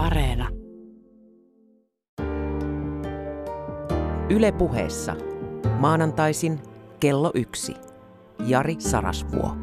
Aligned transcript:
Areena. 0.00 0.48
Yle 4.30 4.52
puheessa. 4.52 5.16
Maanantaisin 5.78 6.60
kello 7.00 7.30
yksi. 7.34 7.74
Jari 8.46 8.76
Sarasvuo. 8.78 9.56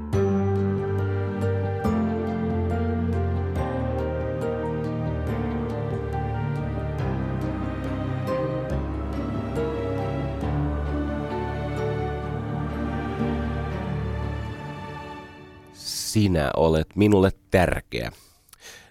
Sinä 15.74 16.52
olet 16.58 16.88
minulle 16.96 17.32
tärkeä. 17.52 18.12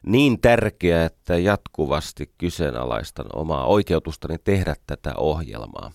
Niin 0.07 0.41
tärkeä, 0.41 1.05
että 1.05 1.39
jatkuvasti 1.39 2.35
kyseenalaistan 2.39 3.27
omaa 3.33 3.67
oikeutustani 3.67 4.39
tehdä 4.39 4.77
tätä 4.87 5.15
ohjelmaa. 5.17 5.93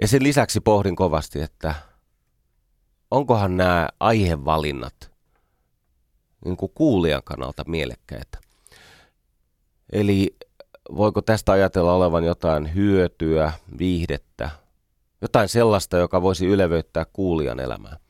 Ja 0.00 0.08
sen 0.08 0.22
lisäksi 0.22 0.60
pohdin 0.60 0.96
kovasti, 0.96 1.42
että 1.42 1.74
onkohan 3.10 3.56
nämä 3.56 3.88
aihevalinnat 4.00 5.12
niin 6.44 6.56
kuin 6.56 6.72
kuulijan 6.74 7.22
kannalta 7.24 7.64
mielekkäitä. 7.66 8.38
Eli 9.92 10.36
voiko 10.96 11.22
tästä 11.22 11.52
ajatella 11.52 11.94
olevan 11.94 12.24
jotain 12.24 12.74
hyötyä, 12.74 13.52
viihdettä, 13.78 14.50
jotain 15.20 15.48
sellaista, 15.48 15.96
joka 15.96 16.22
voisi 16.22 16.46
ylevöittää 16.46 17.06
kuulijan 17.12 17.60
elämää. 17.60 18.01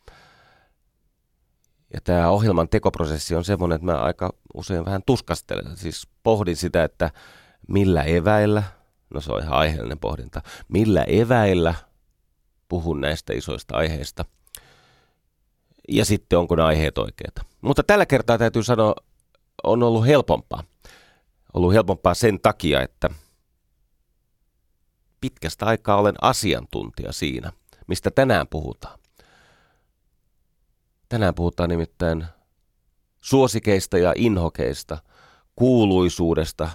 Ja 1.95 2.01
tämä 2.05 2.30
ohjelman 2.30 2.69
tekoprosessi 2.69 3.34
on 3.34 3.45
semmoinen, 3.45 3.77
että 3.77 3.87
mä 3.87 3.98
aika 3.98 4.30
usein 4.55 4.84
vähän 4.84 5.02
tuskastelen. 5.06 5.77
Siis 5.77 6.09
pohdin 6.23 6.56
sitä, 6.56 6.84
että 6.84 7.10
millä 7.69 8.03
eväillä, 8.03 8.62
no 9.14 9.20
se 9.20 9.33
on 9.33 9.42
ihan 9.42 9.55
aiheellinen 9.55 9.98
pohdinta, 9.98 10.42
millä 10.69 11.03
eväillä 11.03 11.75
puhun 12.69 13.00
näistä 13.00 13.33
isoista 13.33 13.77
aiheista. 13.77 14.25
Ja 15.89 16.05
sitten 16.05 16.39
onko 16.39 16.56
ne 16.56 16.62
aiheet 16.62 16.98
oikeita. 16.98 17.42
Mutta 17.61 17.83
tällä 17.83 18.06
kertaa 18.06 18.38
täytyy 18.38 18.62
sanoa, 18.62 18.94
on 19.62 19.83
ollut 19.83 20.06
helpompaa. 20.06 20.64
Ollut 21.55 21.72
helpompaa 21.72 22.14
sen 22.14 22.41
takia, 22.41 22.83
että 22.83 23.11
pitkästä 25.20 25.66
aikaa 25.66 25.97
olen 25.97 26.14
asiantuntija 26.20 27.12
siinä, 27.12 27.53
mistä 27.86 28.11
tänään 28.11 28.48
puhutaan. 28.48 28.98
Tänään 31.12 31.34
puhutaan 31.34 31.68
nimittäin 31.68 32.27
suosikeista 33.20 33.98
ja 33.98 34.12
inhokeista, 34.16 34.98
kuuluisuudesta, 35.56 36.70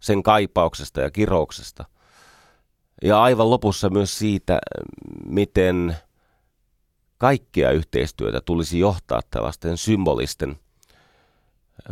sen 0.00 0.22
kaipauksesta 0.22 1.00
ja 1.00 1.10
kirouksesta. 1.10 1.84
Ja 3.02 3.22
aivan 3.22 3.50
lopussa 3.50 3.90
myös 3.90 4.18
siitä, 4.18 4.58
miten 5.26 5.96
kaikkea 7.18 7.70
yhteistyötä 7.70 8.40
tulisi 8.40 8.78
johtaa 8.78 9.20
tällaisten 9.30 9.76
symbolisten 9.76 10.58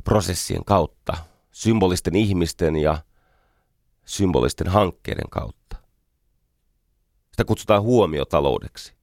prosessien 0.05 0.65
kautta, 0.65 1.17
symbolisten 1.53 2.17
ihmisten 2.17 2.77
ja 2.77 2.99
symbolisten 4.05 4.69
hankkeiden 4.69 5.31
kautta. 5.31 5.77
Sitä 7.31 7.45
kutsutaan 7.45 7.83
huomiotaloudeksi 7.83 8.98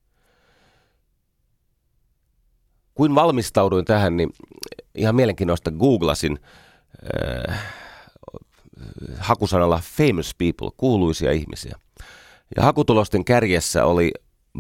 kuin 2.96 3.16
valmistauduin 3.16 3.86
tähän, 3.86 4.18
niin 4.18 4.30
ihan 4.96 5.16
mielenkiintoista 5.16 5.72
googlasin 5.72 6.40
äh, 7.50 7.60
hakusanalla 9.18 9.82
famous 9.98 10.36
people, 10.38 10.70
kuuluisia 10.78 11.32
ihmisiä. 11.32 11.76
Ja 12.56 12.64
hakutulosten 12.64 13.26
kärjessä 13.26 13.86
oli 13.86 14.12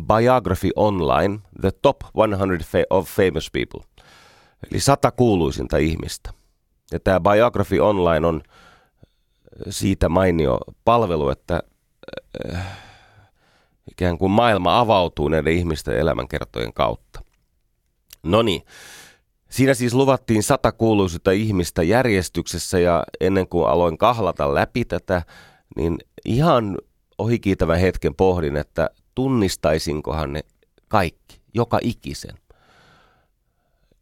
Biography 0.07 0.69
Online, 0.75 1.39
the 1.61 1.71
top 1.81 1.97
100 2.01 2.77
of 2.89 3.09
famous 3.09 3.51
people. 3.51 4.05
Eli 4.71 4.79
sata 4.79 5.11
kuuluisinta 5.11 5.77
ihmistä. 5.77 6.33
Ja 6.91 6.99
tämä 6.99 7.19
Biography 7.19 7.79
Online 7.79 8.27
on 8.27 8.41
siitä 9.69 10.09
mainio 10.09 10.59
palvelu, 10.85 11.29
että 11.29 11.63
äh, 12.53 12.77
ikään 13.91 14.17
kuin 14.17 14.31
maailma 14.31 14.79
avautuu 14.79 15.27
näiden 15.27 15.53
ihmisten 15.53 15.97
elämänkertojen 15.97 16.73
kautta. 16.73 17.24
No 18.25 18.41
niin. 18.41 18.61
Siinä 19.49 19.73
siis 19.73 19.93
luvattiin 19.93 20.43
sata 20.43 20.71
kuuluisinta 20.71 21.31
ihmistä 21.31 21.83
järjestyksessä 21.83 22.79
ja 22.79 23.03
ennen 23.19 23.47
kuin 23.47 23.67
aloin 23.67 23.97
kahlata 23.97 24.53
läpi 24.53 24.85
tätä, 24.85 25.21
niin 25.75 25.97
ihan 26.25 26.77
ohikiitävän 27.17 27.79
hetken 27.79 28.15
pohdin, 28.15 28.57
että 28.57 28.89
tunnistaisinkohan 29.15 30.33
ne 30.33 30.41
kaikki, 30.87 31.41
joka 31.53 31.79
ikisen. 31.81 32.37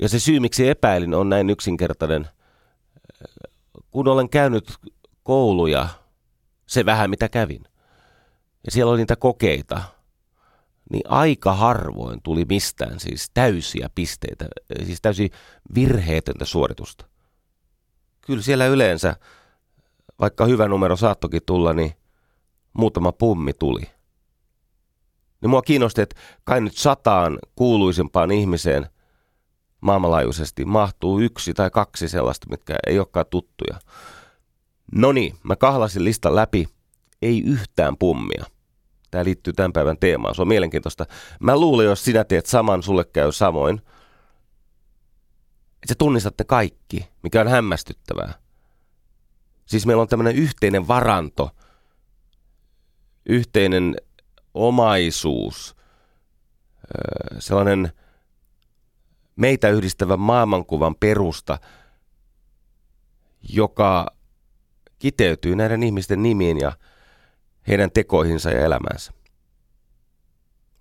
Ja 0.02 0.10
se 0.10 0.20
syy, 0.20 0.40
miksi 0.40 0.70
epäilin, 0.70 1.14
on 1.14 1.30
näin 1.30 1.50
yksinkertainen. 1.50 2.28
Kun 3.92 4.08
olen 4.08 4.30
käynyt 4.30 4.74
kouluja, 5.24 5.88
se 6.66 6.86
vähän 6.86 7.10
mitä 7.10 7.30
kävin, 7.30 7.64
ja 8.66 8.72
siellä 8.72 8.92
oli 8.92 9.00
niitä 9.00 9.16
kokeita, 9.16 9.82
niin 10.92 11.04
aika 11.10 11.54
harvoin 11.54 12.22
tuli 12.24 12.46
mistään 12.46 13.00
siis 13.00 13.32
täysiä 13.34 13.90
pisteitä, 13.96 14.46
siis 14.84 15.02
täysin 15.02 15.30
virheetöntä 15.76 16.46
suoritusta. 16.46 17.06
Kyllä 18.22 18.42
siellä 18.42 18.68
yleensä, 18.68 19.16
vaikka 20.20 20.46
hyvä 20.46 20.68
numero 20.68 20.96
saattokin 20.96 21.42
tulla, 21.46 21.74
niin 21.74 21.92
muutama 22.74 23.12
pummi 23.12 23.54
tuli. 23.54 23.82
Niin 25.42 25.50
mua 25.50 25.62
kiinnosti, 25.62 26.02
että 26.02 26.16
kai 26.44 26.62
nyt 26.62 26.78
sataan 26.78 27.40
kuuluisimpaan 27.56 28.32
ihmiseen 28.32 28.88
maailmanlaajuisesti 29.82 30.66
mahtuu 30.66 31.20
yksi 31.20 31.54
tai 31.54 31.70
kaksi 31.70 32.10
sellaista, 32.10 32.48
mitkä 32.50 32.76
ei 32.88 33.00
olekaan 33.00 33.26
tuttuja. 33.30 33.80
No 34.96 35.12
niin, 35.12 35.38
mä 35.44 35.56
kahlasin 35.56 36.04
listan 36.04 36.36
läpi, 36.36 36.68
ei 37.22 37.44
yhtään 37.44 37.98
pummia. 37.98 38.46
Tämä 39.14 39.26
liittyy 39.26 39.54
tämän 39.54 39.74
päivän 39.74 39.98
teemaan. 39.98 40.36
Se 40.36 40.42
on 40.42 40.48
mielenkiintoista. 40.48 41.06
Mä 41.40 41.58
luulen, 41.58 41.86
jos 41.86 42.04
sinä 42.04 42.24
teet 42.24 42.46
saman, 42.46 42.84
sulle 42.84 43.06
käy 43.06 43.32
samoin. 43.32 43.78
Että 45.76 45.88
sä 45.90 45.96
tunnistat 45.98 46.34
ne 46.40 46.46
kaikki, 46.46 47.10
mikä 47.24 47.42
on 47.42 47.48
hämmästyttävää. 47.48 48.34
Siis 49.66 49.86
meillä 49.86 50.02
on 50.02 50.08
tämmöinen 50.08 50.36
yhteinen 50.36 50.88
varanto, 50.88 51.52
yhteinen 53.26 53.96
omaisuus, 54.54 55.76
sellainen 57.40 57.92
meitä 59.36 59.70
yhdistävä 59.70 60.18
maailmankuvan 60.18 60.96
perusta, 60.96 61.58
joka 63.50 64.08
kiteytyy 65.00 65.56
näiden 65.56 65.84
ihmisten 65.84 66.24
nimiin 66.24 66.60
ja 66.60 66.72
heidän 67.68 67.92
tekoihinsa 67.92 68.52
ja 68.52 68.66
elämäänsä. 68.66 69.12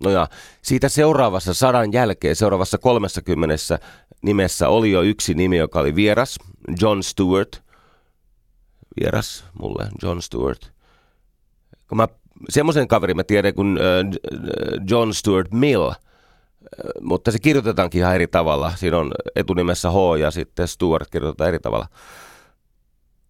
No 0.03 0.09
ja 0.09 0.27
siitä 0.61 0.89
seuraavassa 0.89 1.53
sadan 1.53 1.93
jälkeen, 1.93 2.35
seuraavassa 2.35 2.77
kolmessa 2.77 3.21
nimessä 4.21 4.69
oli 4.69 4.91
jo 4.91 5.01
yksi 5.01 5.33
nimi, 5.33 5.57
joka 5.57 5.79
oli 5.79 5.95
vieras, 5.95 6.39
John 6.81 7.03
Stewart. 7.03 7.61
Vieras 9.01 9.45
mulle, 9.61 9.87
John 10.03 10.21
Stewart. 10.21 10.71
Kun 11.87 11.97
mä, 11.97 12.07
semmoisen 12.49 12.87
kaverin 12.87 13.15
mä 13.15 13.23
tiedän 13.23 13.53
kuin 13.53 13.79
John 14.89 15.13
Stewart 15.13 15.51
Mill, 15.51 15.91
mutta 17.01 17.31
se 17.31 17.39
kirjoitetaankin 17.39 17.99
ihan 17.99 18.15
eri 18.15 18.27
tavalla. 18.27 18.73
Siinä 18.75 18.97
on 18.97 19.11
etunimessä 19.35 19.91
H 19.91 19.95
ja 20.19 20.31
sitten 20.31 20.67
Stewart 20.67 21.09
kirjoitetaan 21.09 21.47
eri 21.47 21.59
tavalla. 21.59 21.87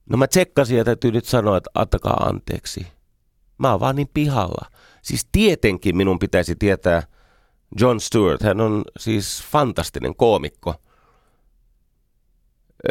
No 0.09 0.17
mä 0.17 0.27
tsekkasin 0.27 0.77
ja 0.77 0.83
täytyy 0.83 1.11
nyt 1.11 1.25
sanoa, 1.25 1.57
että 1.57 1.69
antakaa 1.73 2.13
anteeksi. 2.13 2.87
Mä 3.63 3.71
oon 3.71 3.79
vaan 3.79 3.95
niin 3.95 4.09
pihalla. 4.13 4.67
Siis 5.01 5.27
tietenkin 5.31 5.97
minun 5.97 6.19
pitäisi 6.19 6.55
tietää 6.55 7.03
John 7.79 7.99
Stewart. 7.99 8.43
Hän 8.43 8.61
on 8.61 8.83
siis 8.99 9.43
fantastinen 9.51 10.15
koomikko. 10.15 10.75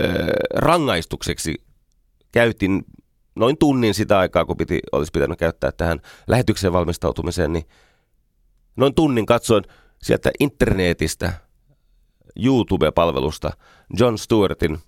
Öö, 0.00 0.26
rangaistukseksi 0.54 1.54
käytin 2.32 2.84
noin 3.34 3.58
tunnin 3.58 3.94
sitä 3.94 4.18
aikaa, 4.18 4.44
kun 4.44 4.56
piti, 4.56 4.80
olisi 4.92 5.12
pitänyt 5.12 5.38
käyttää 5.38 5.72
tähän 5.72 6.00
lähetykseen 6.26 6.72
valmistautumiseen, 6.72 7.52
niin 7.52 7.64
noin 8.76 8.94
tunnin 8.94 9.26
katsoin 9.26 9.64
sieltä 10.02 10.30
internetistä, 10.40 11.32
YouTube-palvelusta 12.36 13.50
John 13.98 14.18
Stewartin 14.18 14.78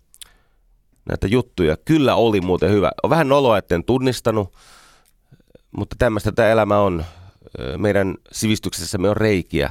näitä 1.08 1.26
juttuja. 1.26 1.76
Kyllä 1.84 2.14
oli 2.14 2.40
muuten 2.40 2.70
hyvä. 2.70 2.92
On 3.02 3.10
vähän 3.10 3.28
noloa, 3.28 3.58
etten 3.58 3.84
tunnistanut, 3.84 4.54
mutta 5.76 5.96
tämmöistä 5.98 6.32
tämä 6.32 6.48
elämä 6.48 6.78
on. 6.78 7.04
Meidän 7.76 8.14
sivistyksessämme 8.32 9.10
on 9.10 9.16
reikiä 9.16 9.70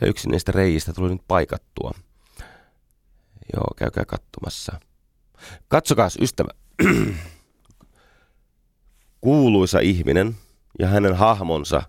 ja 0.00 0.06
yksi 0.08 0.28
niistä 0.28 0.52
reijistä 0.52 0.92
tuli 0.92 1.10
nyt 1.10 1.22
paikattua. 1.28 1.90
Joo, 3.54 3.66
käykää 3.76 4.04
katsomassa. 4.04 4.80
Katsokaa 5.68 6.08
ystävä, 6.20 6.48
kuuluisa 9.20 9.78
ihminen 9.80 10.36
ja 10.78 10.88
hänen 10.88 11.16
hahmonsa, 11.16 11.82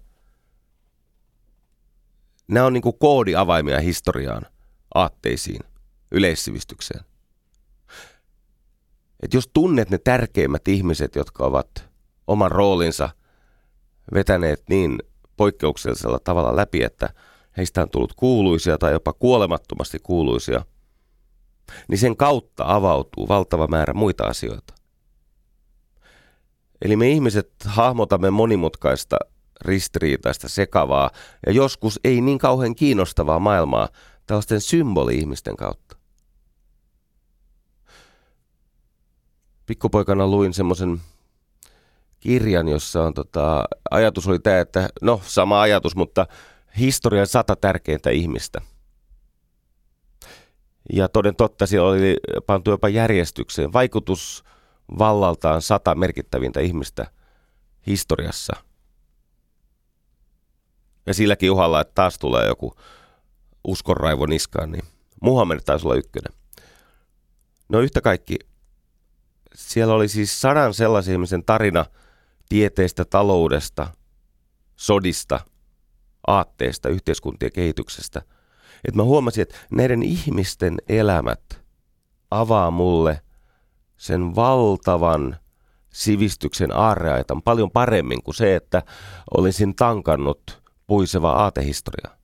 nämä 2.47 2.65
on 2.65 2.73
niin 2.73 2.81
kuin 2.81 2.97
koodiavaimia 2.99 3.79
historiaan, 3.79 4.45
aatteisiin, 4.95 5.61
yleissivistykseen. 6.11 7.05
Et 9.19 9.33
jos 9.33 9.49
tunnet 9.53 9.89
ne 9.89 9.97
tärkeimmät 9.97 10.67
ihmiset, 10.67 11.15
jotka 11.15 11.45
ovat 11.45 11.89
oman 12.27 12.51
roolinsa 12.51 13.09
vetäneet 14.13 14.63
niin 14.69 14.99
poikkeuksellisella 15.37 16.19
tavalla 16.23 16.55
läpi, 16.55 16.83
että 16.83 17.09
heistä 17.57 17.81
on 17.81 17.89
tullut 17.89 18.13
kuuluisia 18.13 18.77
tai 18.77 18.91
jopa 18.91 19.13
kuolemattomasti 19.13 19.99
kuuluisia, 20.03 20.65
niin 21.87 21.97
sen 21.97 22.17
kautta 22.17 22.63
avautuu 22.67 23.27
valtava 23.27 23.67
määrä 23.67 23.93
muita 23.93 24.23
asioita. 24.23 24.73
Eli 26.81 26.95
me 26.95 27.09
ihmiset 27.09 27.51
hahmotamme 27.65 28.29
monimutkaista, 28.29 29.17
ristiriitaista, 29.61 30.49
sekavaa 30.49 31.11
ja 31.45 31.51
joskus 31.51 31.99
ei 32.03 32.21
niin 32.21 32.37
kauhean 32.37 32.75
kiinnostavaa 32.75 33.39
maailmaa 33.39 33.89
tällaisten 34.25 34.61
symboli-ihmisten 34.61 35.57
kautta. 35.57 35.97
Pikkupoikana 39.65 40.27
luin 40.27 40.53
semmoisen 40.53 41.01
kirjan, 42.19 42.67
jossa 42.67 43.03
on 43.03 43.13
tota, 43.13 43.63
ajatus 43.91 44.27
oli 44.27 44.39
tämä, 44.39 44.59
että 44.59 44.89
no 45.01 45.21
sama 45.23 45.61
ajatus, 45.61 45.95
mutta 45.95 46.27
historian 46.77 47.27
sata 47.27 47.55
tärkeintä 47.55 48.09
ihmistä. 48.09 48.61
Ja 50.93 51.09
toden 51.09 51.35
totta 51.35 51.67
siellä 51.67 51.89
oli 51.89 52.17
pantu 52.45 52.71
jopa 52.71 52.89
järjestykseen 52.89 53.73
vaikutus 53.73 54.43
vallaltaan 54.99 55.61
sata 55.61 55.95
merkittävintä 55.95 56.59
ihmistä 56.59 57.07
historiassa. 57.87 58.53
Ja 61.05 61.13
silläkin 61.13 61.51
uhalla, 61.51 61.81
että 61.81 61.95
taas 61.95 62.19
tulee 62.19 62.47
joku 62.47 62.73
uskonraivo 63.63 64.25
niskaan, 64.25 64.71
niin 64.71 64.83
Muhammed 65.21 65.59
taisi 65.65 65.87
olla 65.87 65.95
ykkönen. 65.95 66.39
No 67.69 67.79
yhtä 67.79 68.01
kaikki, 68.01 68.35
siellä 69.55 69.93
oli 69.93 70.07
siis 70.07 70.41
sadan 70.41 70.73
sellaisen 70.73 71.13
ihmisen 71.13 71.43
tarina 71.43 71.85
tieteestä, 72.49 73.05
taloudesta, 73.05 73.87
sodista, 74.75 75.39
aatteesta, 76.27 76.89
yhteiskuntien 76.89 77.51
kehityksestä. 77.51 78.21
Että 78.85 78.97
mä 78.97 79.03
huomasin, 79.03 79.41
että 79.41 79.55
näiden 79.71 80.03
ihmisten 80.03 80.77
elämät 80.89 81.61
avaa 82.31 82.71
mulle 82.71 83.21
sen 83.97 84.35
valtavan 84.35 85.37
sivistyksen 85.93 86.75
aarreaitan 86.75 87.41
paljon 87.41 87.71
paremmin 87.71 88.23
kuin 88.23 88.35
se, 88.35 88.55
että 88.55 88.83
olisin 89.37 89.75
tankannut 89.75 90.63
puiseva 90.87 91.31
aatehistoria. 91.31 92.19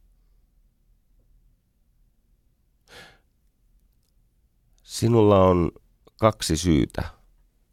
Sinulla 4.84 5.44
on 5.44 5.72
kaksi 6.20 6.58
syytä 6.58 7.04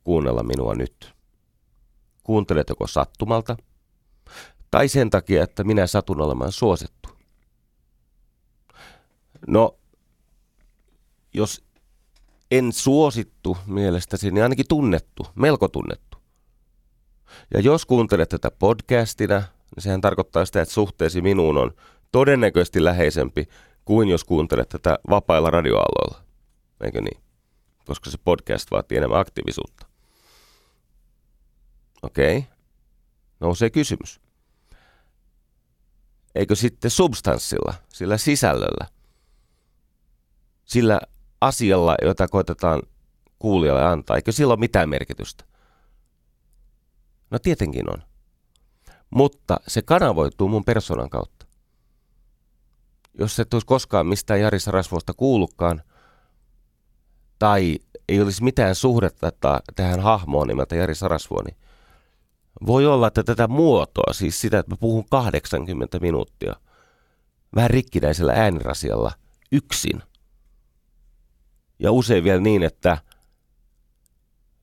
kuunnella 0.05 0.43
minua 0.43 0.75
nyt. 0.75 1.15
Kuuntelet 2.23 2.69
joko 2.69 2.87
sattumalta 2.87 3.57
tai 4.71 4.89
sen 4.89 5.11
takia, 5.11 5.43
että 5.43 5.65
minä 5.65 5.87
satun 5.87 6.21
olemaan 6.21 6.53
suosittu. 6.53 7.09
No, 9.47 9.79
jos 11.35 11.65
en 12.51 12.73
suosittu 12.73 13.57
mielestäsi, 13.67 14.31
niin 14.31 14.43
ainakin 14.43 14.69
tunnettu, 14.69 15.27
melko 15.35 15.69
tunnettu. 15.69 16.19
Ja 17.55 17.61
jos 17.61 17.87
kuuntelet 17.87 18.29
tätä 18.29 18.51
podcastina, 18.51 19.39
niin 19.39 19.83
sehän 19.83 20.01
tarkoittaa 20.01 20.45
sitä, 20.45 20.63
että 20.63 20.75
suhteesi 20.75 21.21
minuun 21.21 21.57
on 21.59 21.71
todennäköisesti 22.13 22.85
läheisempi 22.85 23.49
kuin 23.85 24.09
jos 24.09 24.25
kuuntelet 24.25 24.69
tätä 24.69 24.99
vapailla 25.11 25.51
radioaloilla. 25.51 26.25
Eikö 26.85 27.01
niin? 27.01 27.23
Koska 27.87 28.11
se 28.11 28.19
podcast 28.25 28.71
vaatii 28.71 28.99
enemmän 28.99 29.21
aktiivisuutta. 29.21 29.92
Okei. 32.03 32.39
Okay. 32.39 32.51
Nousee 33.41 33.71
kysymys. 33.71 34.21
Eikö 36.35 36.55
sitten 36.55 36.91
substanssilla, 36.91 37.75
sillä 37.89 38.19
sisällöllä, 38.19 38.87
sillä 40.65 41.01
asialla, 41.41 41.95
jota 42.03 42.29
koitetaan 42.29 42.83
kuulijalle 43.39 43.85
antaa, 43.85 44.17
eikö 44.17 44.33
sillä 44.33 44.53
ole 44.53 44.61
mitään 44.61 44.89
merkitystä? 44.89 45.45
No 47.31 47.39
tietenkin 47.39 47.91
on. 47.91 48.03
Mutta 49.11 49.61
se 49.69 49.83
kanavoituu 49.83 50.49
mun 50.49 50.65
persoonan 50.65 51.11
kautta. 51.11 51.47
Jos 53.19 53.41
et 53.41 53.55
olisi 53.55 53.67
koskaan 53.67 54.07
mistään 54.07 54.41
Jari 54.41 54.61
Sarasvuosta 54.61 55.15
kuullutkaan, 55.15 55.83
tai 57.39 57.79
ei 58.09 58.21
olisi 58.21 58.45
mitään 58.45 58.75
suhdetta 58.75 59.31
tähän 59.77 60.01
hahmoon 60.01 60.49
nimeltä 60.49 60.77
Jari 60.77 60.95
Sarasvuoni, 60.95 61.51
niin 61.51 61.62
voi 62.67 62.87
olla, 62.87 63.07
että 63.07 63.23
tätä 63.23 63.49
muotoa, 63.49 64.13
siis 64.13 64.41
sitä, 64.41 64.59
että 64.59 64.73
mä 64.73 64.77
puhun 64.77 65.05
80 65.11 65.99
minuuttia, 65.99 66.55
vähän 67.55 67.71
rikkinäisellä 67.71 68.33
äänirasialla, 68.33 69.13
yksin. 69.53 70.03
Ja 71.79 71.93
usein 71.93 72.25
vielä 72.25 72.41
niin, 72.41 72.63
että 72.63 72.99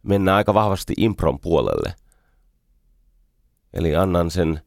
mennään 0.04 0.38
aika 0.38 0.54
vahvasti 0.54 0.94
impron 0.98 1.40
puolelle. 1.40 1.96
Eli 3.74 3.96
annan 3.96 4.32
sen 4.32 4.62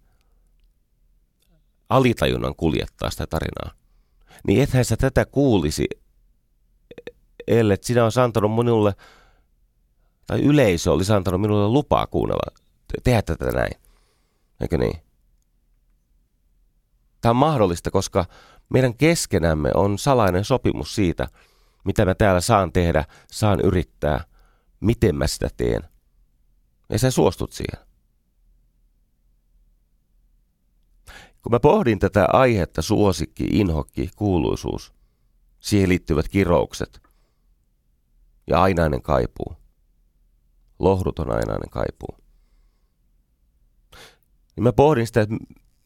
alitajunnan 1.89 2.55
kuljettaa 2.57 3.11
sitä 3.11 3.27
tarinaa. 3.27 3.71
Niin 4.47 4.63
ethän 4.63 4.85
sä 4.85 4.97
tätä 4.97 5.25
kuulisi, 5.25 5.87
ellei 7.47 7.77
sinä 7.81 8.05
olisi 8.05 8.21
antanut 8.21 8.55
minulle, 8.55 8.95
tai 10.27 10.41
yleisö 10.41 10.93
olisi 10.93 11.13
antanut 11.13 11.41
minulle 11.41 11.69
lupaa 11.69 12.07
kuunnella 12.07 12.63
tehdä 13.05 13.23
tätä 13.23 13.45
näin. 13.45 13.81
Eikö 14.61 14.79
niin? 14.79 15.03
Tämä 17.21 17.31
on 17.31 17.37
mahdollista, 17.37 17.91
koska 17.91 18.25
meidän 18.69 18.95
keskenämme 18.95 19.71
on 19.75 19.99
salainen 19.99 20.45
sopimus 20.45 20.95
siitä, 20.95 21.29
mitä 21.85 22.05
mä 22.05 22.15
täällä 22.15 22.41
saan 22.41 22.73
tehdä, 22.73 23.05
saan 23.31 23.61
yrittää, 23.61 24.25
miten 24.81 25.17
mä 25.17 25.27
sitä 25.27 25.49
teen. 25.57 25.83
Ja 26.91 26.99
sä 26.99 27.11
suostut 27.11 27.53
siihen. 27.53 27.87
Kun 31.43 31.53
mä 31.53 31.61
pohdin 31.61 31.99
tätä 31.99 32.27
aihetta, 32.33 32.83
suosikki, 32.83 33.45
inhokki, 33.45 34.11
kuuluisuus, 34.17 34.93
siihen 35.61 35.89
liittyvät 35.89 36.29
kiroukset 36.29 37.03
ja 38.47 38.63
ainainen 38.63 39.03
kaipuu, 39.03 39.57
lohduton 40.79 41.31
ainainen 41.31 41.71
kaipuu, 41.71 42.22
niin 44.57 44.65
mä 44.65 44.73
pohdin 44.73 45.07
sitä, 45.07 45.21
että 45.21 45.35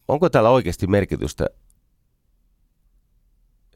onko 0.07 0.29
täällä 0.29 0.49
oikeasti 0.49 0.87
merkitystä 0.87 1.45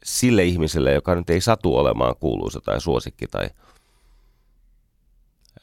sille 0.04 0.44
ihmiselle, 0.44 0.92
joka 0.92 1.14
nyt 1.14 1.30
ei 1.30 1.40
satu 1.40 1.76
olemaan 1.76 2.16
kuuluisa 2.20 2.60
tai 2.60 2.80
suosikki 2.80 3.26
tai 3.26 3.50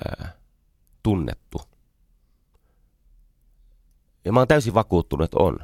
ää, 0.05 0.33
tunnettu. 1.03 1.61
Ja 4.25 4.31
mä 4.31 4.39
oon 4.39 4.47
täysin 4.47 4.73
vakuuttunut, 4.73 5.25
että 5.25 5.37
on. 5.39 5.59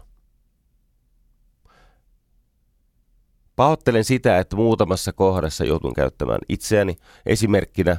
Pahoittelen 3.55 4.03
sitä, 4.03 4.39
että 4.39 4.55
muutamassa 4.55 5.13
kohdassa 5.13 5.65
joutun 5.65 5.93
käyttämään 5.93 6.39
itseäni 6.49 6.97
esimerkkinä, 7.25 7.97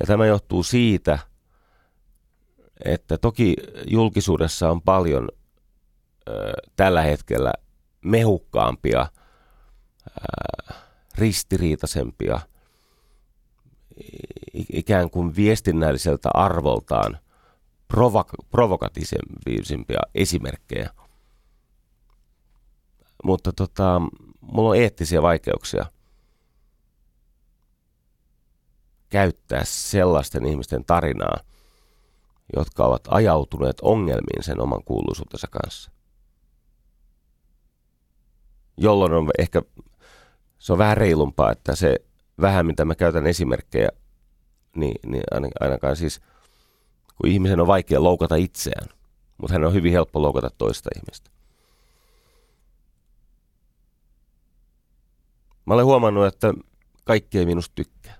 ja 0.00 0.06
tämä 0.06 0.26
johtuu 0.26 0.62
siitä– 0.62 1.18
että 2.84 3.18
toki 3.18 3.56
julkisuudessa 3.86 4.70
on 4.70 4.82
paljon 4.82 5.28
ö, 6.28 6.52
tällä 6.76 7.02
hetkellä 7.02 7.52
mehukkaampia, 8.04 9.06
ö, 10.08 10.74
ristiriitaisempia, 11.18 12.40
ikään 14.72 15.10
kuin 15.10 15.36
viestinnälliseltä 15.36 16.28
arvoltaan 16.34 17.18
provoka- 17.94 18.46
provokatiivisempia 18.50 20.00
esimerkkejä. 20.14 20.90
Mutta 23.24 23.52
tota, 23.52 24.00
mulla 24.40 24.68
on 24.68 24.76
eettisiä 24.76 25.22
vaikeuksia 25.22 25.86
käyttää 29.10 29.64
sellaisten 29.64 30.46
ihmisten 30.46 30.84
tarinaa– 30.84 31.38
jotka 32.56 32.86
ovat 32.86 33.02
ajautuneet 33.08 33.76
ongelmiin 33.82 34.42
sen 34.42 34.60
oman 34.60 34.84
kuuluisuutensa 34.84 35.46
kanssa. 35.50 35.90
Jolloin 38.76 39.12
on 39.12 39.30
ehkä, 39.38 39.62
se 40.58 40.72
on 40.72 40.78
vähän 40.78 40.96
reilumpaa, 40.96 41.52
että 41.52 41.76
se 41.76 41.96
vähän 42.40 42.66
mitä 42.66 42.84
mä 42.84 42.94
käytän 42.94 43.26
esimerkkejä 43.26 43.88
niin, 44.76 44.94
niin 45.06 45.22
ainakaan 45.60 45.96
siis, 45.96 46.20
kun 47.16 47.30
ihmisen 47.30 47.60
on 47.60 47.66
vaikea 47.66 48.02
loukata 48.02 48.36
itseään, 48.36 48.88
mutta 49.38 49.52
hän 49.52 49.64
on 49.64 49.74
hyvin 49.74 49.92
helppo 49.92 50.22
loukata 50.22 50.50
toista 50.58 50.90
ihmistä. 50.96 51.30
Mä 55.66 55.74
olen 55.74 55.84
huomannut, 55.84 56.26
että 56.26 56.54
kaikki 57.04 57.38
ei 57.38 57.46
minusta 57.46 57.72
tykkää. 57.74 58.18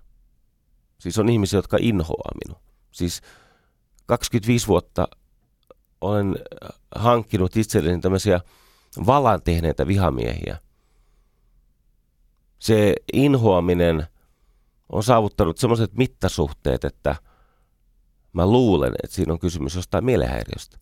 Siis 0.99 1.19
on 1.19 1.29
ihmisiä, 1.29 1.59
jotka 1.59 1.77
inhoaa 1.81 2.31
minua. 2.45 2.61
Siis 2.93 3.23
25 4.07 4.67
vuotta 4.67 5.09
olen 6.01 6.37
hankkinut 6.95 7.57
itselleni 7.57 8.01
tämmöisiä 8.01 8.41
valan 9.07 9.43
tehneitä 9.43 9.87
vihamiehiä. 9.87 10.59
Se 12.59 12.95
inhoaminen 13.13 14.07
on 14.89 15.03
saavuttanut 15.03 15.59
semmoiset 15.59 15.93
mittasuhteet, 15.95 16.85
että 16.85 17.17
mä 18.33 18.47
luulen, 18.47 18.93
että 19.03 19.17
siinä 19.17 19.33
on 19.33 19.39
kysymys 19.39 19.75
jostain 19.75 20.05
mielenhäiriöstä. 20.05 20.79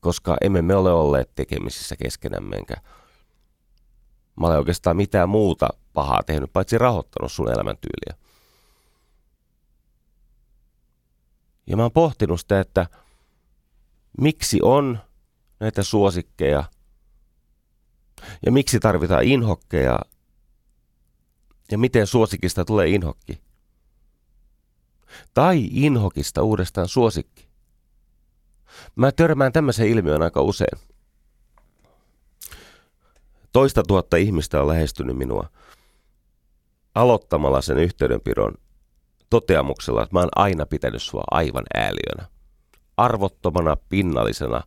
Koska 0.00 0.36
emme 0.40 0.62
me 0.62 0.74
ole 0.74 0.92
olleet 0.92 1.34
tekemisissä 1.34 1.96
keskenämme, 1.96 2.56
enkä 2.56 2.74
mä 4.40 4.46
olen 4.46 4.58
oikeastaan 4.58 4.96
mitään 4.96 5.28
muuta 5.28 5.68
pahaa 5.92 6.22
tehnyt, 6.26 6.52
paitsi 6.52 6.78
rahoittanut 6.78 7.32
sun 7.32 7.52
elämäntyyliä. 7.52 8.21
Ja 11.72 11.76
mä 11.76 11.82
oon 11.82 11.92
pohtinut 11.92 12.40
sitä, 12.40 12.60
että 12.60 12.86
miksi 14.18 14.58
on 14.62 14.98
näitä 15.60 15.82
suosikkeja 15.82 16.64
ja 18.46 18.52
miksi 18.52 18.80
tarvitaan 18.80 19.24
inhokkeja 19.24 19.98
ja 21.70 21.78
miten 21.78 22.06
suosikista 22.06 22.64
tulee 22.64 22.88
inhokki. 22.88 23.40
Tai 25.34 25.68
inhokista 25.70 26.42
uudestaan 26.42 26.88
suosikki. 26.88 27.48
Mä 28.96 29.12
törmään 29.12 29.52
tämmöisen 29.52 29.88
ilmiön 29.88 30.22
aika 30.22 30.42
usein. 30.42 30.78
Toista 33.52 33.82
tuhatta 33.82 34.16
ihmistä 34.16 34.60
on 34.62 34.68
lähestynyt 34.68 35.16
minua 35.16 35.48
aloittamalla 36.94 37.62
sen 37.62 37.78
yhteydenpidon 37.78 38.54
toteamuksella, 39.32 40.02
että 40.02 40.16
mä 40.16 40.20
oon 40.20 40.28
aina 40.36 40.66
pitänyt 40.66 41.02
sua 41.02 41.22
aivan 41.30 41.64
ääliönä. 41.74 42.28
Arvottomana, 42.96 43.76
pinnallisena, 43.76 44.62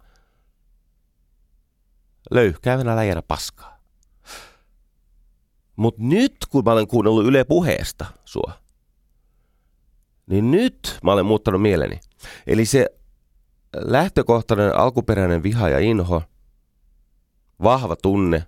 löyhkäävänä 2.31 2.95
läjänä 2.95 3.21
paskaa. 3.21 3.79
Mutta 5.75 6.01
nyt, 6.03 6.35
kun 6.49 6.63
mä 6.65 6.71
olen 6.71 6.87
kuunnellut 6.87 7.25
Yle 7.25 7.43
puheesta 7.43 8.05
sua, 8.25 8.53
niin 10.27 10.51
nyt 10.51 10.99
mä 11.03 11.11
olen 11.11 11.25
muuttanut 11.25 11.61
mieleni. 11.61 11.99
Eli 12.47 12.65
se 12.65 12.89
lähtökohtainen 13.75 14.75
alkuperäinen 14.75 15.43
viha 15.43 15.69
ja 15.69 15.79
inho, 15.79 16.23
vahva 17.63 17.95
tunne, 17.95 18.45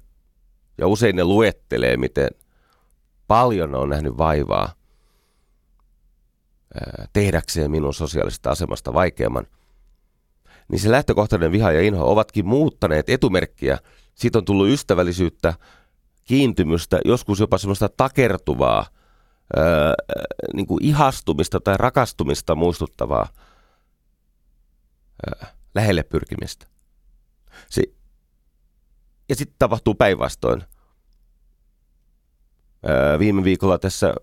ja 0.78 0.88
usein 0.88 1.16
ne 1.16 1.24
luettelee, 1.24 1.98
miten 1.98 2.30
paljon 3.28 3.76
on 3.76 3.90
nähnyt 3.90 4.18
vaivaa 4.18 4.77
tehdäkseen 7.14 7.72
minun 7.72 7.94
sosiaalisesta 7.94 8.50
asemasta 8.50 8.94
vaikeamman, 8.94 9.48
niin 10.68 10.80
se 10.80 10.92
lähtökohtainen 10.92 11.52
viha 11.52 11.72
ja 11.72 11.82
inho 11.82 12.12
ovatkin 12.12 12.46
muuttaneet 12.46 13.10
etumerkkiä. 13.10 13.80
Siitä 14.16 14.38
on 14.38 14.46
tullut 14.46 14.68
ystävällisyyttä, 14.68 15.54
kiintymystä, 16.24 17.00
joskus 17.06 17.40
jopa 17.40 17.58
semmoista 17.58 17.90
takertuvaa, 17.90 18.86
ää, 19.56 19.94
niin 20.54 20.68
kuin 20.68 20.84
ihastumista 20.84 21.60
tai 21.60 21.78
rakastumista 21.78 22.56
muistuttavaa 22.56 23.28
ää, 25.28 25.54
lähelle 25.76 26.04
pyrkimistä. 26.04 26.68
Se, 27.70 27.84
ja 29.30 29.36
sitten 29.36 29.56
tapahtuu 29.60 29.96
päinvastoin. 29.96 30.64
Viime 33.20 33.44
viikolla 33.44 33.78
tässä 33.78 34.14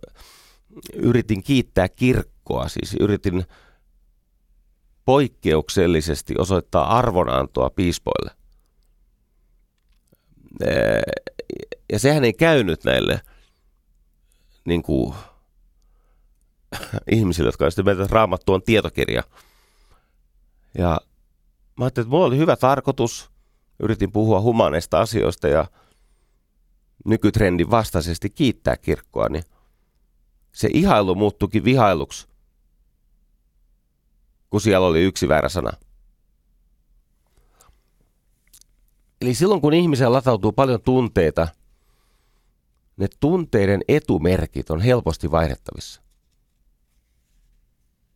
yritin 0.95 1.43
kiittää 1.43 1.89
kirkkoa, 1.89 2.34
siis 2.69 2.97
yritin 3.01 3.45
poikkeuksellisesti 5.05 6.35
osoittaa 6.39 6.99
arvonantoa 6.99 7.71
piispoille. 7.71 8.31
Ja 11.93 11.99
sehän 11.99 12.25
ei 12.25 12.33
käynyt 12.33 12.85
näille 12.85 13.21
niin 14.65 14.83
kuin, 14.83 15.15
ihmisille, 17.11 17.49
jotka 17.49 17.71
sitten 17.71 17.89
että 17.89 18.07
raamattu 18.11 18.53
on 18.53 18.63
tietokirja. 18.63 19.23
Ja 20.79 21.01
mä 21.77 21.85
ajattelin, 21.85 22.05
että 22.07 22.11
mulla 22.11 22.27
oli 22.27 22.39
hyvä 22.39 22.57
tarkoitus. 22.57 23.31
Yritin 23.81 24.13
puhua 24.13 24.41
humaneista 24.41 25.01
asioista 25.01 25.49
ja 25.49 25.67
nykytrendin 27.05 27.71
vastaisesti 27.71 28.31
kiittää 28.31 28.77
kirkkoa, 28.77 29.29
niin 29.29 29.45
se 30.53 30.69
ihailu 30.73 31.15
muuttukin 31.15 31.65
vihailuksi, 31.65 32.29
kun 34.55 34.61
siellä 34.61 34.87
oli 34.87 35.03
yksi 35.03 35.29
väärä 35.29 35.49
sana. 35.49 35.73
Eli 39.21 39.35
silloin 39.35 39.61
kun 39.61 39.75
ihmiseen 39.75 40.13
latautuu 40.13 40.53
paljon 40.53 40.83
tunteita, 40.83 41.49
ne 42.97 43.09
tunteiden 43.21 43.83
etumerkit 43.89 44.71
on 44.71 44.81
helposti 44.81 45.31
vaihdettavissa. 45.31 46.03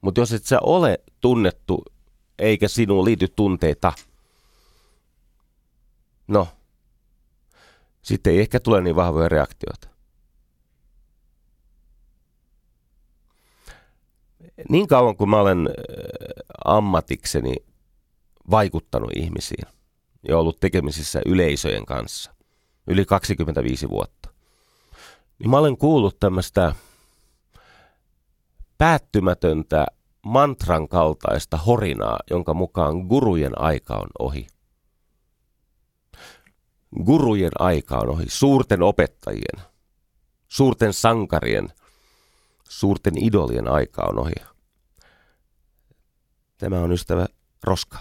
Mutta 0.00 0.20
jos 0.20 0.32
et 0.32 0.44
sä 0.44 0.60
ole 0.62 0.98
tunnettu, 1.20 1.84
eikä 2.38 2.68
sinuun 2.68 3.04
liity 3.04 3.28
tunteita, 3.28 3.92
no, 6.28 6.48
sitten 8.02 8.32
ei 8.32 8.40
ehkä 8.40 8.60
tule 8.60 8.80
niin 8.80 8.96
vahvoja 8.96 9.28
reaktioita. 9.28 9.88
Niin 14.68 14.88
kauan 14.88 15.16
kuin 15.16 15.30
mä 15.30 15.40
olen 15.40 15.68
ammatikseni 16.64 17.54
vaikuttanut 18.50 19.10
ihmisiin 19.16 19.68
ja 20.28 20.38
ollut 20.38 20.60
tekemisissä 20.60 21.20
yleisöjen 21.26 21.86
kanssa 21.86 22.34
yli 22.86 23.04
25 23.04 23.88
vuotta, 23.88 24.30
niin 25.38 25.50
mä 25.50 25.58
olen 25.58 25.76
kuullut 25.76 26.20
tämmöistä 26.20 26.74
päättymätöntä 28.78 29.86
mantran 30.26 30.88
kaltaista 30.88 31.56
horinaa, 31.56 32.18
jonka 32.30 32.54
mukaan 32.54 32.98
gurujen 32.98 33.60
aika 33.60 33.94
on 33.94 34.08
ohi. 34.18 34.46
Gurujen 37.04 37.52
aika 37.58 37.98
on 37.98 38.08
ohi, 38.08 38.24
suurten 38.28 38.82
opettajien, 38.82 39.64
suurten 40.48 40.92
sankarien, 40.92 41.68
suurten 42.68 43.24
idolien 43.24 43.68
aika 43.68 44.02
on 44.02 44.18
ohi. 44.18 44.34
Tämä 46.58 46.80
on 46.80 46.92
ystävä 46.92 47.26
roska. 47.64 47.98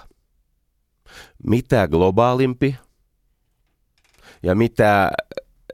Mitä 1.43 1.87
globaalimpi 1.87 2.75
ja 4.43 4.55
mitä 4.55 5.11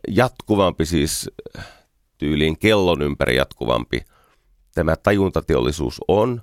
jatkuvampi 0.08 0.86
siis 0.86 1.30
tyyliin 2.18 2.60
kellon 2.60 3.02
ympäri 3.02 3.36
jatkuvampi 3.36 4.02
tämä 4.76 4.96
tajuntateollisuus 4.96 6.02
on, 6.08 6.42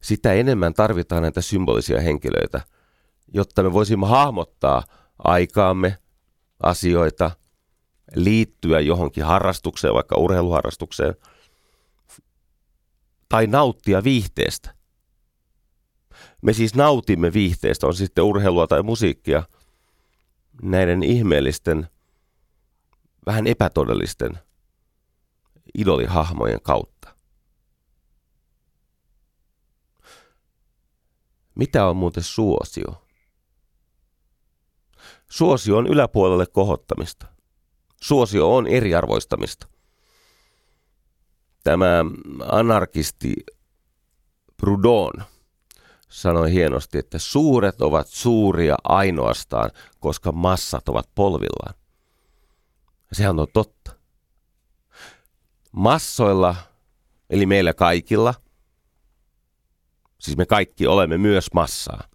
sitä 0.00 0.32
enemmän 0.32 0.74
tarvitaan 0.74 1.22
näitä 1.22 1.40
symbolisia 1.40 2.00
henkilöitä, 2.00 2.60
jotta 3.34 3.62
me 3.62 3.72
voisimme 3.72 4.06
hahmottaa 4.06 4.82
aikaamme, 5.18 5.98
asioita, 6.62 7.30
liittyä 8.14 8.80
johonkin 8.80 9.24
harrastukseen, 9.24 9.94
vaikka 9.94 10.16
urheiluharrastukseen, 10.16 11.14
tai 13.28 13.46
nauttia 13.46 14.04
viihteestä. 14.04 14.74
Me 16.42 16.52
siis 16.52 16.74
nautimme 16.74 17.32
viihteestä, 17.32 17.86
on 17.86 17.94
sitten 17.94 18.24
urheilua 18.24 18.66
tai 18.66 18.82
musiikkia, 18.82 19.42
näiden 20.62 21.02
ihmeellisten, 21.02 21.88
vähän 23.26 23.46
epätodellisten 23.46 24.38
idolihahmojen 25.78 26.60
kautta. 26.62 27.14
Mitä 31.54 31.86
on 31.86 31.96
muuten 31.96 32.22
suosio? 32.22 33.04
Suosio 35.28 35.76
on 35.76 35.86
yläpuolelle 35.86 36.46
kohottamista. 36.46 37.26
Suosio 38.02 38.56
on 38.56 38.66
eriarvoistamista. 38.66 39.68
Tämä 41.68 42.04
anarkisti 42.52 43.34
Proudhon– 44.56 45.12
sanoi 46.08 46.52
hienosti, 46.52 46.98
että 46.98 47.18
suuret 47.18 47.82
ovat 47.82 48.06
suuria 48.06 48.76
ainoastaan, 48.84 49.70
koska 50.00 50.32
massat 50.32 50.88
ovat 50.88 51.10
polvillaan. 51.14 51.74
Sehän 53.12 53.38
on 53.38 53.46
totta. 53.52 53.92
Massoilla 55.72 56.56
Eli 57.30 57.46
meillä 57.46 57.74
kaikilla, 57.74 58.34
siis 60.20 60.36
me 60.36 60.46
kaikki 60.46 60.86
olemme 60.86 61.18
myös 61.18 61.52
massaa. 61.54 62.08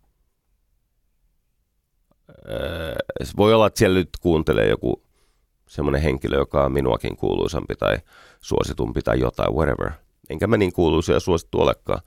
Öö, 2.50 2.96
voi 3.38 3.54
olla, 3.54 3.68
että 3.68 3.78
siellä 3.78 4.00
nyt 4.00 4.10
kuuntelee 4.22 4.70
joku 4.70 5.04
semmoinen 5.74 6.02
henkilö, 6.02 6.38
joka 6.38 6.66
on 6.66 6.72
minuakin 6.72 7.18
kuuluisampi 7.18 7.76
tai 7.76 7.98
suositumpi 8.42 9.02
tai 9.02 9.20
jotain, 9.20 9.54
whatever. 9.54 9.92
Enkä 10.30 10.48
mä 10.48 10.58
niin 10.58 10.74
kuuluisia 10.74 11.16
ja 11.16 11.20
suosittu 11.20 11.62
olekaan. 11.62 12.02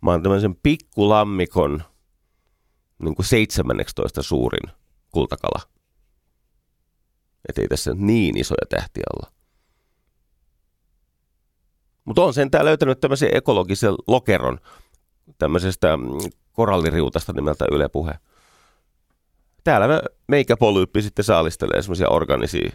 Mä 0.00 0.10
oon 0.10 0.22
tämmöisen 0.22 0.56
pikkulammikon 0.62 1.82
niin 3.02 3.14
kuin 3.14 3.26
17 3.26 4.22
suurin 4.22 4.70
kultakala. 5.10 5.62
Että 7.48 7.60
ei 7.60 7.68
tässä 7.68 7.94
niin 7.94 8.38
isoja 8.38 8.66
tähtiä 8.68 9.04
olla. 9.16 9.32
Mutta 12.04 12.22
on 12.22 12.34
sentään 12.34 12.64
löytänyt 12.64 13.00
tämmöisen 13.00 13.36
ekologisen 13.36 13.94
lokeron 14.06 14.60
tämmöisestä 15.38 15.96
mm, 15.96 16.04
koralliriutasta 16.52 17.32
nimeltä 17.32 17.64
Yle 17.72 17.88
Puhe. 17.88 18.12
Täällä 19.64 20.02
meikäpolyyppi 20.28 21.02
sitten 21.02 21.24
saalistelee 21.24 21.82
semmoisia 21.82 22.08
organisia 22.08 22.70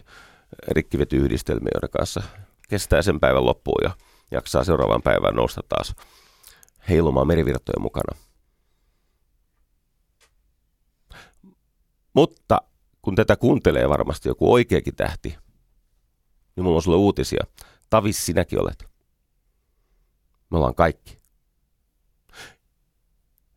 rikkivetyyhdistelmiä, 0.68 1.70
joiden 1.74 1.90
kanssa 1.90 2.22
kestää 2.68 3.02
sen 3.02 3.20
päivän 3.20 3.46
loppuun 3.46 3.80
ja 3.82 3.90
jaksaa 4.30 4.64
seuraavan 4.64 5.02
päivän 5.02 5.34
nousta 5.34 5.60
taas 5.68 5.94
heilumaan 6.88 7.26
merivirtojen 7.26 7.82
mukana. 7.82 8.18
Mutta 12.12 12.60
kun 13.02 13.14
tätä 13.14 13.36
kuuntelee 13.36 13.88
varmasti 13.88 14.28
joku 14.28 14.52
oikeakin 14.52 14.96
tähti, 14.96 15.36
niin 16.56 16.64
mulla 16.64 16.76
on 16.76 16.82
sulle 16.82 16.96
uutisia. 16.96 17.44
Tavis 17.90 18.26
sinäkin 18.26 18.60
olet. 18.60 18.84
Me 20.50 20.56
ollaan 20.56 20.74
kaikki. 20.74 21.18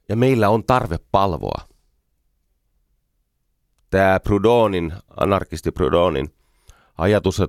Ja 0.09 0.15
meillä 0.15 0.49
on 0.49 0.63
tarve 0.63 0.97
palvoa. 1.11 1.67
Tämä 3.89 4.19
Prudonin, 4.19 4.93
anarkisti 5.17 5.71
Prudonin 5.71 6.33
ajatus, 6.99 7.41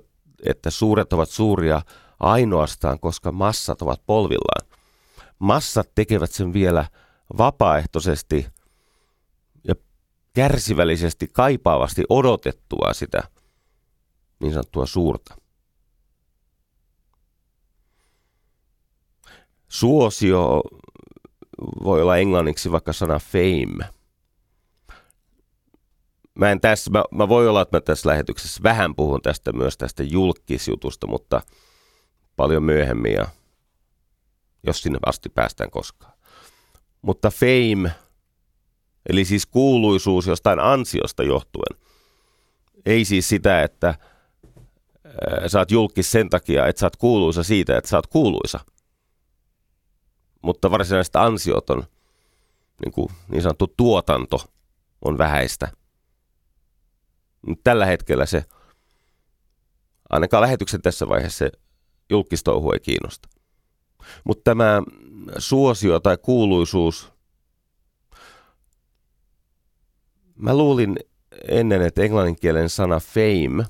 että 0.47 0.71
suuret 0.71 1.13
ovat 1.13 1.29
suuria 1.29 1.83
ainoastaan, 2.21 3.01
koska 3.01 3.33
massat 3.33 3.83
ovat 3.83 4.03
polvillaan. 4.07 4.81
Massat 5.39 5.91
tekevät 5.95 6.31
sen 6.31 6.53
vielä 6.53 6.85
vapaaehtoisesti 7.39 8.47
ja 9.69 9.75
kärsivällisesti, 10.33 11.29
kaipaavasti 11.33 12.05
odotettua 12.09 12.93
sitä 12.93 13.23
niin 14.41 14.53
sanottua 14.53 14.87
suurta. 14.87 15.35
Suosio 19.69 20.63
voi 21.85 22.03
olla 22.03 22.17
englanniksi 22.17 22.73
vaikka 22.73 22.93
sana 22.93 23.19
fame. 23.19 24.00
Mä 26.35 26.51
en 26.51 26.61
tässä, 26.61 26.91
mä, 26.91 27.05
mä 27.11 27.29
voi 27.29 27.49
olla, 27.49 27.63
että 27.63 27.77
mä 27.77 27.81
tässä 27.81 28.09
lähetyksessä 28.09 28.63
vähän 28.63 28.95
puhun 28.95 29.23
tästä 29.23 29.53
myös 29.53 29.77
tästä 29.77 30.03
julkisjutusta, 30.03 31.07
mutta 31.07 31.41
paljon 32.37 32.63
myöhemmin 32.63 33.13
ja 33.13 33.29
jos 34.67 34.83
sinne 34.83 34.99
asti 35.07 35.29
päästään 35.29 35.71
koskaan. 35.71 36.13
Mutta 37.03 37.31
fame, 37.31 37.93
eli 39.09 39.25
siis 39.25 39.47
kuuluisuus 39.47 40.27
jostain 40.27 40.61
ansiosta 40.61 41.23
johtuen, 41.23 41.81
ei 42.87 43.05
siis 43.05 43.29
sitä, 43.29 43.63
että 43.63 43.89
äh, 43.89 43.97
sä 45.47 45.59
oot 45.59 45.71
julkis 45.71 46.11
sen 46.11 46.31
takia, 46.31 46.67
että 46.67 46.81
sä 46.81 46.87
oot 46.87 46.97
kuuluisa 46.97 47.43
siitä, 47.43 47.79
että 47.79 47.91
sä 47.91 47.97
oot 47.97 48.07
kuuluisa– 48.07 48.61
mutta 50.43 50.71
varsinaisesti 50.71 51.19
ansiot 51.19 51.71
on, 51.71 51.85
niin, 52.85 52.93
kuin 52.93 53.09
niin 53.29 53.43
sanottu 53.43 53.75
tuotanto 53.77 54.45
on 55.05 55.19
vähäistä. 55.19 55.69
Tällä 57.65 57.87
hetkellä 57.87 58.27
se, 58.27 58.45
ainakaan 60.11 60.41
lähetyksen 60.41 60.83
tässä 60.83 61.09
vaiheessa 61.09 61.39
se 61.39 61.53
julkistouhu 62.11 62.73
ei 62.73 62.81
kiinnosta. 62.81 63.29
Mutta 64.25 64.43
tämä 64.45 64.83
suosio 65.39 66.01
tai 66.01 66.19
kuuluisuus, 66.23 67.13
mä 70.35 70.57
luulin 70.57 70.97
ennen, 71.49 71.83
että 71.83 72.03
englanninkielen 72.03 72.69
sana 72.69 73.01
fame 73.01 73.65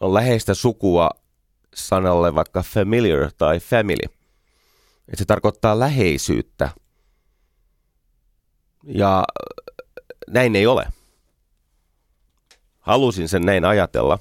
on 0.00 0.14
läheistä 0.14 0.54
sukua 0.54 1.10
sanalle 1.74 2.34
vaikka 2.34 2.62
familiar 2.62 3.30
tai 3.38 3.60
family– 3.60 4.08
että 5.08 5.18
se 5.18 5.24
tarkoittaa 5.24 5.78
läheisyyttä. 5.78 6.70
Ja 8.86 9.24
näin 10.28 10.56
ei 10.56 10.66
ole. 10.66 10.86
Halusin 12.84 13.28
sen 13.28 13.42
näin 13.42 13.64
ajatella. 13.64 14.18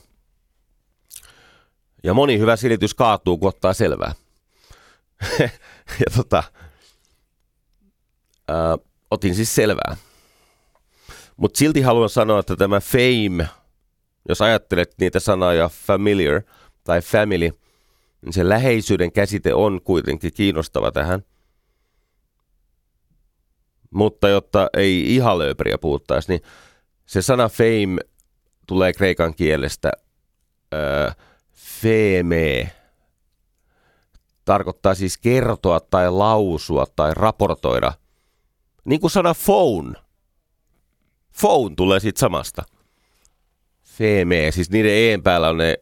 Ja 2.04 2.14
moni 2.14 2.40
hyvä 2.40 2.56
silitys 2.56 2.94
kaatuu, 2.94 3.38
kun 3.38 3.50
ottaa 3.50 3.74
selvää. 3.74 4.14
ja 6.00 6.06
tota, 6.16 6.44
ää, 8.48 8.78
otin 9.12 9.36
siis 9.36 9.56
selvää. 9.56 9.98
Mutta 11.38 11.58
silti 11.58 11.82
haluan 11.82 12.10
sanoa, 12.10 12.40
että 12.40 12.56
tämä 12.56 12.80
fame, 12.80 13.48
jos 14.30 14.42
ajattelet 14.42 14.96
niitä 15.00 15.20
sanoja 15.20 15.70
familiar 15.70 16.42
tai 16.84 17.02
family– 17.02 17.52
niin 18.26 18.34
se 18.34 18.50
läheisyyden 18.50 19.12
käsite 19.12 19.54
on 19.54 19.82
kuitenkin 19.82 20.34
kiinnostava 20.34 20.92
tähän. 20.92 21.24
Mutta 23.90 24.30
jotta 24.30 24.70
ei 24.78 25.16
ihan 25.16 25.40
lööperiä 25.40 25.78
puhuttaisi, 25.78 26.32
niin 26.32 26.42
se 27.06 27.22
sana 27.22 27.50
fame 27.50 28.02
tulee 28.68 28.94
kreikan 28.94 29.36
kielestä 29.36 29.92
äh, 30.74 31.16
feme. 31.54 32.72
Tarkoittaa 34.46 34.96
siis 34.96 35.18
kertoa 35.18 35.80
tai 35.80 36.12
lausua 36.12 36.86
tai 36.96 37.12
raportoida. 37.14 37.94
Niin 38.86 39.02
kuin 39.02 39.12
sana 39.12 39.34
phone. 39.46 39.94
Phone 41.42 41.76
tulee 41.76 42.00
siitä 42.00 42.20
samasta. 42.20 42.64
Feme, 43.84 44.52
siis 44.52 44.70
niiden 44.70 45.14
een 45.14 45.24
päällä 45.24 45.50
on 45.50 45.58
ne 45.58 45.78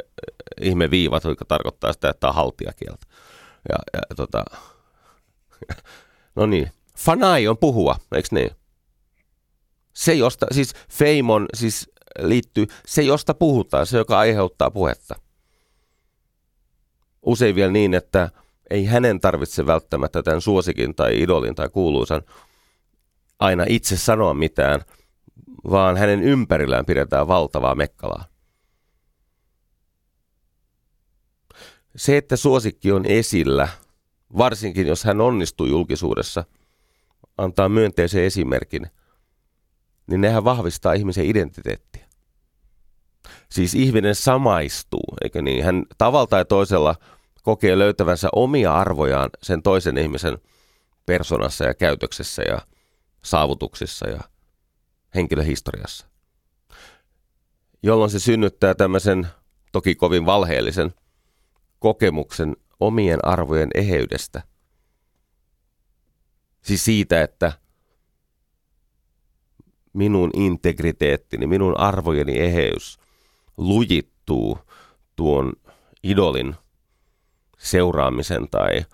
ihme 0.62 0.91
viivat, 0.91 1.24
jotka 1.24 1.46
tarkoittaa 1.46 1.94
sitä, 1.94 2.10
että 2.10 2.28
on 2.28 2.36
haltiakieltä. 2.36 3.06
Ja, 3.70 3.76
ja 3.94 4.15
tota, 4.15 4.46
no 6.36 6.46
niin, 6.46 6.72
fanai 6.98 7.48
on 7.48 7.58
puhua, 7.58 7.96
eikö 8.15 8.28
niin? 8.32 8.52
Se, 9.94 10.13
josta, 10.13 10.46
siis 10.52 10.74
feimon 10.91 11.46
siis 11.54 11.91
liittyy, 12.19 12.67
se, 12.86 13.02
josta 13.02 13.34
puhutaan, 13.34 13.86
se, 13.86 13.97
joka 13.97 14.19
aiheuttaa 14.19 14.71
puhetta. 14.71 15.15
Usein 17.21 17.56
vielä 17.56 17.71
niin, 17.71 17.93
että 17.93 18.30
ei 18.69 18.86
hänen 18.86 19.19
tarvitse 19.19 19.65
välttämättä 19.65 20.24
tämän 20.24 20.41
suosikin 20.41 20.95
tai 20.95 21.21
idolin 21.21 21.56
tai 21.56 21.69
kuuluisan 21.69 22.21
aina 23.39 23.65
itse 23.67 23.97
sanoa 23.97 24.34
mitään, 24.34 24.82
vaan 25.69 25.97
hänen 25.97 26.24
ympärillään 26.24 26.86
pidetään 26.86 27.28
valtavaa 27.28 27.76
mekkalaa. 27.76 28.26
Se, 31.95 32.17
että 32.17 32.36
suosikki 32.36 32.91
on 32.91 33.06
esillä, 33.06 33.67
varsinkin 34.38 34.88
jos 34.88 35.04
hän 35.04 35.21
onnistuu 35.21 35.65
julkisuudessa, 35.65 36.43
antaa 37.38 37.69
myönteisen 37.69 38.24
esimerkin, 38.24 38.88
niin 40.12 40.21
nehän 40.21 40.43
vahvistaa 40.43 40.93
ihmisen 40.93 41.26
identiteettiä. 41.26 42.06
Siis 43.50 43.74
ihminen 43.74 44.15
samaistuu, 44.15 45.15
eikö 45.24 45.41
niin? 45.41 45.63
Hän 45.63 45.86
tavalla 45.97 46.28
tai 46.28 46.45
toisella 46.45 46.95
kokee 47.43 47.78
löytävänsä 47.78 48.30
omia 48.36 48.74
arvojaan 48.74 49.30
sen 49.43 49.62
toisen 49.62 49.97
ihmisen 49.97 50.38
persoonassa 51.06 51.65
ja 51.65 51.74
käytöksessä 51.74 52.41
ja 52.41 52.62
saavutuksissa 53.24 54.10
ja 54.10 54.19
henkilöhistoriassa. 55.15 56.08
Jolloin 57.84 58.12
se 58.12 58.19
synnyttää 58.19 58.76
tämmöisen 58.76 59.28
toki 59.71 59.95
kovin 59.95 60.26
valheellisen 60.26 60.93
kokemuksen 61.80 62.56
omien 62.80 63.19
arvojen 63.26 63.69
eheydestä. 63.76 64.43
Siis 66.62 66.86
siitä, 66.86 67.21
että 67.21 67.54
minun 69.93 70.30
integriteettini, 70.34 71.47
minun 71.47 71.80
arvojeni 71.80 72.39
eheys 72.39 72.97
lujittuu 73.58 74.60
tuon 75.15 75.54
idolin 76.04 76.56
seuraamisen 77.58 78.49
tai 78.49 78.86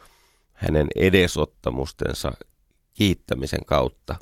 hänen 0.53 0.87
edesottamustensa 0.95 2.31
kiittämisen 2.93 3.65
kautta. 3.65 4.15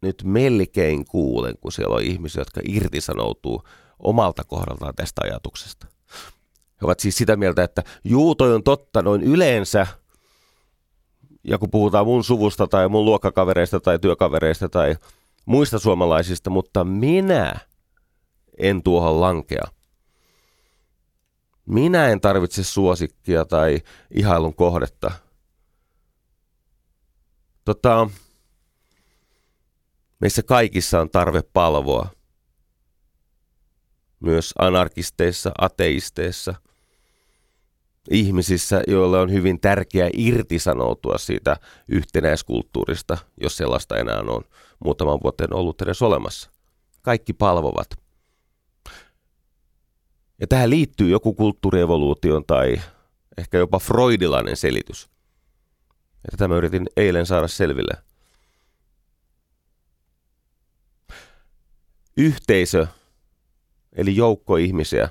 Nyt 0.00 0.22
melkein 0.24 1.04
kuulen, 1.04 1.54
kun 1.60 1.72
siellä 1.72 1.96
on 1.96 2.02
ihmisiä, 2.02 2.40
jotka 2.40 2.60
irtisanoutuu 2.64 3.62
omalta 3.98 4.44
kohdaltaan 4.44 4.94
tästä 4.94 5.20
ajatuksesta. 5.24 5.86
He 6.80 6.86
ovat 6.86 7.00
siis 7.00 7.16
sitä 7.16 7.36
mieltä, 7.36 7.64
että 7.64 7.82
juu, 8.04 8.34
toi 8.34 8.54
on 8.54 8.62
totta 8.62 9.02
noin 9.02 9.22
yleensä, 9.22 9.86
ja 11.44 11.58
kun 11.58 11.70
puhutaan 11.70 12.06
mun 12.06 12.24
suvusta 12.24 12.66
tai 12.66 12.88
mun 12.88 13.04
luokkakavereista 13.04 13.80
tai 13.80 13.98
työkavereista 13.98 14.68
tai 14.68 14.96
muista 15.46 15.78
suomalaisista, 15.78 16.50
mutta 16.50 16.84
minä 16.84 17.56
en 18.58 18.82
tuohon 18.82 19.20
lankea. 19.20 19.64
Minä 21.66 22.08
en 22.08 22.20
tarvitse 22.20 22.64
suosikkia 22.64 23.44
tai 23.44 23.80
ihailun 24.14 24.54
kohdetta. 24.54 25.10
Tota, 27.64 28.10
meissä 30.20 30.42
kaikissa 30.42 31.00
on 31.00 31.10
tarve 31.10 31.42
palvoa. 31.52 32.08
Myös 34.20 34.54
anarkisteissa, 34.58 35.52
ateisteissa, 35.58 36.54
ihmisissä, 38.10 38.82
joille 38.86 39.18
on 39.18 39.32
hyvin 39.32 39.60
tärkeää 39.60 40.10
irtisanoutua 40.12 41.18
siitä 41.18 41.56
yhtenäiskulttuurista, 41.88 43.18
jos 43.40 43.56
sellaista 43.56 43.96
enää 43.96 44.20
on 44.20 44.44
muutaman 44.84 45.18
vuoteen 45.22 45.54
ollut 45.54 45.82
edes 45.82 46.02
olemassa. 46.02 46.50
Kaikki 47.02 47.32
palvovat. 47.32 47.88
Ja 50.40 50.46
tähän 50.46 50.70
liittyy 50.70 51.08
joku 51.08 51.34
kulttuurievoluution 51.34 52.44
tai 52.46 52.80
ehkä 53.38 53.58
jopa 53.58 53.78
freudilainen 53.78 54.56
selitys. 54.56 55.08
Ja 56.24 56.30
tätä 56.30 56.48
mä 56.48 56.56
yritin 56.56 56.86
eilen 56.96 57.26
saada 57.26 57.48
selville. 57.48 57.94
Yhteisö, 62.16 62.86
eli 63.92 64.16
joukko 64.16 64.56
ihmisiä, 64.56 65.08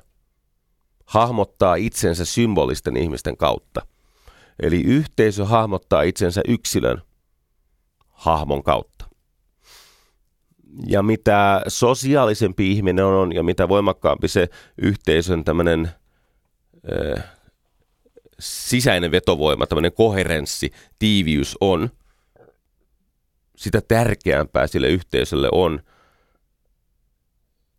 hahmottaa 1.08 1.76
itsensä 1.76 2.26
symbolisten 2.26 2.98
ihmisten 2.98 3.38
kautta. 3.38 3.86
Eli 4.60 4.82
yhteisö 4.82 5.46
hahmottaa 5.46 6.02
itsensä 6.02 6.42
yksilön 6.48 7.02
hahmon 8.10 8.64
kautta. 8.64 9.06
Ja 10.88 11.04
mitä 11.04 11.62
sosiaalisempi 11.68 12.72
ihminen 12.72 13.06
on 13.06 13.36
ja 13.36 13.44
mitä 13.44 13.70
voimakkaampi 13.70 14.28
se 14.28 14.50
yhteisön 14.78 15.44
tämmöinen 15.44 15.90
sisäinen 18.40 19.12
vetovoima, 19.12 19.68
tämmöinen 19.68 19.94
koherenssi, 19.94 20.72
tiiviys 21.00 21.58
on, 21.62 21.90
sitä 23.56 23.82
tärkeämpää 23.82 24.68
sille 24.68 24.88
yhteisölle 24.88 25.50
on, 25.52 25.80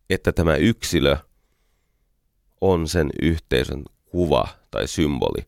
että 0.09 0.31
tämä 0.31 0.55
yksilö 0.55 1.17
on 2.61 2.87
sen 2.87 3.09
yhteisön 3.21 3.83
kuva 4.05 4.47
tai 4.71 4.87
symboli. 4.87 5.45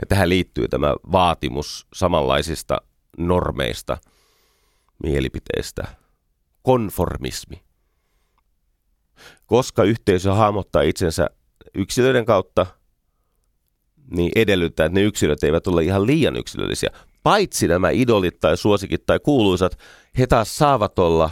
Ja 0.00 0.06
tähän 0.08 0.28
liittyy 0.28 0.68
tämä 0.68 0.94
vaatimus 1.12 1.86
samanlaisista 1.94 2.78
normeista, 3.18 3.98
mielipiteistä, 5.02 5.88
konformismi. 6.62 7.62
Koska 9.46 9.84
yhteisö 9.84 10.32
hahmottaa 10.32 10.82
itsensä 10.82 11.30
yksilöiden 11.74 12.24
kautta, 12.24 12.66
niin 14.10 14.32
edellyttää, 14.36 14.86
että 14.86 14.98
ne 14.98 15.04
yksilöt 15.04 15.44
eivät 15.44 15.66
ole 15.66 15.84
ihan 15.84 16.06
liian 16.06 16.36
yksilöllisiä. 16.36 16.90
Paitsi 17.22 17.68
nämä 17.68 17.90
idolit 17.90 18.40
tai 18.40 18.56
suosikit 18.56 19.06
tai 19.06 19.20
kuuluisat, 19.20 19.78
he 20.18 20.26
taas 20.26 20.58
saavat 20.58 20.98
olla, 20.98 21.30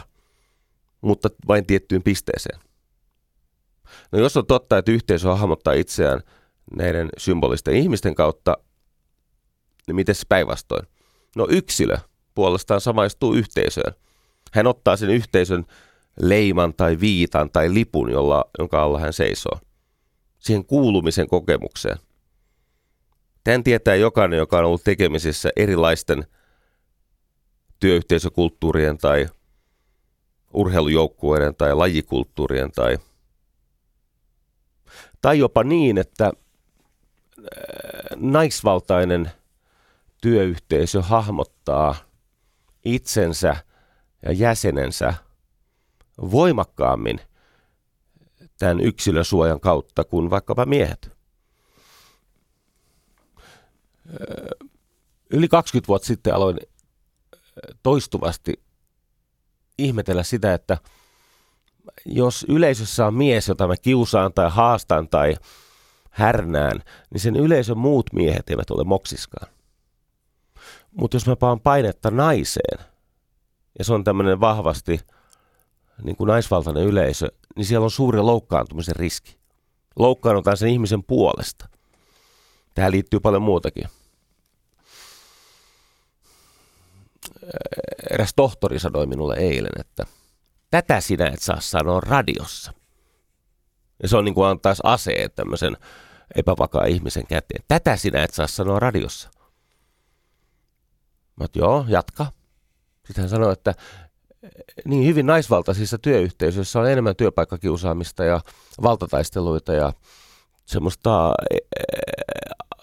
mutta 1.01 1.29
vain 1.47 1.65
tiettyyn 1.65 2.03
pisteeseen. 2.03 2.59
No 4.11 4.19
jos 4.19 4.37
on 4.37 4.45
totta, 4.45 4.77
että 4.77 4.91
yhteisö 4.91 5.27
hahmottaa 5.27 5.73
itseään 5.73 6.21
näiden 6.75 7.09
symbolisten 7.17 7.75
ihmisten 7.75 8.15
kautta, 8.15 8.57
niin 9.87 9.95
miten 9.95 10.15
se 10.15 10.23
päinvastoin? 10.29 10.87
No 11.35 11.47
yksilö 11.49 11.97
puolestaan 12.35 12.81
samaistuu 12.81 13.33
yhteisöön. 13.33 13.93
Hän 14.53 14.67
ottaa 14.67 14.97
sen 14.97 15.09
yhteisön 15.09 15.65
leiman 16.19 16.73
tai 16.73 16.99
viitan 16.99 17.49
tai 17.51 17.73
lipun, 17.73 18.11
jolla, 18.11 18.45
jonka 18.59 18.83
alla 18.83 18.99
hän 18.99 19.13
seisoo. 19.13 19.59
Siihen 20.39 20.65
kuulumisen 20.65 21.27
kokemukseen. 21.27 21.97
Tämän 23.43 23.63
tietää 23.63 23.95
jokainen, 23.95 24.37
joka 24.37 24.59
on 24.59 24.65
ollut 24.65 24.83
tekemisissä 24.83 25.49
erilaisten 25.55 26.25
työyhteisökulttuurien 27.79 28.97
tai 28.97 29.27
urheilujoukkueiden 30.53 31.55
tai 31.55 31.75
lajikulttuurien 31.75 32.71
tai, 32.71 32.97
tai 35.21 35.39
jopa 35.39 35.63
niin, 35.63 35.97
että 35.97 36.25
äh, 36.25 36.33
naisvaltainen 38.15 39.31
työyhteisö 40.21 41.01
hahmottaa 41.01 41.95
itsensä 42.85 43.55
ja 44.25 44.31
jäsenensä 44.31 45.13
voimakkaammin 46.17 47.19
tämän 48.59 48.79
yksilösuojan 48.79 49.59
kautta 49.59 50.03
kuin 50.03 50.29
vaikkapa 50.29 50.65
miehet. 50.65 51.11
Yli 55.29 55.47
20 55.47 55.87
vuotta 55.87 56.05
sitten 56.05 56.35
aloin 56.35 56.59
toistuvasti 57.83 58.63
ihmetellä 59.77 60.23
sitä, 60.23 60.53
että 60.53 60.77
jos 62.05 62.45
yleisössä 62.49 63.05
on 63.05 63.13
mies, 63.13 63.47
jota 63.47 63.67
mä 63.67 63.77
kiusaan 63.77 64.33
tai 64.33 64.49
haastan 64.49 65.09
tai 65.09 65.35
härnään, 66.09 66.83
niin 67.13 67.21
sen 67.21 67.35
yleisön 67.35 67.77
muut 67.77 68.13
miehet 68.13 68.49
eivät 68.49 68.71
ole 68.71 68.83
moksiskaan. 68.83 69.51
Mutta 70.91 71.15
jos 71.15 71.27
mä 71.27 71.35
paan 71.35 71.59
painetta 71.59 72.11
naiseen, 72.11 72.79
ja 73.79 73.85
se 73.85 73.93
on 73.93 74.03
tämmöinen 74.03 74.39
vahvasti 74.39 74.99
niin 76.03 76.15
kuin 76.15 76.27
naisvaltainen 76.27 76.83
yleisö, 76.83 77.27
niin 77.55 77.65
siellä 77.65 77.83
on 77.83 77.91
suuri 77.91 78.19
loukkaantumisen 78.19 78.95
riski. 78.95 79.39
Loukkaannutaan 79.95 80.57
sen 80.57 80.69
ihmisen 80.69 81.03
puolesta. 81.03 81.69
Tähän 82.75 82.91
liittyy 82.91 83.19
paljon 83.19 83.41
muutakin. 83.41 83.83
Eräs 88.11 88.33
tohtori 88.35 88.79
sanoi 88.79 89.05
minulle 89.05 89.35
eilen, 89.35 89.71
että 89.79 90.05
tätä 90.71 91.01
sinä 91.01 91.27
et 91.27 91.41
saa 91.41 91.59
sanoa 91.59 91.99
radiossa. 91.99 92.73
Ja 94.03 94.09
se 94.09 94.17
on 94.17 94.25
niin 94.25 94.35
kuin 94.35 94.47
antaisi 94.47 94.81
aseen 94.85 95.31
tämmöisen 95.31 95.77
epävakaa 96.35 96.85
ihmisen 96.85 97.27
käteen. 97.27 97.63
Tätä 97.67 97.95
sinä 97.97 98.23
et 98.23 98.33
saa 98.33 98.47
sanoa 98.47 98.79
radiossa. 98.79 99.29
Mä 101.39 101.45
joo, 101.55 101.85
jatka. 101.87 102.25
Sitten 103.05 103.21
hän 103.21 103.29
sanoi, 103.29 103.53
että 103.53 103.73
niin 104.85 105.05
hyvin 105.05 105.25
naisvaltaisissa 105.25 105.97
työyhteisöissä 105.97 106.79
on 106.79 106.89
enemmän 106.89 107.15
työpaikkakiusaamista 107.15 108.23
ja 108.23 108.41
valtataisteluita 108.81 109.73
ja 109.73 109.93
semmoista 110.65 111.33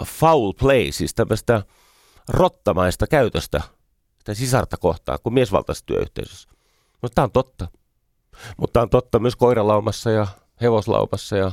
foul 0.05 0.53
play, 0.53 0.93
siis 0.93 1.15
tämmöistä 1.15 1.63
rottamaista 2.29 3.07
käytöstä 3.07 3.63
sisarta 4.33 4.77
kohtaan 4.77 5.19
kuin 5.23 5.35
miesvaltaisessa 5.35 5.87
työyhteisössä. 5.87 6.56
Mutta 7.07 7.15
tämä 7.15 7.25
on 7.25 7.33
totta. 7.33 7.69
Mutta 8.57 8.73
tämä 8.73 8.83
on 8.83 8.91
totta 8.91 9.19
myös 9.19 9.37
koiralaumassa 9.37 10.11
ja 10.11 10.27
hevoslaumassa 10.61 11.37
ja 11.37 11.47
ää, 11.47 11.53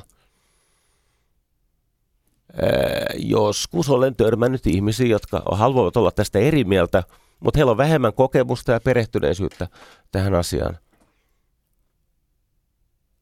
joskus 3.16 3.90
olen 3.90 4.16
törmännyt 4.16 4.68
ihmisiä, 4.68 5.08
jotka 5.08 5.44
haluavat 5.52 5.98
olla 5.98 6.12
tästä 6.12 6.40
eri 6.40 6.64
mieltä, 6.64 7.04
mutta 7.40 7.58
heillä 7.58 7.72
on 7.72 7.78
vähemmän 7.78 8.14
kokemusta 8.14 8.72
ja 8.72 8.80
perehtyneisyyttä 8.80 9.68
tähän 10.12 10.36
asiaan. 10.36 10.78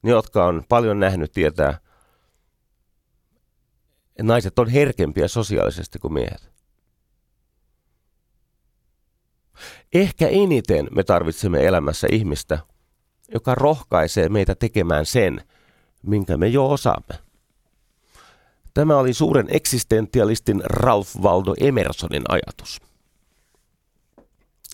Ne, 0.02 0.12
jotka 0.12 0.46
on 0.46 0.64
paljon 0.70 1.00
nähnyt, 1.00 1.32
tietää, 1.32 1.70
että 4.10 4.24
naiset 4.24 4.60
on 4.60 4.70
herkempiä 4.70 5.28
sosiaalisesti 5.28 6.00
kuin 6.00 6.14
miehet. 6.14 6.51
Ehkä 9.94 10.28
eniten 10.28 10.88
me 10.96 11.04
tarvitsemme 11.04 11.66
elämässä 11.66 12.08
ihmistä, 12.12 12.60
joka 13.34 13.56
rohkaisee 13.56 14.30
meitä 14.30 14.56
tekemään 14.56 15.06
sen, 15.06 15.42
minkä 16.02 16.38
me 16.38 16.48
jo 16.48 16.70
osaamme. 16.70 17.20
Tämä 18.74 18.98
oli 18.98 19.14
suuren 19.14 19.48
eksistentialistin 19.50 20.62
Ralph 20.66 21.18
Waldo 21.22 21.54
Emersonin 21.60 22.24
ajatus. 22.30 22.82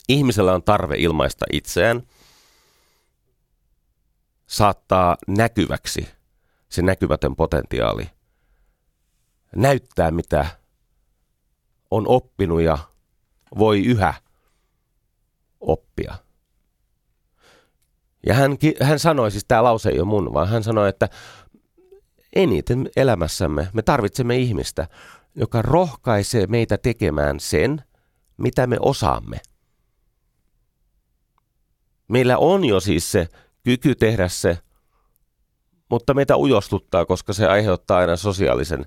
Ihmisellä 0.09 0.53
on 0.53 0.63
tarve 0.63 0.95
ilmaista 0.97 1.45
itseään, 1.53 2.03
saattaa 4.47 5.17
näkyväksi 5.27 6.07
se 6.69 6.81
näkymätön 6.81 7.35
potentiaali, 7.35 8.09
näyttää 9.55 10.11
mitä 10.11 10.45
on 11.91 12.07
oppinut 12.07 12.61
ja 12.61 12.77
voi 13.57 13.85
yhä 13.85 14.13
oppia. 15.59 16.15
Ja 18.27 18.33
hän, 18.33 18.57
hän 18.81 18.99
sanoi, 18.99 19.31
siis 19.31 19.45
tämä 19.47 19.63
lause 19.63 19.89
ei 19.89 19.99
ole 19.99 20.07
mun, 20.07 20.33
vaan 20.33 20.49
hän 20.49 20.63
sanoi, 20.63 20.89
että 20.89 21.09
eniten 22.35 22.89
elämässämme 22.95 23.67
me 23.73 23.81
tarvitsemme 23.81 24.37
ihmistä, 24.37 24.87
joka 25.35 25.61
rohkaisee 25.61 26.47
meitä 26.47 26.77
tekemään 26.77 27.39
sen, 27.39 27.83
mitä 28.37 28.67
me 28.67 28.77
osaamme. 28.79 29.39
Meillä 32.07 32.37
on 32.37 32.65
jo 32.65 32.79
siis 32.79 33.11
se 33.11 33.27
kyky 33.63 33.95
tehdä 33.95 34.27
se, 34.27 34.57
mutta 35.89 36.13
meitä 36.13 36.37
ujostuttaa, 36.37 37.05
koska 37.05 37.33
se 37.33 37.47
aiheuttaa 37.47 37.97
aina 37.97 38.15
sosiaalisen 38.15 38.85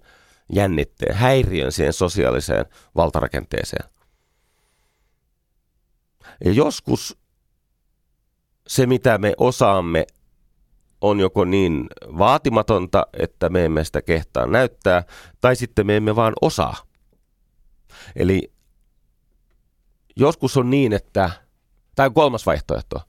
jännitteen, 0.52 1.14
häiriön 1.14 1.72
siihen 1.72 1.92
sosiaaliseen 1.92 2.66
valtarakenteeseen. 2.96 3.90
Ja 6.44 6.52
joskus 6.52 7.18
se, 8.66 8.86
mitä 8.86 9.18
me 9.18 9.34
osaamme, 9.36 10.06
on 11.00 11.20
joko 11.20 11.44
niin 11.44 11.86
vaatimatonta, 12.18 13.06
että 13.12 13.48
me 13.48 13.64
emme 13.64 13.84
sitä 13.84 14.02
kehtaa 14.02 14.46
näyttää, 14.46 15.04
tai 15.40 15.56
sitten 15.56 15.86
me 15.86 15.96
emme 15.96 16.16
vaan 16.16 16.32
osaa. 16.42 16.76
Eli 18.16 18.52
joskus 20.16 20.56
on 20.56 20.70
niin, 20.70 20.92
että, 20.92 21.30
tai 21.94 22.10
kolmas 22.14 22.46
vaihtoehto. 22.46 23.00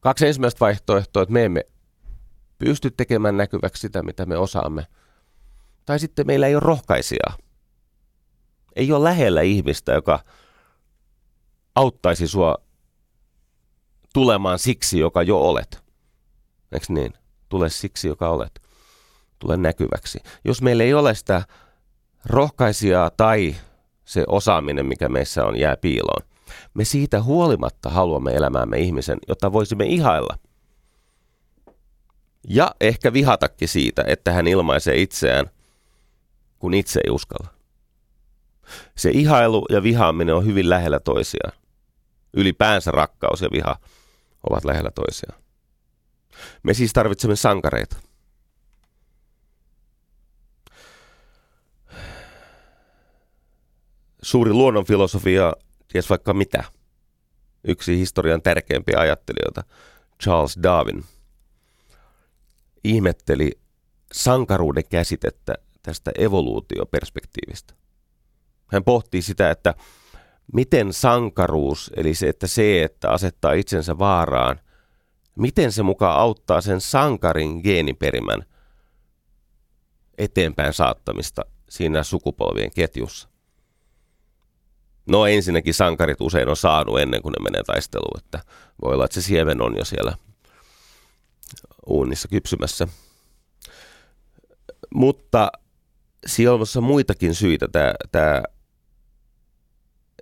Kaksi 0.00 0.26
ensimmäistä 0.26 0.60
vaihtoehtoa, 0.60 1.22
että 1.22 1.32
me 1.32 1.44
emme 1.44 1.64
pysty 2.58 2.90
tekemään 2.90 3.36
näkyväksi 3.36 3.80
sitä, 3.80 4.02
mitä 4.02 4.26
me 4.26 4.36
osaamme. 4.36 4.86
Tai 5.84 5.98
sitten 5.98 6.26
meillä 6.26 6.46
ei 6.46 6.54
ole 6.54 6.60
rohkaisijaa. 6.60 7.36
Ei 8.76 8.92
ole 8.92 9.04
lähellä 9.04 9.42
ihmistä, 9.42 9.92
joka 9.92 10.20
auttaisi 11.74 12.28
sua 12.28 12.54
tulemaan 14.14 14.58
siksi, 14.58 14.98
joka 14.98 15.22
jo 15.22 15.38
olet. 15.38 15.82
Eikö 16.72 16.86
niin? 16.88 17.12
Tule 17.48 17.70
siksi, 17.70 18.08
joka 18.08 18.28
olet. 18.28 18.62
Tule 19.38 19.56
näkyväksi. 19.56 20.18
Jos 20.44 20.62
meillä 20.62 20.84
ei 20.84 20.94
ole 20.94 21.14
sitä 21.14 21.42
rohkaisijaa 22.26 23.10
tai 23.10 23.56
se 24.04 24.24
osaaminen, 24.26 24.86
mikä 24.86 25.08
meissä 25.08 25.44
on, 25.44 25.58
jää 25.58 25.76
piiloon. 25.76 26.22
Me 26.74 26.84
siitä 26.84 27.22
huolimatta 27.22 27.90
haluamme 27.90 28.32
elämäämme 28.32 28.78
ihmisen, 28.78 29.18
jotta 29.28 29.52
voisimme 29.52 29.84
ihailla. 29.84 30.38
Ja 32.48 32.74
ehkä 32.80 33.12
vihatakin 33.12 33.68
siitä, 33.68 34.04
että 34.06 34.32
hän 34.32 34.46
ilmaisee 34.46 35.00
itseään, 35.00 35.50
kun 36.58 36.74
itse 36.74 37.00
ei 37.04 37.10
uskalla. 37.10 37.48
Se 38.96 39.10
ihailu 39.10 39.66
ja 39.70 39.82
vihaaminen 39.82 40.34
on 40.34 40.46
hyvin 40.46 40.70
lähellä 40.70 41.00
toisiaan. 41.00 41.63
Ylipäänsä 42.36 42.90
rakkaus 42.90 43.40
ja 43.40 43.48
viha 43.52 43.76
ovat 44.50 44.64
lähellä 44.64 44.90
toisiaan. 44.90 45.42
Me 46.62 46.74
siis 46.74 46.92
tarvitsemme 46.92 47.36
sankareita. 47.36 47.96
Suuri 54.22 54.52
luonnonfilosofia 54.52 55.52
ties 55.88 56.10
vaikka 56.10 56.34
mitä. 56.34 56.64
Yksi 57.64 57.98
historian 57.98 58.42
tärkeimpiä 58.42 58.98
ajattelijoita, 58.98 59.64
Charles 60.22 60.58
Darwin, 60.62 61.04
ihmetteli 62.84 63.52
sankaruuden 64.12 64.84
käsitettä 64.90 65.54
tästä 65.82 66.10
evoluutioperspektiivistä. 66.18 67.74
Hän 68.66 68.84
pohtii 68.84 69.22
sitä, 69.22 69.50
että 69.50 69.74
miten 70.52 70.92
sankaruus, 70.92 71.90
eli 71.96 72.14
se, 72.14 72.28
että 72.28 72.46
se, 72.46 72.82
että 72.82 73.10
asettaa 73.10 73.52
itsensä 73.52 73.98
vaaraan, 73.98 74.60
miten 75.38 75.72
se 75.72 75.82
mukaan 75.82 76.20
auttaa 76.20 76.60
sen 76.60 76.80
sankarin 76.80 77.60
geeniperimän 77.64 78.42
eteenpäin 80.18 80.72
saattamista 80.72 81.42
siinä 81.68 82.02
sukupolvien 82.02 82.70
ketjussa. 82.74 83.28
No 85.06 85.26
ensinnäkin 85.26 85.74
sankarit 85.74 86.20
usein 86.20 86.48
on 86.48 86.56
saanut 86.56 87.00
ennen 87.00 87.22
kuin 87.22 87.32
ne 87.32 87.42
menee 87.42 87.62
taisteluun, 87.62 88.18
että 88.18 88.40
voi 88.82 88.94
olla, 88.94 89.04
että 89.04 89.14
se 89.14 89.22
siemen 89.22 89.62
on 89.62 89.76
jo 89.76 89.84
siellä 89.84 90.16
uunissa 91.86 92.28
kypsymässä. 92.28 92.88
Mutta 94.94 95.52
siellä 96.26 96.58
on 96.76 96.84
muitakin 96.84 97.34
syitä. 97.34 97.68
Tämä, 97.68 97.94
tämä, 98.12 98.42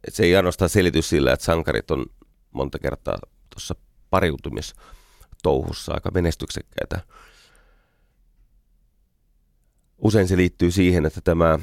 se 0.09 0.23
ei 0.23 0.37
ainoastaan 0.37 0.69
selitys 0.69 1.09
sillä, 1.09 1.33
että 1.33 1.45
sankarit 1.45 1.91
on 1.91 2.07
monta 2.51 2.79
kertaa 2.79 3.19
tuossa 3.51 3.75
pariutumistouhussa 4.11 5.95
aika 5.95 6.11
menestyksekkäitä. 6.11 7.01
Usein 9.99 10.29
se 10.29 10.37
liittyy 10.37 10.71
siihen, 10.71 11.07
että 11.07 11.21
tämä 11.21 11.59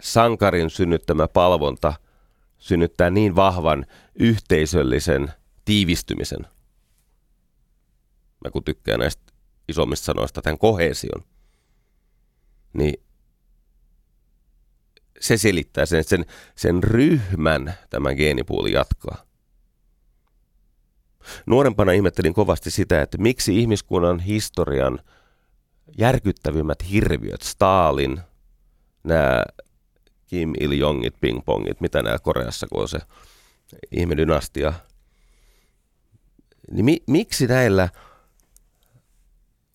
sankarin 0.00 0.70
synnyttämä 0.70 1.28
palvonta 1.28 1.94
synnyttää 2.58 3.10
niin 3.10 3.36
vahvan 3.36 3.86
yhteisöllisen 4.14 5.32
tiivistymisen. 5.64 6.46
Mä 8.44 8.50
kun 8.50 8.64
tykkään 8.64 9.00
näistä 9.00 9.22
isommista 9.68 10.04
sanoista, 10.04 10.42
tämän 10.42 10.58
kohesion, 10.58 11.24
niin 12.72 13.04
se 15.24 15.36
selittää 15.36 15.86
sen, 15.86 16.04
sen, 16.04 16.24
sen 16.56 16.82
ryhmän 16.82 17.74
tämän 17.90 18.16
geenipuuli 18.16 18.72
jatkaa. 18.72 19.24
Nuorempana 21.46 21.92
ihmettelin 21.92 22.34
kovasti 22.34 22.70
sitä, 22.70 23.02
että 23.02 23.18
miksi 23.18 23.60
ihmiskunnan 23.60 24.20
historian 24.20 24.98
järkyttävimmät 25.98 26.90
hirviöt, 26.90 27.42
Stalin, 27.42 28.20
nämä 29.04 29.42
Kim 30.26 30.52
Il-jongit, 30.60 31.14
pingpongit, 31.20 31.80
mitä 31.80 32.02
nämä 32.02 32.18
Koreassa, 32.18 32.66
kun 32.66 32.82
on 32.82 32.88
se 32.88 32.98
ihmedynastia, 33.90 34.72
niin 36.70 36.84
mi- 36.84 37.02
miksi 37.06 37.46
näillä, 37.46 37.88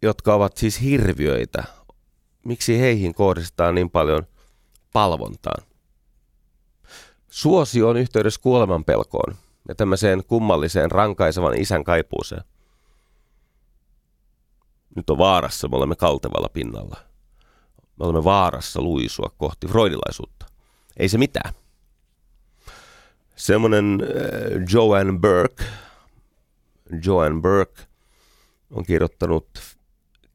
jotka 0.02 0.34
ovat 0.34 0.58
siis 0.58 0.82
hirviöitä, 0.82 1.64
miksi 2.46 2.80
heihin 2.80 3.14
kohdistetaan 3.14 3.76
niin 3.76 3.90
paljon 3.90 4.28
palvontaan? 4.94 5.64
Suosio 7.30 7.90
on 7.90 7.98
yhteydessä 7.98 8.42
kuoleman 8.42 8.86
pelkoon 8.86 9.36
ja 9.68 9.76
tämmöiseen 9.76 10.24
kummalliseen 10.28 10.92
rankaisevan 10.92 11.58
isän 11.58 11.84
kaipuuseen. 11.84 12.44
Nyt 14.96 15.10
on 15.10 15.18
vaarassa, 15.18 15.68
me 15.68 15.76
olemme 15.78 15.96
kaltevalla 15.96 16.50
pinnalla. 16.50 16.98
Me 18.00 18.06
olemme 18.06 18.24
vaarassa 18.24 18.82
luisua 18.82 19.32
kohti 19.38 19.68
freudilaisuutta. 19.68 20.46
Ei 20.98 21.10
se 21.10 21.18
mitään. 21.18 21.54
Semmoinen 23.36 24.00
äh, 24.02 24.74
Joanne 24.74 25.20
Burke, 25.20 25.64
Joanne 27.06 27.42
Burke 27.42 27.82
on 28.72 28.86
kirjoittanut 28.86 29.48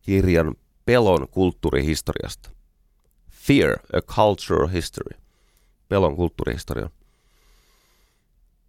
kirjan 0.02 0.54
pelon 0.84 1.28
kulttuurihistoriasta. 1.28 2.50
Fear, 3.46 3.76
a 3.92 4.02
Cultural 4.02 4.68
History. 4.68 5.20
Pelon 5.88 6.16
kulttuurihistoria. 6.16 6.90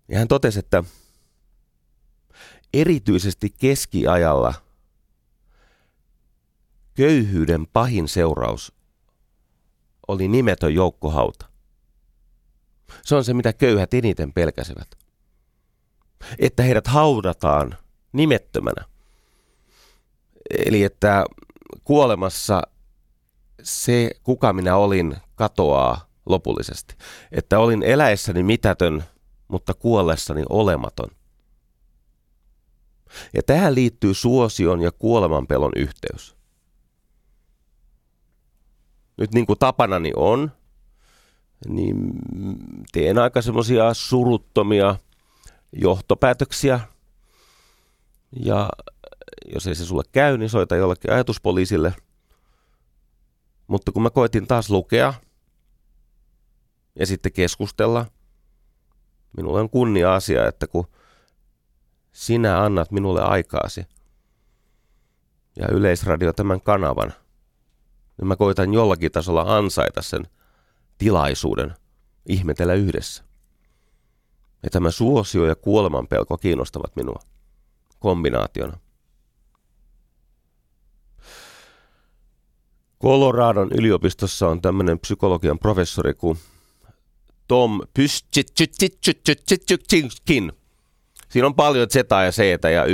Ja 0.07 0.17
hän 0.17 0.27
totesi, 0.27 0.59
että 0.59 0.83
erityisesti 2.73 3.49
keskiajalla 3.49 4.53
köyhyyden 6.93 7.67
pahin 7.67 8.07
seuraus 8.07 8.73
oli 10.07 10.27
nimetön 10.27 10.73
joukkohauta. 10.73 11.45
Se 13.03 13.15
on 13.15 13.25
se, 13.25 13.33
mitä 13.33 13.53
köyhät 13.53 13.93
eniten 13.93 14.33
pelkäsivät. 14.33 14.87
Että 16.39 16.63
heidät 16.63 16.87
haudataan 16.87 17.77
nimettömänä. 18.13 18.85
Eli 20.65 20.83
että 20.83 21.25
kuolemassa 21.83 22.61
se, 23.63 24.11
kuka 24.23 24.53
minä 24.53 24.75
olin, 24.75 25.17
katoaa 25.35 26.07
lopullisesti. 26.25 26.95
Että 27.31 27.59
olin 27.59 27.83
eläessäni 27.83 28.43
mitätön, 28.43 29.03
mutta 29.47 29.73
kuollessani 29.73 30.43
olematon. 30.49 31.09
Ja 33.33 33.43
tähän 33.43 33.75
liittyy 33.75 34.13
suosion 34.13 34.81
ja 34.81 34.91
kuolemanpelon 34.91 35.71
yhteys. 35.75 36.35
Nyt 39.17 39.33
niin 39.33 39.45
kuin 39.45 39.59
tapanani 39.59 40.11
on, 40.15 40.51
niin 41.67 42.11
teen 42.91 43.17
aika 43.17 43.41
semmoisia 43.41 43.93
suruttomia 43.93 44.95
johtopäätöksiä. 45.71 46.79
Ja 48.39 48.69
jos 49.53 49.67
ei 49.67 49.75
se 49.75 49.85
sulle 49.85 50.03
käy, 50.11 50.37
niin 50.37 50.49
soita 50.49 50.75
jollekin 50.75 51.11
ajatuspoliisille. 51.11 51.93
Mutta 53.67 53.91
kun 53.91 54.03
mä 54.03 54.09
koetin 54.09 54.47
taas 54.47 54.69
lukea 54.69 55.13
ja 56.99 57.05
sitten 57.05 57.31
keskustella, 57.31 58.05
minulle 59.37 59.59
on 59.59 59.69
kunnia 59.69 60.15
asia, 60.15 60.47
että 60.47 60.67
kun 60.67 60.87
sinä 62.11 62.63
annat 62.63 62.91
minulle 62.91 63.21
aikaasi 63.21 63.87
ja 65.55 65.67
Yleisradio 65.67 66.33
tämän 66.33 66.61
kanavan, 66.61 67.13
niin 68.17 68.27
mä 68.27 68.35
koitan 68.35 68.73
jollakin 68.73 69.11
tasolla 69.11 69.57
ansaita 69.57 70.01
sen 70.01 70.27
tilaisuuden 70.97 71.73
ihmetellä 72.25 72.73
yhdessä. 72.73 73.23
Ja 74.63 74.69
tämä 74.69 74.91
suosio 74.91 75.45
ja 75.45 75.55
kuolemanpelko 75.55 76.37
kiinnostavat 76.37 76.95
minua 76.95 77.19
kombinaationa. 77.99 78.77
Coloradon 83.01 83.71
yliopistossa 83.71 84.47
on 84.47 84.61
tämmöinen 84.61 84.99
psykologian 84.99 85.59
professori 85.59 86.13
kuin 86.13 86.39
Tom 87.47 87.81
Pyschitsitsitsitsitsitsitskin. 87.93 90.53
Siinä 91.29 91.47
on 91.47 91.55
paljon 91.55 91.89
ja 92.69 92.85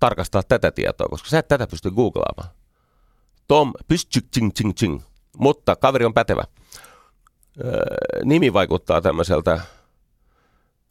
tarkastaa 0.00 0.42
tätä 0.42 0.70
tietoa, 0.70 1.08
koska 1.08 1.28
tätä. 1.78 2.44
Tom 3.48 3.72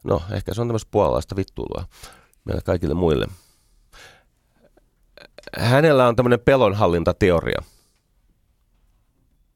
no 0.05 0.21
ehkä 0.31 0.53
se 0.53 0.61
on 0.61 0.67
tämmöistä 0.67 0.91
puolalaista 0.91 1.35
vittuilua 1.35 1.85
meille 2.45 2.61
kaikille 2.61 2.93
muille. 2.93 3.27
Hänellä 5.57 6.07
on 6.07 6.15
tämmöinen 6.15 6.39
pelonhallintateoria, 6.39 7.61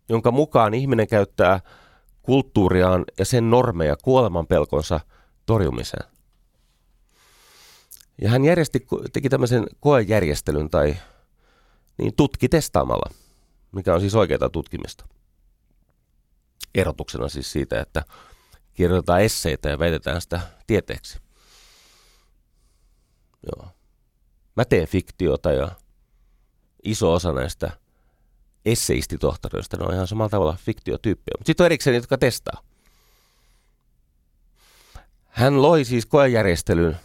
jonka 0.09 0.31
mukaan 0.31 0.73
ihminen 0.73 1.07
käyttää 1.07 1.59
kulttuuriaan 2.21 3.05
ja 3.19 3.25
sen 3.25 3.49
normeja 3.49 3.95
kuoleman 4.03 4.47
pelkonsa 4.47 4.99
torjumiseen. 5.45 6.12
Ja 8.21 8.29
hän 8.29 8.45
järjesti, 8.45 8.88
teki 9.13 9.29
tämmöisen 9.29 9.67
koejärjestelyn 9.79 10.69
tai 10.69 10.97
niin 11.97 12.15
tutki 12.15 12.49
testaamalla, 12.49 13.12
mikä 13.71 13.93
on 13.93 14.01
siis 14.01 14.15
oikeaa 14.15 14.49
tutkimista. 14.49 15.05
Erotuksena 16.75 17.29
siis 17.29 17.51
siitä, 17.51 17.81
että 17.81 18.03
kirjoitetaan 18.79 19.21
esseitä 19.21 19.69
ja 19.69 19.79
väitetään 19.79 20.21
sitä 20.21 20.41
tieteeksi. 20.67 21.19
Joo. 23.43 23.67
Mä 24.55 24.65
teen 24.65 24.87
fiktiota 24.87 25.51
ja 25.51 25.71
iso 26.83 27.13
osa 27.13 27.33
näistä 27.33 27.71
esseistitohtoreista, 28.65 29.77
ne 29.77 29.85
on 29.85 29.93
ihan 29.93 30.07
samalla 30.07 30.29
tavalla 30.29 30.57
fiktiotyyppejä. 30.65 31.35
Mutta 31.37 31.49
sitten 31.49 31.63
on 31.63 31.65
erikseen 31.65 31.91
niitä, 31.91 32.03
jotka 32.03 32.17
testaa. 32.17 32.61
Hän 35.25 35.61
loi 35.61 35.85
siis 35.85 36.05
koejärjestelyn, 36.05 36.97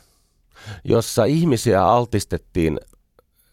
jossa 0.84 1.24
ihmisiä 1.24 1.84
altistettiin 1.84 2.80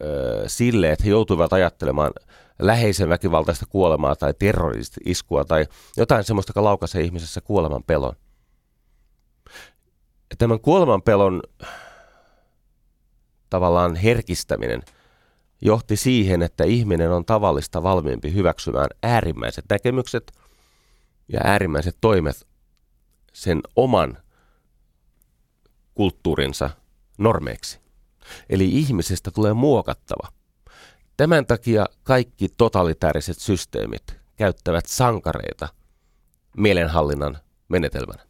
ö, 0.02 0.44
sille, 0.46 0.92
että 0.92 1.04
he 1.04 1.10
joutuivat 1.10 1.52
ajattelemaan 1.52 2.12
läheisen 2.58 3.08
väkivaltaista 3.08 3.66
kuolemaa 3.66 4.16
tai 4.16 4.34
terroristi-iskua 4.38 5.44
tai 5.44 5.66
jotain 5.96 6.24
semmoista, 6.24 6.50
joka 6.50 6.64
laukaisee 6.64 7.02
ihmisessä 7.02 7.40
kuoleman 7.40 7.82
pelon. 7.82 8.12
Tämän 10.38 10.60
kuoleman 10.60 11.02
pelon 11.02 11.42
tavallaan 13.50 13.96
herkistäminen 13.96 14.82
johti 15.62 15.96
siihen, 15.96 16.42
että 16.42 16.64
ihminen 16.64 17.10
on 17.10 17.24
tavallista 17.24 17.82
valmiimpi 17.82 18.34
hyväksymään 18.34 18.88
äärimmäiset 19.02 19.64
näkemykset 19.70 20.32
ja 21.28 21.40
äärimmäiset 21.44 21.96
toimet 22.00 22.46
sen 23.32 23.60
oman 23.76 24.18
kulttuurinsa 25.94 26.70
normeiksi. 27.18 27.80
Eli 28.48 28.68
ihmisestä 28.68 29.30
tulee 29.30 29.52
muokattava. 29.52 30.41
Tämän 31.16 31.46
takia 31.46 31.86
kaikki 32.02 32.48
totalitääriset 32.48 33.38
systeemit 33.38 34.02
käyttävät 34.36 34.86
sankareita 34.86 35.68
mielenhallinnan 36.56 37.38
menetelmänä. 37.68 38.22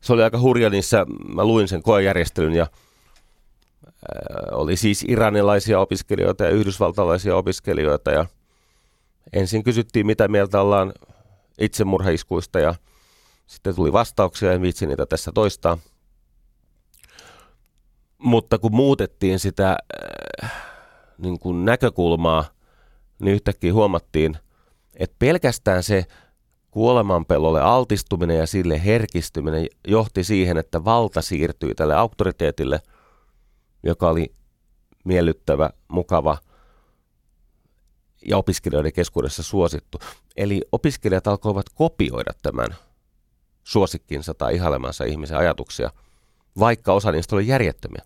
Se 0.00 0.12
oli 0.12 0.22
aika 0.22 0.40
hurja 0.40 0.70
niissä, 0.70 1.06
mä 1.34 1.44
luin 1.44 1.68
sen 1.68 1.82
koejärjestelyn 1.82 2.54
ja 2.54 2.62
äh, 2.62 4.58
oli 4.58 4.76
siis 4.76 5.04
iranilaisia 5.08 5.80
opiskelijoita 5.80 6.44
ja 6.44 6.50
yhdysvaltalaisia 6.50 7.36
opiskelijoita 7.36 8.10
ja 8.10 8.26
ensin 9.32 9.64
kysyttiin 9.64 10.06
mitä 10.06 10.28
mieltä 10.28 10.60
ollaan 10.60 10.92
itsemurhaiskuista 11.58 12.60
ja 12.60 12.74
sitten 13.46 13.74
tuli 13.74 13.92
vastauksia, 13.92 14.52
en 14.52 14.62
viitsi 14.62 14.86
niitä 14.86 15.06
tässä 15.06 15.32
toistaa. 15.34 15.78
Mutta 18.18 18.58
kun 18.58 18.74
muutettiin 18.74 19.38
sitä 19.38 19.76
äh, 20.44 20.52
niin 21.18 21.38
kuin 21.38 21.64
näkökulmaa, 21.64 22.44
niin 23.18 23.34
yhtäkkiä 23.34 23.72
huomattiin, 23.72 24.36
että 24.94 25.16
pelkästään 25.18 25.82
se 25.82 26.06
kuolemanpelolle 26.70 27.60
altistuminen 27.60 28.38
ja 28.38 28.46
sille 28.46 28.84
herkistyminen 28.84 29.66
johti 29.88 30.24
siihen, 30.24 30.58
että 30.58 30.84
valta 30.84 31.22
siirtyi 31.22 31.74
tälle 31.74 31.94
auktoriteetille, 31.94 32.80
joka 33.82 34.08
oli 34.08 34.34
miellyttävä, 35.04 35.70
mukava 35.88 36.38
ja 38.26 38.36
opiskelijoiden 38.36 38.92
keskuudessa 38.92 39.42
suosittu. 39.42 39.98
Eli 40.36 40.62
opiskelijat 40.72 41.26
alkoivat 41.26 41.66
kopioida 41.74 42.32
tämän 42.42 42.68
suosikkinsa 43.64 44.34
tai 44.34 44.54
ihailemansa 44.54 45.04
ihmisen 45.04 45.38
ajatuksia, 45.38 45.90
vaikka 46.58 46.92
osa 46.92 47.12
niistä 47.12 47.36
oli 47.36 47.46
järjettömiä. 47.46 48.02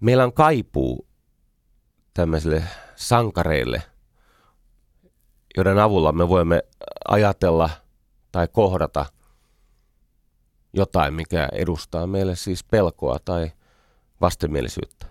Meillä 0.00 0.24
on 0.24 0.32
kaipuu 0.32 1.06
tämmöisille 2.14 2.64
sankareille, 2.96 3.82
joiden 5.56 5.78
avulla 5.78 6.12
me 6.12 6.28
voimme 6.28 6.62
ajatella 7.08 7.70
tai 8.32 8.48
kohdata 8.48 9.06
jotain, 10.72 11.14
mikä 11.14 11.48
edustaa 11.52 12.06
meille 12.06 12.36
siis 12.36 12.64
pelkoa 12.64 13.18
tai 13.24 13.52
vastenmielisyyttä. 14.20 15.06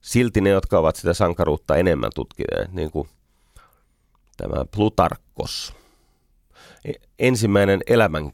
Silti 0.00 0.40
ne, 0.40 0.50
jotka 0.50 0.78
ovat 0.78 0.96
sitä 0.96 1.14
sankaruutta 1.14 1.76
enemmän 1.76 2.10
tutkineet, 2.14 2.72
niin 2.72 2.90
kuin 2.90 3.08
tämä 4.36 4.64
Plutarkkos, 4.64 5.74
ensimmäinen 7.18 7.80
elämän 7.86 8.32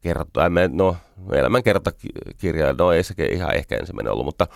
kerrottu, 0.00 0.40
no 0.72 0.96
elämänkertakirja, 1.32 2.72
no 2.78 2.92
ei 2.92 3.04
se 3.04 3.14
ihan 3.30 3.54
ehkä 3.54 3.76
ensimmäinen 3.76 4.12
ollut, 4.12 4.24
mutta 4.26 4.46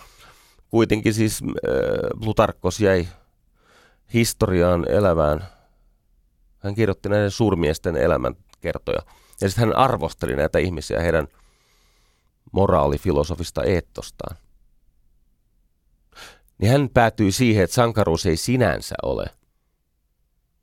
kuitenkin 0.69 1.13
siis 1.13 1.43
Plutarkkos 2.19 2.79
jäi 2.79 3.07
historiaan 4.13 4.91
elävään. 4.91 5.43
Hän 6.59 6.75
kirjoitti 6.75 7.09
näiden 7.09 7.31
suurmiesten 7.31 7.97
elämänkertoja. 7.97 9.01
Ja 9.41 9.49
sitten 9.49 9.65
hän 9.65 9.75
arvosteli 9.75 10.35
näitä 10.35 10.59
ihmisiä 10.59 11.01
heidän 11.01 11.27
moraalifilosofista 12.51 13.63
eettostaan 13.63 14.37
niin 16.59 16.71
hän 16.71 16.89
päätyi 16.93 17.31
siihen, 17.31 17.63
että 17.63 17.73
sankaruus 17.73 18.25
ei 18.25 18.37
sinänsä 18.37 18.95
ole 19.03 19.25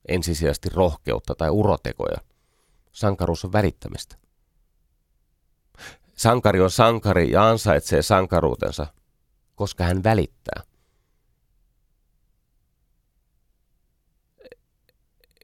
ensisijaisesti 0.08 0.68
rohkeutta 0.68 1.34
tai 1.34 1.50
urotekoja. 1.50 2.16
Sankaruus 2.92 3.44
on 3.44 3.52
välittämistä. 3.52 4.16
Sankari 6.16 6.60
on 6.60 6.70
sankari 6.70 7.30
ja 7.30 7.48
ansaitsee 7.48 8.02
sankaruutensa, 8.02 8.86
koska 9.54 9.84
hän 9.84 10.02
välittää. 10.02 10.62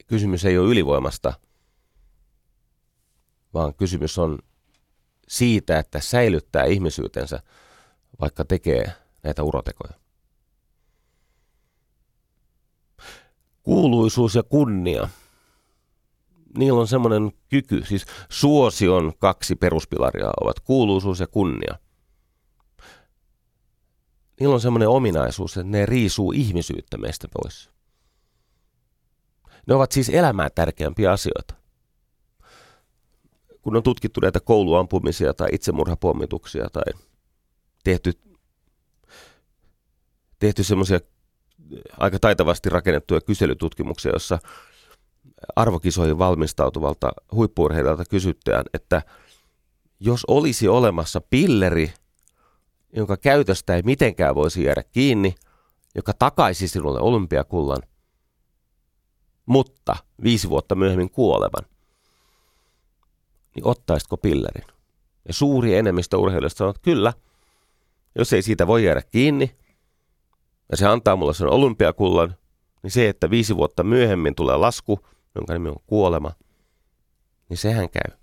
Kysymys 0.07 0.45
ei 0.45 0.59
ole 0.59 0.71
ylivoimasta, 0.71 1.33
vaan 3.55 3.75
kysymys 3.75 4.19
on 4.19 4.39
siitä, 5.29 5.79
että 5.79 6.01
säilyttää 6.01 6.65
ihmisyytensä, 6.65 7.43
vaikka 8.21 8.45
tekee 8.45 8.93
näitä 9.23 9.43
urotekoja. 9.43 10.02
Kuuluisuus 13.63 14.35
ja 14.35 14.43
kunnia. 14.43 15.09
Niillä 16.59 16.81
on 16.81 16.89
semmoinen 16.89 17.33
kyky, 17.49 17.85
siis 17.85 18.07
suosion 18.29 19.13
kaksi 19.19 19.57
peruspilaria 19.57 20.31
ovat 20.41 20.61
kuuluisuus 20.61 21.21
ja 21.21 21.27
kunnia. 21.27 21.79
Niillä 24.41 24.55
on 24.55 24.61
semmoinen 24.61 24.89
ominaisuus, 24.89 25.57
että 25.57 25.71
ne 25.71 25.87
riisuu 25.87 26.33
ihmisyyttä 26.33 26.99
meistä 26.99 27.29
pois. 27.33 27.71
Ne 29.67 29.75
ovat 29.75 29.93
siis 29.93 30.09
elämää 30.09 30.51
tärkeämpiä 30.51 31.13
asioita. 31.13 31.55
Kun 33.63 33.77
on 33.77 33.83
tutkittu 33.83 34.21
näitä 34.21 34.41
kouluampumisia 34.41 35.35
tai 35.35 35.49
itsemurhapommituksia 35.53 36.69
tai 36.73 37.01
tehty, 37.85 38.13
tehty 40.39 40.65
semmoisia 40.65 41.01
aika 41.99 42.19
taitavasti 42.19 42.69
rakennettuja 42.69 43.21
kyselytutkimuksia, 43.21 44.13
jossa 44.13 44.39
arvokisoihin 45.57 46.19
valmistautuvalta 46.19 47.13
huippuurheilijalta 47.33 48.05
kysytään, 48.05 48.65
että 48.75 49.03
jos 50.01 50.25
olisi 50.29 50.69
olemassa 50.69 51.21
pilleri, 51.21 51.93
jonka 52.97 53.17
käytöstä 53.17 53.77
ei 53.77 53.83
mitenkään 53.83 54.35
voisi 54.35 54.65
jäädä 54.65 54.83
kiinni, 54.83 55.35
joka 55.95 56.13
takaisi 56.19 56.69
sinulle 56.69 57.01
olympiakullan, 57.01 57.83
mutta 59.47 59.97
viisi 60.23 60.49
vuotta 60.49 60.75
myöhemmin 60.75 61.11
kuolevan, 61.11 61.67
niin 63.55 63.67
ottaisitko 63.67 64.17
pillerin? 64.17 64.65
Ja 65.29 65.35
suuri 65.35 65.75
enemmistö 65.75 66.17
urheilijoista 66.17 66.59
sanoo, 66.59 66.71
että 66.71 66.83
kyllä, 66.83 67.13
jos 68.19 68.33
ei 68.33 68.43
siitä 68.43 68.67
voi 68.67 68.85
jäädä 68.85 69.03
kiinni, 69.03 69.57
ja 70.73 70.77
se 70.77 70.87
antaa 70.87 71.17
mulle 71.17 71.35
sen 71.35 71.49
olympiakullan, 71.49 72.35
niin 72.83 72.91
se, 72.91 73.09
että 73.09 73.31
viisi 73.31 73.57
vuotta 73.57 73.85
myöhemmin 73.85 74.35
tulee 74.35 74.57
lasku, 74.57 75.07
jonka 75.35 75.53
nimi 75.53 75.69
on 75.69 75.77
kuolema, 75.87 76.33
niin 77.49 77.59
sehän 77.59 77.91
käy. 77.91 78.19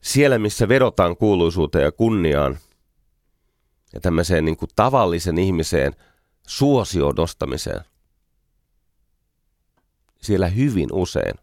Siellä, 0.00 0.38
missä 0.38 0.68
vedotaan 0.68 1.16
kuuluisuuteen 1.16 1.84
ja 1.84 1.92
kunniaan 1.92 2.58
ja 3.92 4.00
tämmöiseen 4.00 4.44
niin 4.44 4.56
kuin 4.56 4.70
tavallisen 4.76 5.38
ihmiseen 5.38 5.92
suosio 6.46 7.12
nostamiseen, 7.16 7.84
siellä 10.22 10.48
hyvin 10.48 10.88
usein 10.92 11.34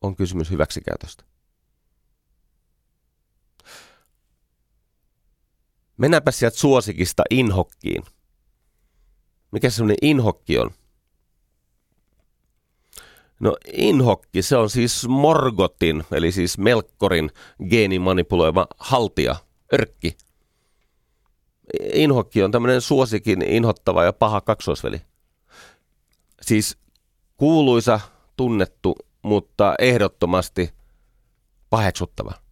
on 0.00 0.16
kysymys 0.16 0.50
hyväksikäytöstä. 0.50 1.27
Mennäänpä 5.98 6.30
sieltä 6.30 6.58
suosikista 6.58 7.22
inhokkiin. 7.30 8.04
Mikä 9.50 9.70
semmoinen 9.70 9.96
inhokki 10.02 10.58
on? 10.58 10.70
No 13.40 13.56
inhokki, 13.72 14.42
se 14.42 14.56
on 14.56 14.70
siis 14.70 15.08
Morgotin, 15.08 16.04
eli 16.12 16.32
siis 16.32 16.58
Melkkorin 16.58 17.30
geenimanipuloiva 17.70 18.66
haltija, 18.78 19.36
örkki. 19.74 20.16
Inhokki 21.92 22.42
on 22.42 22.50
tämmöinen 22.50 22.80
suosikin 22.80 23.42
inhottava 23.42 24.04
ja 24.04 24.12
paha 24.12 24.40
kaksoisveli. 24.40 25.00
Siis 26.42 26.78
kuuluisa, 27.36 28.00
tunnettu, 28.36 28.96
mutta 29.22 29.74
ehdottomasti 29.78 30.72
paheksuttava. 31.70 32.47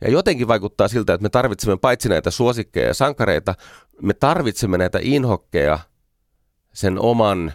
Ja 0.00 0.10
jotenkin 0.10 0.48
vaikuttaa 0.48 0.88
siltä, 0.88 1.14
että 1.14 1.22
me 1.22 1.28
tarvitsemme 1.28 1.76
paitsi 1.76 2.08
näitä 2.08 2.30
suosikkeja 2.30 2.86
ja 2.86 2.94
sankareita, 2.94 3.54
me 4.02 4.14
tarvitsemme 4.14 4.78
näitä 4.78 4.98
inhokkeja 5.02 5.78
sen 6.72 6.98
oman 6.98 7.52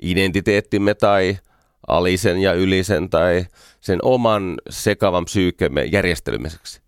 identiteettimme 0.00 0.94
tai 0.94 1.38
alisen 1.86 2.38
ja 2.38 2.52
ylisen 2.52 3.10
tai 3.10 3.46
sen 3.80 3.98
oman 4.02 4.58
sekavan 4.70 5.24
psyykemme 5.24 5.84
järjestelmiseksi. 5.84 6.80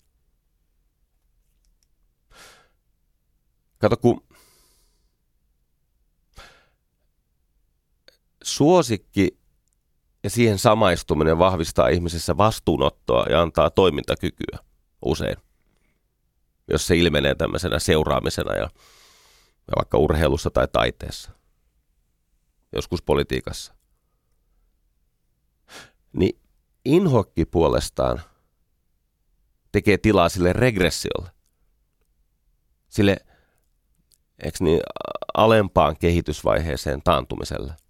Kato, 3.78 3.96
kun 3.96 4.22
suosikki 8.42 9.39
ja 10.24 10.30
siihen 10.30 10.58
samaistuminen 10.58 11.38
vahvistaa 11.38 11.88
ihmisessä 11.88 12.36
vastuunottoa 12.36 13.26
ja 13.30 13.42
antaa 13.42 13.70
toimintakykyä 13.70 14.58
usein, 15.04 15.36
jos 16.68 16.86
se 16.86 16.96
ilmenee 16.96 17.34
tämmöisenä 17.34 17.78
seuraamisena 17.78 18.54
ja, 18.54 18.62
ja 19.66 19.72
vaikka 19.76 19.98
urheilussa 19.98 20.50
tai 20.50 20.68
taiteessa, 20.72 21.30
joskus 22.72 23.02
politiikassa. 23.02 23.74
Niin 26.12 26.40
inhokki 26.84 27.44
puolestaan 27.44 28.20
tekee 29.72 29.98
tilaa 29.98 30.28
sille 30.28 30.52
regressiolle, 30.52 31.30
sille 32.88 33.16
niin, 34.60 34.80
alempaan 35.34 35.96
kehitysvaiheeseen 35.96 37.02
taantumiselle– 37.02 37.74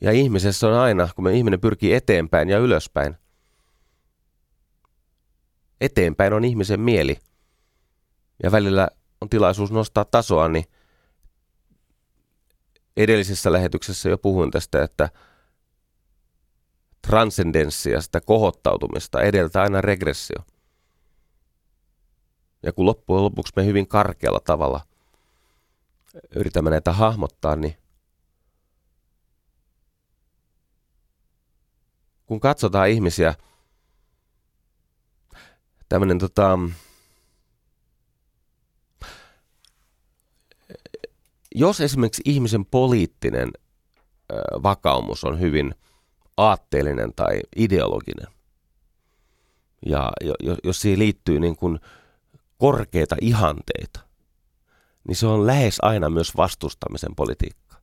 ja 0.00 0.12
ihmisessä 0.12 0.68
on 0.68 0.74
aina, 0.74 1.08
kun 1.14 1.24
me 1.24 1.32
ihminen 1.32 1.60
pyrkii 1.60 1.94
eteenpäin 1.94 2.48
ja 2.48 2.58
ylöspäin, 2.58 3.16
eteenpäin 5.80 6.32
on 6.32 6.44
ihmisen 6.44 6.80
mieli. 6.80 7.18
Ja 8.42 8.52
välillä 8.52 8.88
on 9.20 9.28
tilaisuus 9.28 9.72
nostaa 9.72 10.04
tasoa, 10.04 10.48
niin 10.48 10.64
edellisessä 12.96 13.52
lähetyksessä 13.52 14.08
jo 14.08 14.18
puhuin 14.18 14.50
tästä, 14.50 14.82
että 14.82 15.08
transcendenssia, 17.06 18.00
sitä 18.00 18.20
kohottautumista 18.20 19.22
edeltää 19.22 19.62
aina 19.62 19.80
regressio. 19.80 20.38
Ja 22.62 22.72
kun 22.72 22.86
loppujen 22.86 23.24
lopuksi 23.24 23.52
me 23.56 23.64
hyvin 23.64 23.88
karkealla 23.88 24.40
tavalla 24.40 24.80
yritämme 26.36 26.70
näitä 26.70 26.92
hahmottaa, 26.92 27.56
niin 27.56 27.76
kun 32.26 32.40
katsotaan 32.40 32.88
ihmisiä, 32.88 33.34
tämmöinen 35.88 36.18
tota, 36.18 36.58
jos 41.54 41.80
esimerkiksi 41.80 42.22
ihmisen 42.24 42.66
poliittinen 42.66 43.50
vakaumus 44.62 45.24
on 45.24 45.40
hyvin 45.40 45.74
aatteellinen 46.36 47.12
tai 47.16 47.40
ideologinen, 47.56 48.26
ja 49.86 50.12
jos 50.64 50.80
siihen 50.80 50.98
liittyy 50.98 51.40
niin 51.40 51.56
kuin 51.56 51.80
korkeita 52.58 53.16
ihanteita, 53.20 54.00
niin 55.08 55.16
se 55.16 55.26
on 55.26 55.46
lähes 55.46 55.78
aina 55.82 56.10
myös 56.10 56.36
vastustamisen 56.36 57.14
politiikka. 57.14 57.76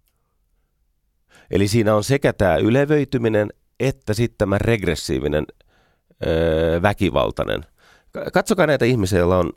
Eli 1.51 1.67
siinä 1.67 1.95
on 1.95 2.03
sekä 2.03 2.33
tämä 2.33 2.57
ylevöityminen 2.57 3.53
että 3.79 4.13
sitten 4.13 4.37
tämä 4.37 4.57
regressiivinen 4.57 5.45
öö, 6.27 6.81
väkivaltainen. 6.81 7.65
Katsokaa 8.33 8.67
näitä 8.67 8.85
ihmisiä, 8.85 9.19
joilla 9.19 9.37
on 9.37 9.53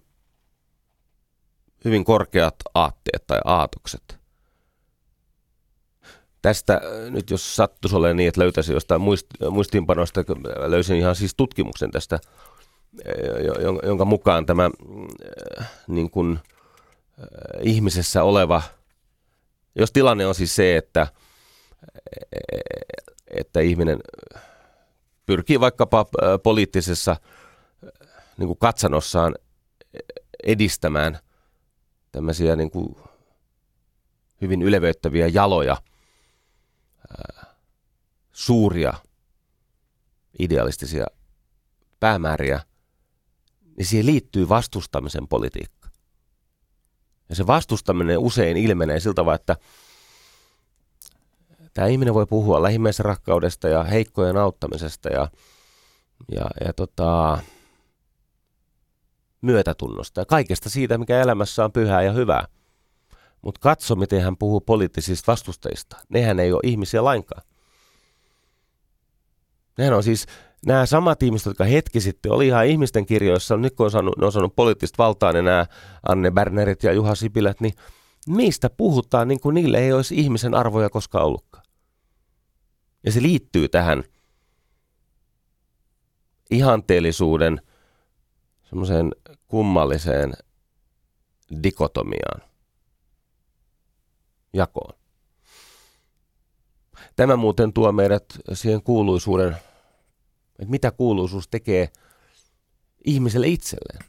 hyvin 1.84 2.04
korkeat 2.04 2.54
aatteet 2.74 3.26
tai 3.26 3.40
aatokset. 3.44 4.18
Tästä 6.42 6.80
nyt 7.10 7.30
jos 7.30 7.56
sattuisi 7.56 7.96
olemaan 7.96 8.16
niin, 8.16 8.28
että 8.28 8.40
löytäisin 8.40 8.74
jostain 8.74 9.00
muist- 9.00 9.50
muistiinpanoista, 9.50 10.24
löysin 10.66 10.96
ihan 10.96 11.16
siis 11.16 11.34
tutkimuksen 11.36 11.90
tästä, 11.90 12.18
jonka 13.82 14.04
mukaan 14.04 14.46
tämä 14.46 14.70
niin 15.88 16.10
kuin, 16.10 16.38
ihmisessä 17.62 18.22
oleva, 18.22 18.62
jos 19.74 19.92
tilanne 19.92 20.26
on 20.26 20.34
siis 20.34 20.56
se, 20.56 20.76
että 20.76 21.06
että 23.40 23.60
ihminen 23.60 23.98
pyrkii 25.26 25.60
vaikkapa 25.60 26.00
äh, 26.00 26.28
poliittisessa 26.42 27.12
äh, 27.12 27.18
niin 28.38 28.46
kuin 28.46 28.58
katsanossaan 28.58 29.34
edistämään 30.44 31.18
tämmöisiä 32.12 32.56
niin 32.56 32.70
kuin 32.70 32.96
hyvin 34.40 34.62
ylevöittäviä 34.62 35.26
jaloja, 35.26 35.76
äh, 37.10 37.46
suuria 38.32 38.94
idealistisia 40.38 41.06
päämääriä, 42.00 42.60
niin 43.76 43.86
siihen 43.86 44.06
liittyy 44.06 44.48
vastustamisen 44.48 45.28
politiikka. 45.28 45.88
Ja 47.28 47.34
se 47.34 47.46
vastustaminen 47.46 48.18
usein 48.18 48.56
ilmenee 48.56 49.00
siltä 49.00 49.14
tavalla, 49.14 49.34
että 49.34 49.56
tämä 51.76 51.88
ihminen 51.88 52.14
voi 52.14 52.26
puhua 52.26 52.62
lähimmäisrakkaudesta 52.62 53.68
ja 53.68 53.84
heikkojen 53.84 54.36
auttamisesta 54.36 55.08
ja, 55.08 55.28
ja, 56.32 56.44
ja 56.66 56.72
tota, 56.72 57.38
myötätunnosta 59.40 60.20
ja 60.20 60.24
kaikesta 60.24 60.70
siitä, 60.70 60.98
mikä 60.98 61.20
elämässä 61.20 61.64
on 61.64 61.72
pyhää 61.72 62.02
ja 62.02 62.12
hyvää. 62.12 62.46
Mutta 63.42 63.60
katso, 63.60 63.94
miten 63.94 64.22
hän 64.22 64.36
puhuu 64.36 64.60
poliittisista 64.60 65.32
vastustajista. 65.32 65.96
Nehän 66.08 66.40
ei 66.40 66.52
ole 66.52 66.60
ihmisiä 66.64 67.04
lainkaan. 67.04 67.42
Nehän 69.78 69.94
on 69.94 70.02
siis 70.02 70.26
nämä 70.66 70.86
samat 70.86 71.22
ihmiset, 71.22 71.46
jotka 71.46 71.64
hetki 71.64 72.00
sitten 72.00 72.32
oli 72.32 72.46
ihan 72.46 72.66
ihmisten 72.66 73.06
kirjoissa, 73.06 73.56
nyt 73.56 73.74
kun 73.74 73.84
on 73.84 73.90
saanut, 73.90 74.18
ne 74.18 74.26
on 74.26 74.32
saanut 74.32 74.56
poliittista 74.56 75.02
valtaa, 75.02 75.32
ne 75.32 75.42
nämä 75.42 75.66
Anne 76.08 76.30
Bernerit 76.30 76.82
ja 76.82 76.92
Juha 76.92 77.14
Sipilät, 77.14 77.60
niin 77.60 77.74
mistä 78.28 78.70
puhutaan 78.70 79.28
niin 79.28 79.40
kuin 79.40 79.54
niille 79.54 79.78
ei 79.78 79.92
olisi 79.92 80.16
ihmisen 80.16 80.54
arvoja 80.54 80.90
koskaan 80.90 81.24
ollutkaan. 81.24 81.65
Ja 83.06 83.12
se 83.12 83.22
liittyy 83.22 83.68
tähän 83.68 84.04
ihanteellisuuden 86.50 87.62
semmoiseen 88.68 89.12
kummalliseen 89.46 90.32
dikotomiaan, 91.62 92.42
jakoon. 94.52 94.98
Tämä 97.16 97.36
muuten 97.36 97.72
tuo 97.72 97.92
meidät 97.92 98.24
siihen 98.52 98.82
kuuluisuuden, 98.82 99.56
että 100.58 100.70
mitä 100.70 100.90
kuuluisuus 100.90 101.48
tekee 101.48 101.88
ihmiselle 103.04 103.48
itselleen. 103.48 104.00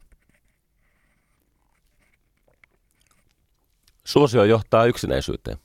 Suosio 4.04 4.44
johtaa 4.44 4.86
yksinäisyyteen. 4.86 5.58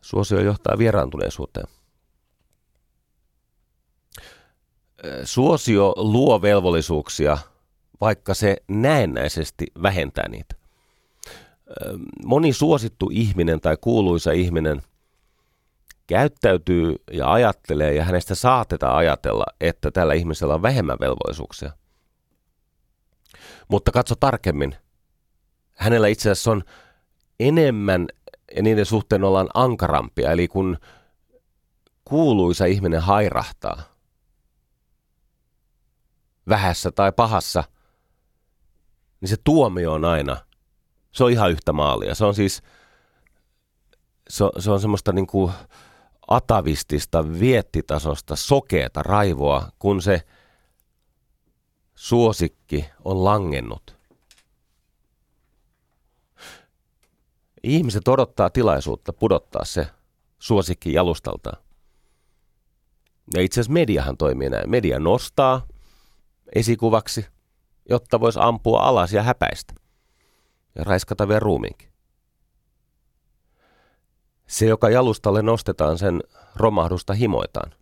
Suosio 0.00 0.40
johtaa 0.40 0.78
vieraantuneisuuteen. 0.78 1.66
Suosio 5.24 5.94
luo 5.96 6.42
velvollisuuksia, 6.42 7.38
vaikka 8.00 8.34
se 8.34 8.56
näennäisesti 8.68 9.66
vähentää 9.82 10.28
niitä. 10.28 10.54
Moni 12.24 12.52
suosittu 12.52 13.10
ihminen 13.12 13.60
tai 13.60 13.76
kuuluisa 13.80 14.32
ihminen 14.32 14.82
käyttäytyy 16.06 16.94
ja 17.12 17.32
ajattelee 17.32 17.94
ja 17.94 18.04
hänestä 18.04 18.34
saatetaan 18.34 18.96
ajatella, 18.96 19.44
että 19.60 19.90
tällä 19.90 20.14
ihmisellä 20.14 20.54
on 20.54 20.62
vähemmän 20.62 20.96
velvollisuuksia. 21.00 21.72
Mutta 23.68 23.92
katso 23.92 24.14
tarkemmin. 24.14 24.76
Hänellä 25.72 26.08
itse 26.08 26.30
asiassa 26.30 26.50
on 26.50 26.62
enemmän 27.40 28.06
ja 28.56 28.62
niiden 28.62 28.86
suhteen 28.86 29.24
ollaan 29.24 29.48
ankarampia. 29.54 30.32
Eli 30.32 30.48
kun 30.48 30.78
kuuluisa 32.04 32.64
ihminen 32.64 33.00
hairahtaa 33.00 33.95
vähässä 36.48 36.90
tai 36.90 37.12
pahassa, 37.12 37.64
niin 39.20 39.28
se 39.28 39.36
tuomio 39.44 39.92
on 39.92 40.04
aina, 40.04 40.36
se 41.12 41.24
on 41.24 41.30
ihan 41.30 41.50
yhtä 41.50 41.72
maalia. 41.72 42.14
Se 42.14 42.24
on 42.24 42.34
siis, 42.34 42.62
se 44.28 44.44
se 44.58 44.70
on 44.70 44.80
semmoista 44.80 45.12
niin 45.12 45.26
kuin 45.26 45.52
atavistista, 46.28 47.38
viettitasosta, 47.40 48.36
sokeeta 48.36 49.02
raivoa, 49.02 49.68
kun 49.78 50.02
se 50.02 50.22
suosikki 51.94 52.84
on 53.04 53.24
langennut. 53.24 53.96
Ihmiset 57.62 58.08
odottaa 58.08 58.50
tilaisuutta 58.50 59.12
pudottaa 59.12 59.64
se 59.64 59.86
suosikki 60.38 60.92
jalustaltaan. 60.92 61.62
Ja 63.34 63.42
itse 63.42 63.60
asiassa 63.60 63.72
mediahan 63.72 64.16
toimii 64.16 64.50
näin. 64.50 64.70
Media 64.70 64.98
nostaa 64.98 65.66
esikuvaksi, 66.54 67.26
jotta 67.88 68.20
voisi 68.20 68.38
ampua 68.42 68.80
alas 68.80 69.12
ja 69.12 69.22
häpäistä. 69.22 69.74
Ja 70.74 70.84
raiskata 70.84 71.28
vielä 71.28 71.40
ruumiinkin. 71.40 71.88
Se, 74.46 74.66
joka 74.66 74.90
jalustalle 74.90 75.42
nostetaan, 75.42 75.98
sen 75.98 76.22
romahdusta 76.56 77.12
himoitaan. 77.14 77.72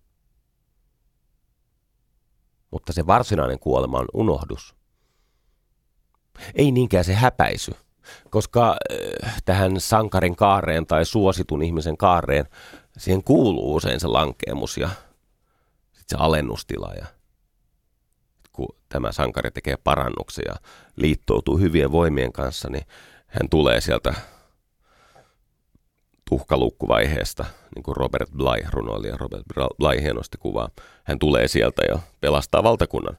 Mutta 2.71 2.93
se 2.93 3.07
varsinainen 3.07 3.59
kuolema 3.59 3.99
on 3.99 4.07
unohdus. 4.15 4.75
Ei 6.55 6.73
niinkään 6.73 7.05
se 7.05 7.15
häpäisy, 7.15 7.75
koska 8.31 8.77
äh, 9.25 9.43
tähän 9.45 9.81
sankarin 9.81 10.37
kaareen 10.37 10.87
tai 10.87 11.05
suositun 11.05 11.63
ihmisen 11.63 11.97
kaareen, 11.97 12.49
siihen 12.99 13.25
kuuluu 13.25 13.75
usein 13.75 14.01
se 14.01 14.07
lankeemus 14.07 14.77
ja 14.77 14.91
sit 15.93 16.09
se 16.09 16.17
alennustila. 16.17 16.93
Ja 16.97 17.07
kun 18.55 18.77
tämä 18.89 19.13
sankari 19.13 19.51
tekee 19.51 19.77
parannuksia 19.77 20.55
liittoutuu 20.97 21.59
hyvien 21.59 21.93
voimien 21.93 22.33
kanssa, 22.33 22.69
niin 22.71 22.87
hän 23.27 23.49
tulee 23.51 23.81
sieltä 23.81 24.15
tuhkalukkuvaiheesta, 26.29 27.45
niin 27.75 27.83
kuin 27.83 27.97
Robert 27.97 28.31
Bly, 28.37 28.69
runoilija 28.71 29.17
Robert 29.17 29.43
Bly 29.79 30.03
hienosti 30.03 30.39
kuvaa. 30.39 30.69
Hän 31.05 31.19
tulee 31.19 31.49
sieltä 31.49 31.83
ja 31.89 31.99
pelastaa 32.21 32.63
valtakunnan. 32.63 33.19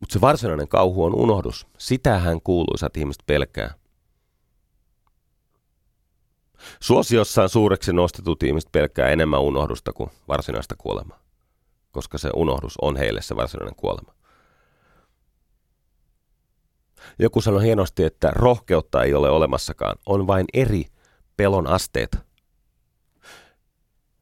Mutta 0.00 0.12
se 0.12 0.20
varsinainen 0.20 0.68
kauhu 0.68 1.04
on 1.04 1.14
unohdus. 1.14 1.66
Sitähän 1.78 2.40
kuuluisat 2.40 2.96
ihmiset 2.96 3.22
pelkää. 3.26 3.74
Suosiossaan 6.80 7.48
suureksi 7.48 7.92
nostetut 7.92 8.42
ihmiset 8.42 8.72
pelkää 8.72 9.08
enemmän 9.08 9.40
unohdusta 9.40 9.92
kuin 9.92 10.10
varsinaista 10.28 10.74
kuolemaa, 10.78 11.18
koska 11.96 12.18
se 12.18 12.30
unohdus 12.36 12.74
on 12.82 12.96
heille 12.96 13.22
se 13.22 13.36
varsinainen 13.36 13.76
kuolema. 13.76 14.14
Joku 17.18 17.40
sanoi 17.40 17.62
hienosti, 17.62 18.04
että 18.04 18.30
rohkeutta 18.30 19.02
ei 19.02 19.14
ole 19.14 19.30
olemassakaan, 19.30 19.96
on 20.06 20.26
vain 20.26 20.46
eri 20.54 20.84
pelon 21.36 21.66
asteet. 21.66 22.18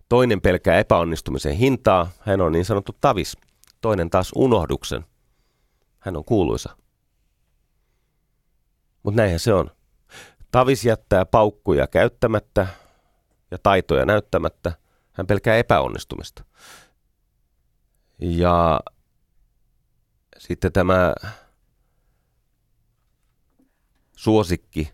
Toinen 0.08 0.40
pelkää 0.40 0.78
epäonnistumisen 0.78 1.54
hintaa, 1.54 2.10
hän 2.20 2.40
on 2.40 2.52
niin 2.52 2.64
sanottu 2.64 2.92
tavis. 3.00 3.36
Toinen 3.80 4.10
taas 4.10 4.32
unohduksen, 4.34 5.04
hän 5.98 6.16
on 6.16 6.24
kuuluisa. 6.24 6.76
Mutta 9.02 9.16
näinhän 9.16 9.40
se 9.40 9.54
on. 9.54 9.70
Tavis 10.50 10.84
jättää 10.84 11.24
paukkuja 11.24 11.86
käyttämättä 11.86 12.66
ja 13.50 13.58
taitoja 13.62 14.04
näyttämättä. 14.04 14.72
Hän 15.12 15.26
pelkää 15.26 15.56
epäonnistumista. 15.56 16.44
Ja 18.18 18.80
sitten 20.38 20.72
tämä 20.72 21.14
suosikki 24.16 24.92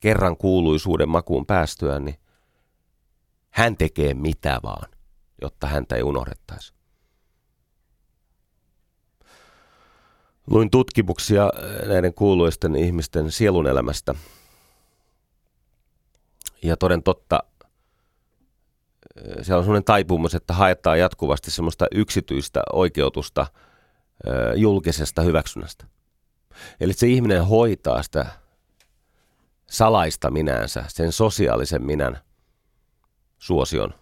kerran 0.00 0.36
kuuluisuuden 0.36 1.08
makuun 1.08 1.46
päästyään, 1.46 2.04
niin 2.04 2.16
hän 3.50 3.76
tekee 3.76 4.14
mitä 4.14 4.60
vaan, 4.62 4.90
jotta 5.42 5.66
häntä 5.66 5.96
ei 5.96 6.02
unohdettaisi. 6.02 6.74
Luin 10.50 10.70
tutkimuksia 10.70 11.50
näiden 11.86 12.14
kuuluisten 12.14 12.76
ihmisten 12.76 13.32
sielun 13.32 13.66
elämästä. 13.66 14.14
Ja 16.62 16.76
toden 16.76 17.02
totta, 17.02 17.42
siellä 19.42 19.58
on 19.58 19.64
sellainen 19.64 19.84
taipumus, 19.84 20.34
että 20.34 20.54
haetaan 20.54 20.98
jatkuvasti 20.98 21.50
semmoista 21.50 21.86
yksityistä 21.94 22.62
oikeutusta 22.72 23.46
julkisesta 24.56 25.22
hyväksynnästä. 25.22 25.86
Eli 26.80 26.92
se 26.92 27.06
ihminen 27.06 27.46
hoitaa 27.46 28.02
sitä 28.02 28.26
salaista 29.70 30.30
minänsä, 30.30 30.84
sen 30.88 31.12
sosiaalisen 31.12 31.82
minän 31.82 32.18
suosion 33.38 33.94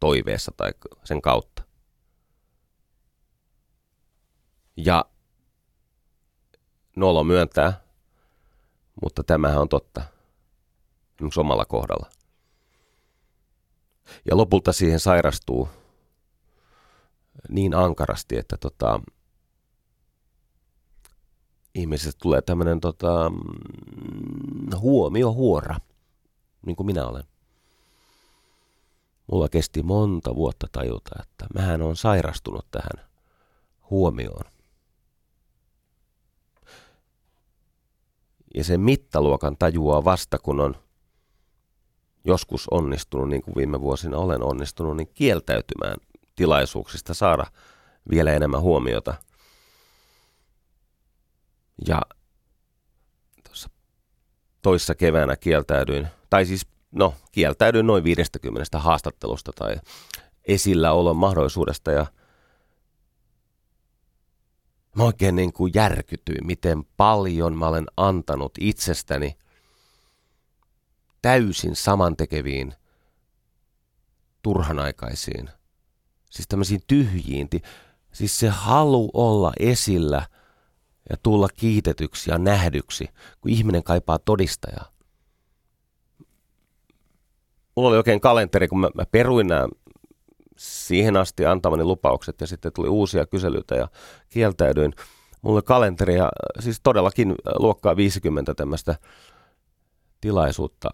toiveessa 0.00 0.52
tai 0.56 0.72
sen 1.04 1.22
kautta. 1.22 1.62
Ja 4.76 5.04
nolo 6.96 7.24
myöntää, 7.24 7.80
mutta 9.02 9.22
tämähän 9.22 9.60
on 9.60 9.68
totta. 9.68 10.02
Esimerkiksi 11.14 11.40
omalla 11.40 11.64
kohdalla. 11.64 12.10
Ja 14.30 14.36
lopulta 14.36 14.72
siihen 14.72 15.00
sairastuu 15.00 15.68
niin 17.48 17.74
ankarasti, 17.74 18.36
että 18.36 18.56
tota, 18.56 19.00
ihmisestä 21.74 22.18
tulee 22.22 22.42
tämmöinen 22.42 22.80
tota, 22.80 23.30
mm, 23.30 24.78
huomiohuora, 24.78 25.76
niin 26.66 26.76
kuin 26.76 26.86
minä 26.86 27.06
olen. 27.06 27.24
Mulla 29.32 29.48
kesti 29.48 29.82
monta 29.82 30.34
vuotta 30.34 30.66
tajuta, 30.72 31.10
että 31.22 31.46
mähän 31.54 31.82
on 31.82 31.96
sairastunut 31.96 32.66
tähän 32.70 33.08
huomioon. 33.90 34.44
Ja 38.54 38.64
sen 38.64 38.80
mittaluokan 38.80 39.56
tajuaa 39.58 40.04
vasta, 40.04 40.38
kun 40.38 40.60
on 40.60 40.76
joskus 42.24 42.68
onnistunut, 42.70 43.28
niin 43.28 43.42
kuin 43.42 43.54
viime 43.54 43.80
vuosina 43.80 44.18
olen 44.18 44.42
onnistunut, 44.42 44.96
niin 44.96 45.08
kieltäytymään 45.14 45.96
tilaisuuksista 46.36 47.14
saada 47.14 47.46
vielä 48.10 48.32
enemmän 48.32 48.60
huomiota. 48.60 49.14
Ja 51.88 52.02
tuossa 53.44 53.70
toissa 54.62 54.94
keväänä 54.94 55.36
kieltäydyin, 55.36 56.08
tai 56.30 56.46
siis 56.46 56.66
no, 56.90 57.14
kieltäydyin 57.32 57.86
noin 57.86 58.04
50 58.04 58.78
haastattelusta 58.78 59.52
tai 59.52 59.76
esilläolon 60.44 61.16
mahdollisuudesta 61.16 61.92
ja– 61.92 62.06
Mä 64.96 65.04
oikein 65.04 65.36
niin 65.36 65.52
kuin 65.52 65.72
järkytyin, 65.74 66.46
miten 66.46 66.84
paljon 66.96 67.56
mä 67.58 67.68
olen 67.68 67.86
antanut 67.96 68.52
itsestäni 68.60 69.36
täysin 71.22 71.76
samantekeviin, 71.76 72.74
turhanaikaisiin, 74.42 75.50
Siis 76.32 76.48
tämmöisiin 76.48 76.80
tyhjiin. 76.86 77.48
Siis 78.12 78.38
se 78.38 78.48
halu 78.48 79.10
olla 79.14 79.52
esillä 79.58 80.26
ja 81.10 81.16
tulla 81.22 81.48
kiitetyksi 81.48 82.30
ja 82.30 82.38
nähdyksi, 82.38 83.08
kun 83.40 83.50
ihminen 83.50 83.82
kaipaa 83.82 84.18
todistajaa. 84.18 84.88
Mulla 87.76 87.88
oli 87.88 87.96
oikein 87.96 88.20
kalenteri, 88.20 88.68
kun 88.68 88.80
mä, 88.80 88.90
mä 88.94 89.04
peruin 89.06 89.46
nämä 89.46 89.68
siihen 90.56 91.16
asti 91.16 91.46
antamani 91.46 91.84
lupaukset 91.84 92.40
ja 92.40 92.46
sitten 92.46 92.72
tuli 92.72 92.88
uusia 92.88 93.26
kyselyitä 93.26 93.74
ja 93.74 93.88
kieltäydyin. 94.28 94.94
Mulla 95.42 95.56
oli 95.56 95.62
kalenteri 95.62 96.14
ja 96.16 96.28
siis 96.60 96.80
todellakin 96.82 97.34
luokkaa 97.58 97.96
50 97.96 98.54
tämmöistä 98.54 98.96
tilaisuutta 100.20 100.88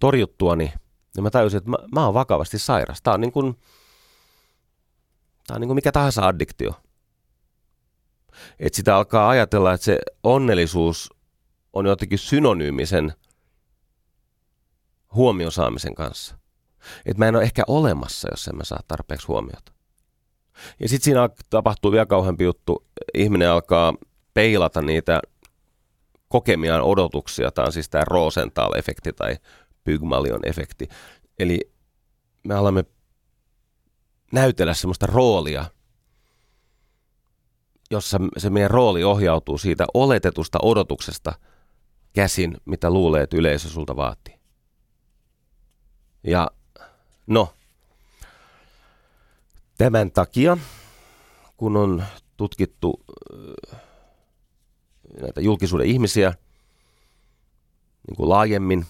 torjuttuani, 0.00 0.72
niin 1.16 1.22
mä 1.22 1.30
tajusin, 1.30 1.58
että 1.58 1.70
mä, 1.70 1.76
mä 1.94 2.04
oon 2.04 2.14
vakavasti 2.14 2.58
sairas. 2.58 3.02
Tää 3.02 3.14
on 3.14 3.20
niin 3.20 3.32
kuin, 3.32 3.54
tää 5.46 5.54
on 5.54 5.60
niin 5.60 5.68
kuin 5.68 5.74
mikä 5.74 5.92
tahansa 5.92 6.26
addiktio. 6.26 6.72
Että 8.58 8.76
sitä 8.76 8.96
alkaa 8.96 9.28
ajatella, 9.28 9.72
että 9.72 9.84
se 9.84 9.98
onnellisuus 10.22 11.10
on 11.72 11.86
jotenkin 11.86 12.18
synonyymisen 12.18 13.12
huomioon 15.14 15.52
saamisen 15.52 15.94
kanssa. 15.94 16.38
Että 17.06 17.18
mä 17.18 17.28
en 17.28 17.36
ole 17.36 17.42
ehkä 17.42 17.62
olemassa, 17.66 18.28
jos 18.30 18.48
en 18.48 18.56
mä 18.56 18.64
saa 18.64 18.80
tarpeeksi 18.88 19.26
huomiota. 19.26 19.72
Ja 20.80 20.88
sitten 20.88 21.04
siinä 21.04 21.28
tapahtuu 21.50 21.92
vielä 21.92 22.06
kauheampi 22.06 22.44
juttu. 22.44 22.86
Ihminen 23.14 23.50
alkaa 23.50 23.94
peilata 24.34 24.82
niitä 24.82 25.20
kokemiaan 26.28 26.82
odotuksia. 26.82 27.50
Tämä 27.50 27.66
on 27.66 27.72
siis 27.72 27.88
tämä 27.88 28.04
Rosenthal-efekti 28.04 29.12
tai 29.16 29.36
Pygmalion-efekti. 29.86 30.88
Eli 31.38 31.60
me 32.44 32.54
alamme 32.54 32.84
näytellä 34.32 34.74
semmoista 34.74 35.06
roolia, 35.06 35.64
jossa 37.90 38.18
se 38.36 38.50
meidän 38.50 38.70
rooli 38.70 39.04
ohjautuu 39.04 39.58
siitä 39.58 39.86
oletetusta 39.94 40.58
odotuksesta 40.62 41.32
käsin, 42.12 42.56
mitä 42.64 42.90
luulee, 42.90 43.22
että 43.22 43.36
yleisö 43.36 43.68
sulta 43.68 43.96
vaatii. 43.96 44.38
Ja 46.24 46.50
no, 47.26 47.52
tämän 49.78 50.10
takia, 50.10 50.58
kun 51.56 51.76
on 51.76 52.04
tutkittu 52.36 53.04
näitä 55.20 55.40
julkisuuden 55.40 55.86
ihmisiä 55.86 56.34
niin 58.06 58.16
kuin 58.16 58.28
laajemmin, 58.28 58.86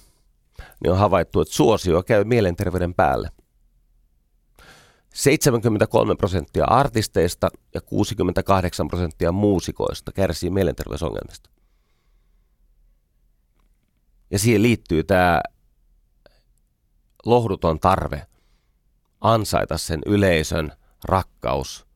niin 0.84 0.92
on 0.92 0.98
havaittu, 0.98 1.40
että 1.40 1.54
suosio 1.54 2.02
käy 2.02 2.24
mielenterveyden 2.24 2.94
päälle. 2.94 3.30
73 5.14 6.14
prosenttia 6.16 6.64
artisteista 6.64 7.48
ja 7.74 7.80
68 7.80 8.88
prosenttia 8.88 9.32
muusikoista 9.32 10.12
kärsii 10.12 10.50
mielenterveysongelmista. 10.50 11.50
Ja 14.30 14.38
siihen 14.38 14.62
liittyy 14.62 15.04
tämä 15.04 15.40
lohduton 17.24 17.80
tarve 17.80 18.26
ansaita 19.20 19.78
sen 19.78 20.00
yleisön 20.07 20.72
rakkaus 21.04 21.86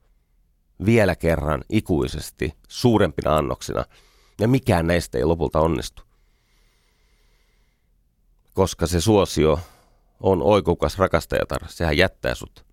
vielä 0.84 1.16
kerran 1.16 1.64
ikuisesti 1.68 2.54
suurempina 2.68 3.36
annoksina. 3.36 3.84
Ja 4.40 4.48
mikään 4.48 4.86
näistä 4.86 5.18
ei 5.18 5.24
lopulta 5.24 5.60
onnistu. 5.60 6.02
Koska 8.60 8.86
se 8.86 9.00
suosio 9.00 9.60
on 10.20 10.42
oikukas 10.42 10.98
rakastajatar, 10.98 11.68
sehän 11.68 11.96
jättää 11.96 12.34
sut. 12.34 12.66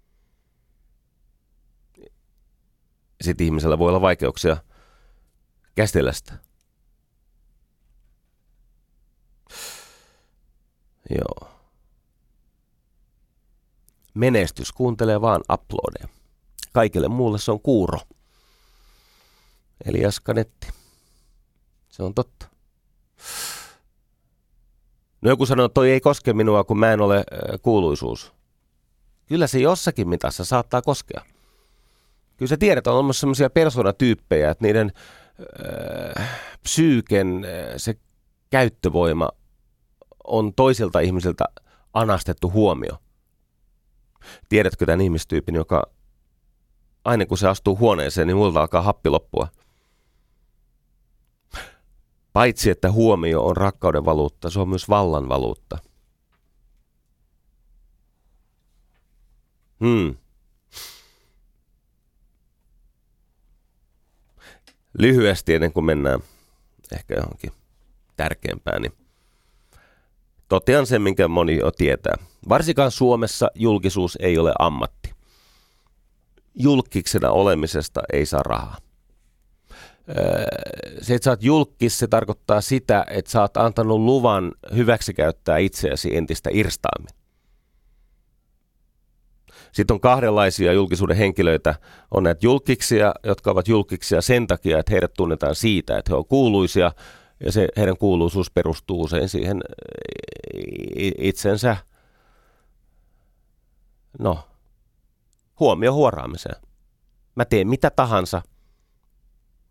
Sitten 3.21 3.45
ihmisellä 3.45 3.79
voi 3.79 3.89
olla 3.89 4.01
vaikeuksia 4.01 4.57
käsitellä 5.75 6.13
sitä. 6.13 6.33
Joo. 11.09 11.49
Menestys 14.13 14.71
kuuntelee 14.71 15.21
vaan 15.21 15.41
uploadeja. 15.53 16.07
Kaikille 16.71 17.07
muulle 17.07 17.39
se 17.39 17.51
on 17.51 17.61
kuuro. 17.61 17.99
Eli 19.85 20.01
Jaskanetti. 20.01 20.67
Se 21.89 22.03
on 22.03 22.13
totta. 22.13 22.56
No 25.21 25.29
joku 25.29 25.45
sanoo, 25.45 25.65
että 25.65 25.73
toi 25.73 25.91
ei 25.91 26.01
koske 26.01 26.33
minua, 26.33 26.63
kun 26.63 26.79
mä 26.79 26.93
en 26.93 27.01
ole 27.01 27.17
äh, 27.17 27.23
kuuluisuus. 27.61 28.33
Kyllä 29.25 29.47
se 29.47 29.59
jossakin 29.59 30.09
mitassa 30.09 30.45
saattaa 30.45 30.81
koskea. 30.81 31.21
Kyllä 32.37 32.49
sä 32.49 32.57
tiedät, 32.57 32.87
on 32.87 32.93
olemassa 32.93 33.19
sellaisia 33.19 33.49
persoonatyyppejä, 33.49 34.51
että 34.51 34.65
niiden 34.65 34.91
äh, 36.19 36.29
psyyken 36.63 37.45
äh, 37.45 37.73
se 37.77 37.95
käyttövoima 38.49 39.29
on 40.23 40.53
toisilta 40.53 40.99
ihmisiltä 40.99 41.45
anastettu 41.93 42.51
huomio. 42.51 42.91
Tiedätkö 44.49 44.85
tämän 44.85 45.01
ihmistyypin, 45.01 45.55
joka 45.55 45.83
aina 47.05 47.25
kun 47.25 47.37
se 47.37 47.47
astuu 47.47 47.77
huoneeseen, 47.77 48.27
niin 48.27 48.37
multa 48.37 48.61
alkaa 48.61 48.81
happi 48.81 49.09
loppua. 49.09 49.47
Paitsi 52.37 52.69
että 52.69 52.91
huomio 52.91 53.45
on 53.45 53.57
rakkauden 53.57 54.05
valuutta, 54.05 54.49
se 54.49 54.59
on 54.59 54.69
myös 54.69 54.89
vallan 54.89 55.29
valuutta. 55.29 55.77
Hmm. 59.79 60.15
Lyhyesti 64.99 65.53
ennen 65.53 65.73
kuin 65.73 65.85
mennään 65.85 66.19
ehkä 66.91 67.15
johonkin 67.15 67.51
tärkeämpään, 68.17 68.81
niin 68.81 68.93
totean 70.47 70.87
sen, 70.87 71.01
minkä 71.01 71.27
moni 71.27 71.57
jo 71.57 71.71
tietää. 71.71 72.15
Varsinkaan 72.49 72.91
Suomessa 72.91 73.51
julkisuus 73.55 74.17
ei 74.21 74.37
ole 74.37 74.53
ammatti. 74.59 75.11
Julkiksena 76.55 77.31
olemisesta 77.31 78.01
ei 78.13 78.25
saa 78.25 78.43
rahaa. 78.43 78.86
Se, 81.01 81.15
että 81.15 81.23
sä 81.23 81.29
oot 81.29 81.43
julkis, 81.43 81.99
se 81.99 82.07
tarkoittaa 82.07 82.61
sitä, 82.61 83.05
että 83.09 83.31
sä 83.31 83.41
oot 83.41 83.57
antanut 83.57 83.99
luvan 83.99 84.51
hyväksikäyttää 84.75 85.57
itseäsi 85.57 86.17
entistä 86.17 86.49
irstaammin. 86.53 87.17
Sitten 89.71 89.93
on 89.93 89.99
kahdenlaisia 89.99 90.73
julkisuuden 90.73 91.17
henkilöitä. 91.17 91.75
On 92.11 92.23
näitä 92.23 92.39
julkiksia, 92.45 93.13
jotka 93.23 93.51
ovat 93.51 93.67
julkiksia 93.67 94.21
sen 94.21 94.47
takia, 94.47 94.79
että 94.79 94.91
heidät 94.91 95.13
tunnetaan 95.13 95.55
siitä, 95.55 95.97
että 95.97 96.11
he 96.11 96.15
ovat 96.15 96.27
kuuluisia, 96.27 96.91
ja 97.45 97.51
se, 97.51 97.67
heidän 97.77 97.97
kuuluisuus 97.97 98.51
perustuu 98.51 99.01
usein 99.01 99.29
siihen 99.29 99.61
itsensä 101.17 101.77
no, 104.19 104.39
huomio 105.59 105.93
huoraamiseen. 105.93 106.61
Mä 107.35 107.45
teen 107.45 107.67
mitä 107.67 107.89
tahansa, 107.89 108.41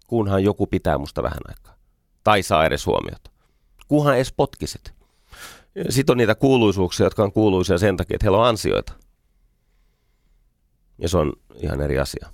kunhan 0.07 0.45
joku 0.45 0.67
pitää 0.67 0.99
musta 0.99 1.23
vähän 1.23 1.41
aikaa. 1.49 1.75
Tai 2.25 2.43
saa 2.43 2.67
edes 2.67 2.87
huomiota. 2.87 3.31
Kunhan 3.89 4.17
edes 4.17 4.33
potkisit. 4.33 4.93
Sitten 5.89 6.15
on 6.15 6.19
niitä 6.19 6.35
kuuluisuuksia, 6.35 7.07
jotka 7.07 7.23
on 7.23 7.33
kuuluisia 7.33 7.79
sen 7.79 7.97
takia, 7.97 8.15
että 8.15 8.25
heillä 8.25 8.39
on 8.39 8.47
ansioita. 8.47 8.93
Ja 10.99 11.09
se 11.09 11.19
on 11.19 11.33
ihan 11.55 11.81
eri 11.81 11.99
asia. 11.99 12.29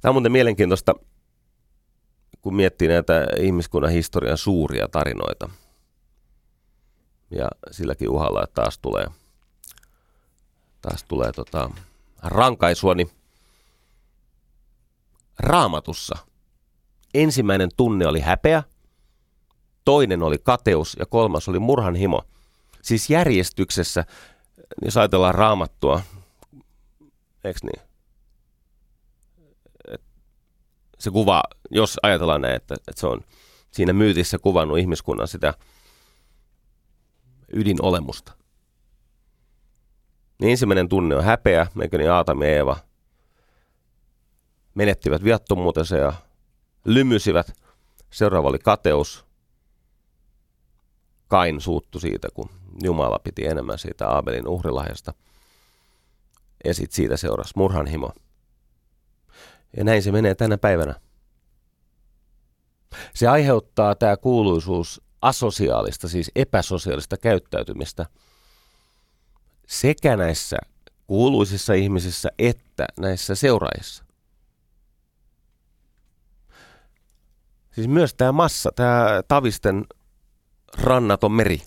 Tämä 0.00 0.10
on 0.10 0.14
muuten 0.14 0.32
mielenkiintoista, 0.32 0.94
kun 2.42 2.54
miettii 2.54 2.88
näitä 2.88 3.26
ihmiskunnan 3.38 3.92
historian 3.92 4.38
suuria 4.38 4.88
tarinoita– 4.88 5.48
ja 7.30 7.48
silläkin 7.70 8.08
uhalla, 8.08 8.44
että 8.44 8.62
taas 8.62 8.78
tulee, 8.78 9.06
taas 10.82 11.04
tulee 11.04 11.32
tota, 11.32 11.70
rankaisua, 12.22 12.94
niin 12.94 13.10
raamatussa 15.38 16.16
ensimmäinen 17.16 17.68
tunne 17.76 18.06
oli 18.06 18.20
häpeä, 18.20 18.62
toinen 19.84 20.22
oli 20.22 20.38
kateus 20.38 20.96
ja 20.98 21.06
kolmas 21.06 21.48
oli 21.48 21.58
murhanhimo. 21.58 22.22
Siis 22.82 23.10
järjestyksessä, 23.10 24.04
jos 24.84 24.96
ajatellaan 24.96 25.34
raamattua, 25.34 26.02
eikö 27.44 27.60
niin? 27.62 27.86
Se 30.98 31.10
kuva, 31.10 31.42
jos 31.70 31.98
ajatellaan 32.02 32.40
näin, 32.40 32.54
että, 32.54 32.74
että 32.74 33.00
se 33.00 33.06
on 33.06 33.20
siinä 33.70 33.92
myytissä 33.92 34.38
kuvannut 34.38 34.78
ihmiskunnan 34.78 35.28
sitä 35.28 35.54
ydinolemusta. 37.52 38.32
Niin 40.40 40.50
ensimmäinen 40.50 40.88
tunne 40.88 41.16
on 41.16 41.24
häpeä, 41.24 41.66
niin 41.74 42.10
Aatami 42.10 42.44
ja 42.44 42.50
Eeva 42.50 42.76
menettivät 44.76 45.24
viattomuutensa 45.24 45.96
ja 45.96 46.12
lymysivät. 46.84 47.52
Seuraava 48.10 48.48
oli 48.48 48.58
kateus. 48.58 49.26
Kain 51.28 51.60
suuttu 51.60 52.00
siitä, 52.00 52.28
kun 52.34 52.50
Jumala 52.82 53.18
piti 53.18 53.46
enemmän 53.46 53.78
siitä 53.78 54.08
Aabelin 54.08 54.48
uhrilahjasta. 54.48 55.14
Ja 56.64 56.74
sitten 56.74 56.96
siitä 56.96 57.16
seurasi 57.16 57.52
murhanhimo. 57.56 58.12
Ja 59.76 59.84
näin 59.84 60.02
se 60.02 60.12
menee 60.12 60.34
tänä 60.34 60.58
päivänä. 60.58 60.94
Se 63.14 63.28
aiheuttaa 63.28 63.94
tämä 63.94 64.16
kuuluisuus 64.16 65.02
asosiaalista, 65.22 66.08
siis 66.08 66.30
epäsosiaalista 66.34 67.16
käyttäytymistä 67.16 68.06
sekä 69.66 70.16
näissä 70.16 70.56
kuuluisissa 71.06 71.74
ihmisissä 71.74 72.28
että 72.38 72.86
näissä 73.00 73.34
seuraajissa. 73.34 74.05
Siis 77.76 77.88
myös 77.88 78.14
tämä 78.14 78.32
massa, 78.32 78.70
tämä 78.76 79.22
Tavisten 79.28 79.86
rannaton 80.78 81.32
meri, 81.32 81.62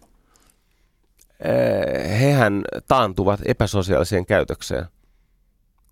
hehän 2.20 2.64
taantuvat 2.88 3.39
epäsosiaaliseen 3.45 4.26
käytökseen 4.26 4.86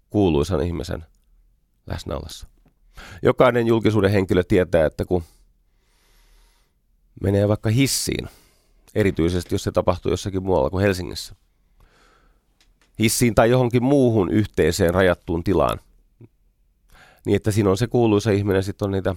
kuuluisan 0.10 0.64
ihmisen 0.64 1.06
läsnäolossa. 1.86 2.48
Jokainen 3.22 3.68
julkisuuden 3.68 4.12
henkilö 4.12 4.44
tietää, 4.44 4.86
että 4.86 5.06
kun 5.06 5.24
menee 7.22 7.48
vaikka 7.48 7.70
hissiin, 7.70 8.30
erityisesti 8.96 9.56
jos 9.56 9.64
se 9.64 9.72
tapahtuu 9.72 10.12
jossakin 10.12 10.44
muualla 10.44 10.70
kuin 10.70 10.82
Helsingissä, 10.82 11.36
hissiin 13.00 13.36
tai 13.36 13.50
johonkin 13.50 13.84
muuhun 13.84 14.32
yhteiseen 14.32 14.94
rajattuun 14.94 15.44
tilaan, 15.44 15.80
niin 17.26 17.36
että 17.36 17.52
siinä 17.52 17.70
on 17.70 17.78
se 17.78 17.88
kuuluisa 17.88 18.32
ihminen, 18.32 18.64
sitten 18.64 18.86
on 18.86 18.92
niitä 18.92 19.16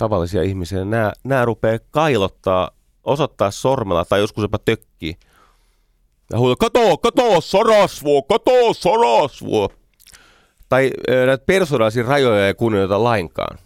tavallisia 0.00 0.42
ihmisiä. 0.42 0.84
Nämä, 0.84 1.12
nämä 1.24 1.44
rupeaa 1.44 1.78
kailottaa, 1.90 2.70
osoittaa 3.04 3.50
sormella 3.50 4.04
tai 4.04 4.20
joskus 4.20 4.42
jopa 4.42 4.58
tökkii. 4.58 5.16
Ja 6.32 6.38
huutaa, 6.38 6.56
kato, 6.56 6.96
kato, 6.96 7.40
sorasvuo, 7.40 8.22
kato, 8.22 8.74
sorasvuo. 8.74 9.68
Tai 10.68 10.90
näitä 11.26 11.44
persoonallisia 11.46 12.02
rajoja 12.02 12.46
ei 12.46 12.54
kunnioita 12.54 13.04
lainkaan. 13.04 13.58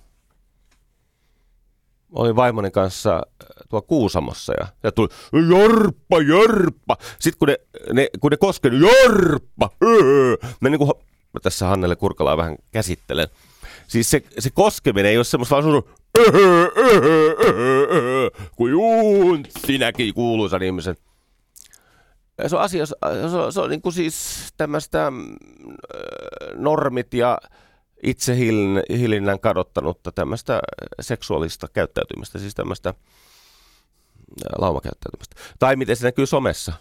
Olin 2.13 2.37
vaimoni 2.37 2.71
kanssa 2.71 3.23
tuo 3.69 3.83
Kuusamossa 3.83 4.53
ja, 4.61 4.67
ja 4.83 4.93
tuli, 4.93 5.09
jorppa, 5.49 6.21
jorppa. 6.21 6.97
Sitten 7.19 7.39
kun 7.39 7.49
ne, 7.49 7.57
ne, 7.93 8.09
kun 8.21 8.31
ne 8.31 8.37
koskee, 8.37 8.71
jorppa, 8.75 9.71
öö. 9.85 10.37
Mä 10.61 10.69
niin 10.69 10.79
kuin, 10.79 10.91
mä 11.33 11.41
tässä 11.43 11.67
Hannelle 11.67 11.97
Kurkalaa 11.97 12.37
vähän 12.37 12.57
käsittelen. 12.73 13.29
Siis 13.89 14.11
se, 14.11 14.23
se 14.39 14.51
koskeminen 14.51 15.11
ei 15.11 15.17
ole 15.17 15.25
semmoista 15.25 15.63
vaan 15.63 15.83
kun 18.57 18.71
juun, 18.71 19.45
sinäkin 19.67 20.15
kuuluisan 20.15 20.63
ihmisen. 20.63 20.97
Se 22.47 22.57
on 22.57 22.63
asia, 22.63 22.87
se 22.87 22.97
on, 23.37 23.53
se 23.53 23.61
on 23.61 23.71
niin 23.71 23.83
kuin 23.83 23.93
siis 23.93 24.49
tämmöistä 24.57 25.13
normit 26.55 27.15
ja 27.15 27.39
itsehilinnän 28.03 29.41
kadottanutta 29.41 30.13
tämmöistä 30.13 30.61
seksuaalista 31.01 31.69
käyttäytymistä, 31.69 32.39
siis 32.39 32.55
tämmöistä 32.55 32.95
laumakäyttäytymistä. 34.59 35.37
Tai 35.59 35.77
miten 35.77 35.97
se 35.97 36.05
näkyy 36.05 36.27
somessa. 36.27 36.73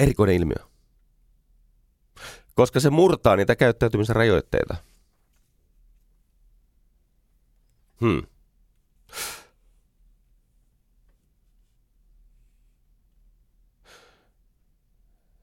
Erikoinen 0.00 0.36
ilmiö. 0.36 0.66
Koska 2.54 2.80
se 2.80 2.90
murtaa 2.90 3.36
niitä 3.36 3.56
käyttäytymisen 3.56 4.16
rajoitteita. 4.16 4.76
Hmm. 8.00 8.22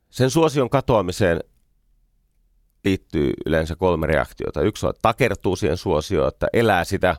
Sen 0.10 0.30
suosion 0.30 0.70
katoamiseen 0.70 1.40
liittyy 2.84 3.34
yleensä 3.46 3.76
kolme 3.76 4.08
reaktiota. 4.08 4.62
Yksi 4.62 4.86
on, 4.86 4.90
että 4.90 5.02
takertuu 5.02 5.56
siihen 5.56 5.78
suosioon, 5.78 6.28
että 6.28 6.48
elää 6.54 6.84
sitä 6.84 7.16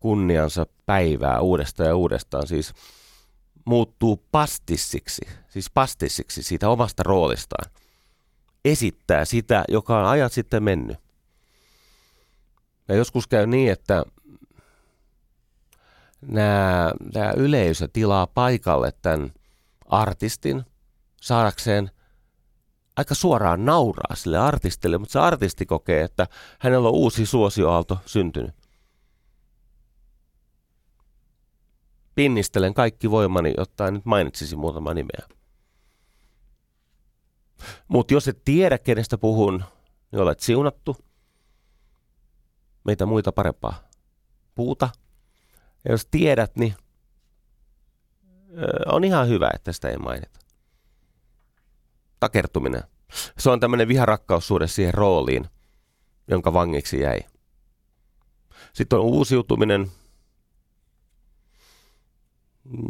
kunniansa 0.00 0.66
päivää 0.86 1.40
uudestaan 1.40 1.88
ja 1.88 1.96
uudestaan. 1.96 2.46
Siis 2.46 2.72
muuttuu 3.64 4.24
pastissiksi, 4.32 5.22
siis 5.48 5.70
pastissiksi 5.70 6.42
siitä 6.42 6.68
omasta 6.68 7.02
roolistaan. 7.02 7.70
Esittää 8.64 9.24
sitä, 9.24 9.64
joka 9.68 9.98
on 9.98 10.06
ajat 10.06 10.32
sitten 10.32 10.62
mennyt. 10.62 11.03
Ja 12.88 12.94
joskus 12.94 13.26
käy 13.26 13.46
niin, 13.46 13.72
että 13.72 14.04
nämä, 16.22 16.92
tämä 17.12 17.32
yleisö 17.36 17.88
tilaa 17.92 18.26
paikalle 18.26 18.92
tämän 19.02 19.32
artistin 19.86 20.64
saadakseen 21.20 21.90
aika 22.96 23.14
suoraan 23.14 23.64
nauraa 23.64 24.14
sille 24.14 24.38
artistille, 24.38 24.98
mutta 24.98 25.12
se 25.12 25.18
artisti 25.18 25.66
kokee, 25.66 26.02
että 26.02 26.26
hänellä 26.58 26.88
on 26.88 26.94
uusi 26.94 27.26
suosioaalto 27.26 27.98
syntynyt. 28.06 28.54
Pinnistelen 32.14 32.74
kaikki 32.74 33.10
voimani, 33.10 33.54
jotta 33.56 33.90
nyt 33.90 34.04
mainitsisi 34.04 34.56
muutama 34.56 34.94
nimeä. 34.94 35.28
Mutta 37.88 38.14
jos 38.14 38.28
et 38.28 38.44
tiedä, 38.44 38.78
kenestä 38.78 39.18
puhun, 39.18 39.64
niin 40.12 40.20
olet 40.20 40.40
siunattu. 40.40 40.96
Meitä 42.84 43.06
muita 43.06 43.32
parempaa 43.32 43.88
puuta. 44.54 44.88
Ja 45.84 45.90
jos 45.92 46.06
tiedät, 46.10 46.56
niin 46.56 46.74
on 48.86 49.04
ihan 49.04 49.28
hyvä, 49.28 49.50
että 49.54 49.72
sitä 49.72 49.88
ei 49.88 49.96
mainita. 49.96 50.38
Takertuminen. 52.20 52.82
Se 53.38 53.50
on 53.50 53.60
tämmöinen 53.60 53.88
viharakkaussuhde 53.88 54.66
siihen 54.66 54.94
rooliin, 54.94 55.46
jonka 56.28 56.52
vangiksi 56.52 57.00
jäi. 57.00 57.20
Sitten 58.72 58.98
on 58.98 59.04
uusiutuminen, 59.04 59.90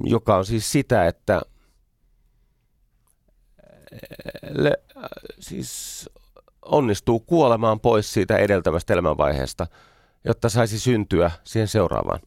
joka 0.04 0.36
on 0.36 0.46
siis 0.46 0.72
sitä, 0.72 1.06
että 1.06 1.42
le, 4.50 4.72
siis 5.40 6.10
onnistuu 6.64 7.20
kuolemaan 7.20 7.80
pois 7.80 8.12
siitä 8.12 8.36
edeltävästä 8.36 8.92
elämänvaiheesta, 8.92 9.66
jotta 10.24 10.48
saisi 10.48 10.78
syntyä 10.78 11.30
siihen 11.44 11.68
seuraavaan 11.68 12.20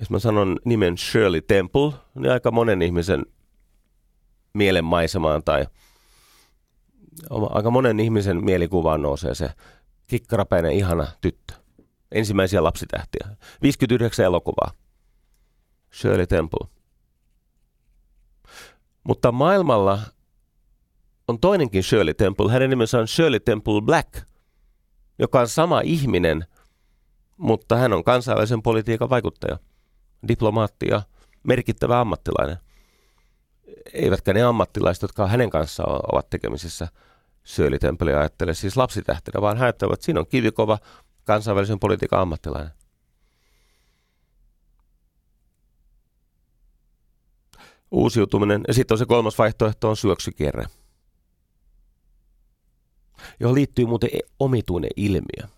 jos 0.00 0.10
mä 0.10 0.18
sanon 0.18 0.58
nimen 0.64 0.98
Shirley 0.98 1.40
Temple, 1.40 1.92
niin 2.14 2.32
aika 2.32 2.50
monen 2.50 2.82
ihmisen 2.82 3.26
mielenmaisemaan 4.54 5.42
tai 5.44 5.66
aika 7.30 7.70
monen 7.70 8.00
ihmisen 8.00 8.44
mielikuvaan 8.44 9.02
nousee 9.02 9.34
se 9.34 9.50
kikkarapäinen 10.06 10.72
ihana 10.72 11.06
tyttö. 11.20 11.54
Ensimmäisiä 12.12 12.64
lapsitähtiä. 12.64 13.28
59 13.62 14.24
elokuvaa. 14.24 14.70
Shirley 15.94 16.26
Temple. 16.26 16.68
Mutta 19.04 19.32
maailmalla 19.32 19.98
on 21.30 21.40
toinenkin 21.40 21.82
Shirley 21.82 22.14
Temple. 22.14 22.52
Hänen 22.52 22.70
nimensä 22.70 22.98
on 22.98 23.08
Shirley 23.08 23.40
Temple 23.40 23.80
Black, 23.82 24.22
joka 25.18 25.40
on 25.40 25.48
sama 25.48 25.80
ihminen, 25.80 26.44
mutta 27.36 27.76
hän 27.76 27.92
on 27.92 28.04
kansainvälisen 28.04 28.62
politiikan 28.62 29.10
vaikuttaja– 29.10 29.58
diplomaatti 30.28 30.86
ja 30.88 31.02
merkittävä 31.42 32.00
ammattilainen. 32.00 32.56
Eivätkä 33.92 34.32
ne 34.32 34.42
ammattilaiset, 34.42 35.02
jotka 35.02 35.26
hänen 35.26 35.50
kanssaan 35.50 36.00
ovat 36.12 36.30
tekemisissä 36.30 36.88
Shirley 37.46 37.78
Temple 37.78 38.14
ajattele 38.16 38.54
siis 38.54 38.76
lapsitähtenä, 38.76 39.40
vaan 39.40 39.56
hän 39.56 39.64
ajattelevat, 39.64 39.94
että 39.94 40.04
siinä 40.04 40.20
on 40.20 40.26
kivikova 40.26 40.78
kansainvälisen 41.24 41.80
politiikan 41.80 42.20
ammattilainen. 42.20 42.70
Uusiutuminen. 47.90 48.60
Ja 48.68 48.74
sitten 48.74 48.94
on 48.94 48.98
se 48.98 49.06
kolmas 49.06 49.38
vaihtoehto 49.38 49.88
on 49.88 49.96
syöksykierre, 49.96 50.66
johon 53.40 53.54
liittyy 53.54 53.86
muuten 53.86 54.10
e- 54.12 54.18
omituinen 54.38 54.90
ilmiö. 54.96 55.48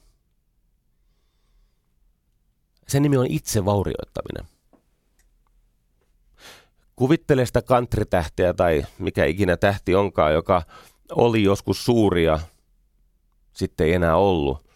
Sen 2.89 3.03
nimi 3.03 3.17
on 3.17 3.27
itsevaurioittaminen. 3.27 4.53
Kuvittele 6.97 7.47
sitä 7.47 7.63
kantritähteä 7.63 8.55
tai 8.55 8.87
mikä 8.99 9.25
ikinä 9.25 9.57
tähti 9.57 9.95
onkaan, 9.95 10.33
joka 10.33 10.63
oli 11.11 11.43
joskus 11.43 11.85
suuria, 11.85 12.39
sitten 13.53 13.87
ei 13.87 13.93
enää 13.93 14.17
ollut. 14.17 14.67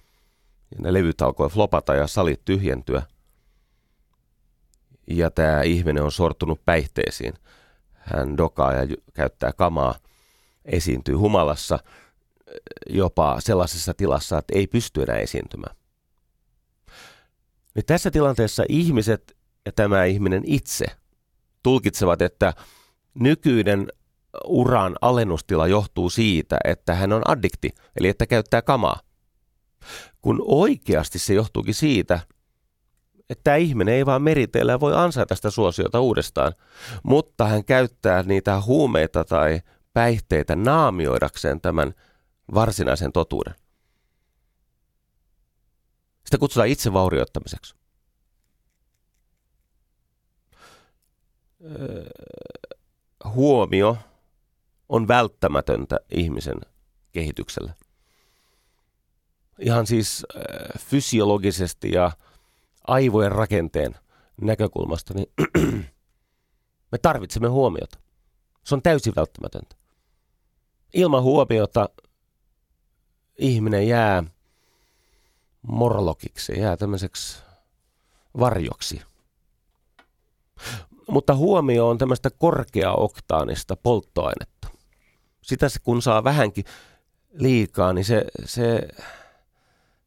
Ja 0.70 0.76
ne 0.80 0.93
levyt 0.93 1.22
alkoi 1.22 1.49
flopata 1.49 1.95
ja 1.95 2.07
salit 2.07 2.45
tyhjentyä. 2.45 3.03
Ja 5.07 5.30
tämä 5.30 5.62
ihminen 5.62 6.03
on 6.03 6.12
sortunut 6.12 6.64
päihteisiin. 6.64 7.34
Hän 7.93 8.37
dokaa 8.37 8.72
ja 8.72 8.97
käyttää 9.14 9.53
kamaa, 9.53 9.95
esiintyy 10.64 11.14
humalassa, 11.14 11.78
jopa 12.90 13.36
sellaisessa 13.40 13.94
tilassa, 13.94 14.38
että 14.38 14.59
ei 14.59 14.66
pysty 14.66 15.03
enää 15.03 15.16
esiintymään. 15.16 15.76
Niin 17.74 17.86
tässä 17.86 18.11
tilanteessa 18.11 18.64
ihmiset 18.68 19.36
ja 19.66 19.72
tämä 19.72 20.05
ihminen 20.05 20.42
itse 20.47 20.86
tulkitsevat, 21.62 22.22
että 22.22 22.55
nykyinen 23.14 23.88
uran 24.44 24.97
alennustila 25.01 25.66
johtuu 25.66 26.11
siitä, 26.11 26.59
että 26.64 26.94
hän 26.94 27.12
on 27.12 27.22
addikti, 27.28 27.70
eli 28.01 28.09
että 28.09 28.26
käyttää 28.26 28.62
kamaa. 28.62 29.01
Kun 30.22 30.42
oikeasti 30.44 31.18
se 31.18 31.34
johtuukin 31.34 31.74
siitä, 31.74 32.20
että 33.30 33.44
tämä 33.44 33.57
ihminen 33.57 33.94
ei 33.94 34.07
vaan 34.07 34.22
meriteillä 34.22 34.72
ja 34.72 34.80
voi 34.80 34.94
ansaita 34.94 35.34
sitä 35.34 35.51
suosiota 35.51 36.01
uudestaan, 36.01 36.53
mutta 37.03 37.47
hän 37.47 37.64
käyttää 37.64 38.22
niitä 38.22 38.61
huumeita 38.61 39.24
tai 39.24 39.61
päihteitä 39.92 40.57
naamioidakseen 40.57 41.61
tämän 41.61 41.94
varsinaisen 42.55 43.12
totuuden. 43.12 43.55
Sitä 46.24 46.38
kutsutaan 46.38 46.68
itse 46.68 46.92
vaurioittamiseksi. 46.92 47.74
Huomio 53.24 53.97
on 54.88 55.09
välttämätöntä 55.09 56.01
ihmisen 56.11 56.61
kehitykselle. 57.12 57.74
Ihan 59.59 59.86
siis 59.86 60.26
fysiologisesti 60.78 61.90
ja 61.90 62.11
aivojen 62.86 63.32
rakenteen 63.32 63.94
näkökulmasta, 64.40 65.14
niin 65.14 65.26
me 66.92 66.99
tarvitsemme 67.03 67.49
huomiota. 67.49 67.99
Se 68.64 68.74
on 68.74 68.82
täysin 68.82 69.12
välttämätöntä. 69.16 69.76
Ilman 70.94 71.22
huomiota 71.22 71.88
ihminen 73.39 73.89
jää 73.89 74.24
morlokiksi, 75.62 76.61
jää 76.61 76.76
tämmöiseksi 76.76 77.43
varjoksi. 78.39 79.03
Mutta 81.09 81.34
huomio 81.34 81.89
on 81.89 81.99
tämmöistä 81.99 82.30
korkeaoktaanista 82.30 83.76
polttoainetta. 83.76 84.68
Sitä 85.43 85.66
kun 85.82 86.03
saa 86.03 86.24
vähänkin 86.24 86.64
liikaa, 87.32 87.93
niin 87.93 88.05
se, 88.05 88.24
se, 88.45 88.89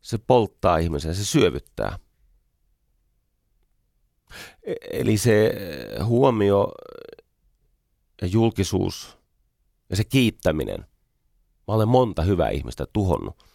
se 0.01 0.17
polttaa 0.17 0.77
ihmisen, 0.77 1.15
se 1.15 1.25
syövyttää. 1.25 1.99
E, 4.63 4.73
eli 4.91 5.17
se 5.17 5.51
huomio 6.03 6.71
ja 8.21 8.27
julkisuus 8.27 9.17
ja 9.89 9.95
se 9.95 10.03
kiittäminen. 10.03 10.85
Mä 11.69 11.75
olen 11.75 11.87
monta 11.87 12.21
hyvää 12.21 12.49
ihmistä 12.49 12.85
tuhonnut. 12.93 13.45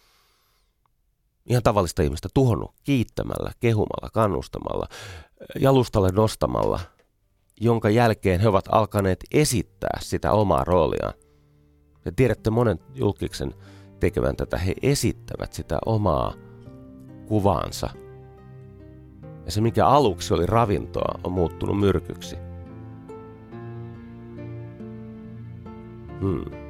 Ihan 1.45 1.63
tavallista 1.63 2.03
ihmistä 2.03 2.29
tuhonnut 2.33 2.71
kiittämällä, 2.83 3.51
kehumalla, 3.59 4.09
kannustamalla, 4.13 4.87
jalustalle 5.59 6.09
nostamalla, 6.09 6.79
jonka 7.61 7.89
jälkeen 7.89 8.39
he 8.39 8.47
ovat 8.47 8.65
alkaneet 8.71 9.23
esittää 9.31 9.99
sitä 10.01 10.31
omaa 10.31 10.63
rooliaan. 10.63 11.13
Ja 12.05 12.11
tiedätte 12.15 12.49
monen 12.49 12.79
julkiksen 12.93 13.53
tekevän 13.99 14.35
tätä. 14.35 14.57
He 14.57 14.73
esittävät 14.81 15.53
sitä 15.53 15.79
omaa 15.85 16.33
kuvaansa. 17.27 17.89
Ja 19.45 19.51
se, 19.51 19.61
mikä 19.61 19.87
aluksi 19.87 20.33
oli 20.33 20.45
ravintoa, 20.45 21.19
on 21.23 21.31
muuttunut 21.31 21.79
myrkyksi. 21.79 22.35
Hmm. 26.19 26.64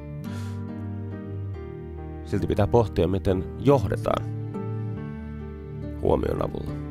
Silti 2.26 2.46
pitää 2.46 2.66
pohtia, 2.66 3.08
miten 3.08 3.44
johdetaan 3.60 4.24
huomion 6.00 6.44
avulla. 6.44 6.86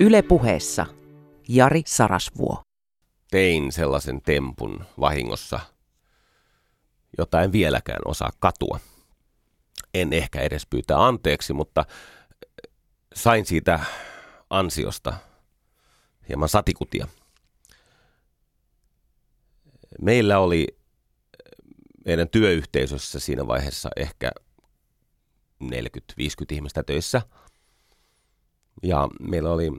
Yle 0.00 0.22
puheessa 0.22 0.86
Jari 1.48 1.82
Sarasvuo. 1.86 2.62
Tein 3.30 3.72
sellaisen 3.72 4.22
tempun 4.22 4.84
vahingossa, 5.00 5.60
jota 7.18 7.42
en 7.42 7.52
vieläkään 7.52 8.00
osaa 8.04 8.30
katua. 8.38 8.80
En 9.94 10.12
ehkä 10.12 10.40
edes 10.40 10.66
pyytää 10.66 11.06
anteeksi, 11.06 11.52
mutta 11.52 11.84
sain 13.14 13.46
siitä 13.46 13.80
ansiosta 14.50 15.14
hieman 16.28 16.48
satikutia. 16.48 17.06
Meillä 20.02 20.38
oli 20.38 20.66
meidän 22.04 22.28
työyhteisössä 22.28 23.20
siinä 23.20 23.46
vaiheessa 23.46 23.88
ehkä 23.96 24.30
40-50 25.64 25.68
ihmistä 26.50 26.82
töissä. 26.82 27.22
Ja 28.82 29.08
meillä 29.20 29.50
oli 29.50 29.70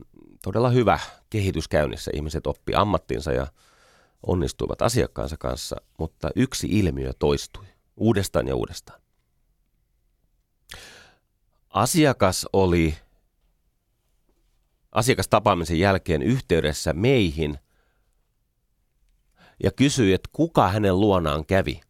todella 0.43 0.69
hyvä 0.69 0.99
kehitys 1.29 1.67
käynnissä. 1.67 2.11
Ihmiset 2.13 2.47
oppi 2.47 2.73
ammattinsa 2.75 3.31
ja 3.31 3.47
onnistuivat 4.27 4.81
asiakkaansa 4.81 5.37
kanssa, 5.37 5.75
mutta 5.97 6.29
yksi 6.35 6.67
ilmiö 6.71 7.11
toistui 7.19 7.65
uudestaan 7.97 8.47
ja 8.47 8.55
uudestaan. 8.55 9.01
Asiakas 11.69 12.45
oli 12.53 12.97
asiakastapaamisen 14.91 15.79
jälkeen 15.79 16.21
yhteydessä 16.21 16.93
meihin 16.93 17.59
ja 19.63 19.71
kysyi, 19.71 20.13
että 20.13 20.29
kuka 20.33 20.67
hänen 20.67 20.99
luonaan 20.99 21.45
kävi. 21.45 21.81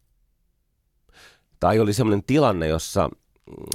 Tai 1.60 1.80
oli 1.80 1.92
sellainen 1.92 2.24
tilanne, 2.24 2.68
jossa 2.68 3.10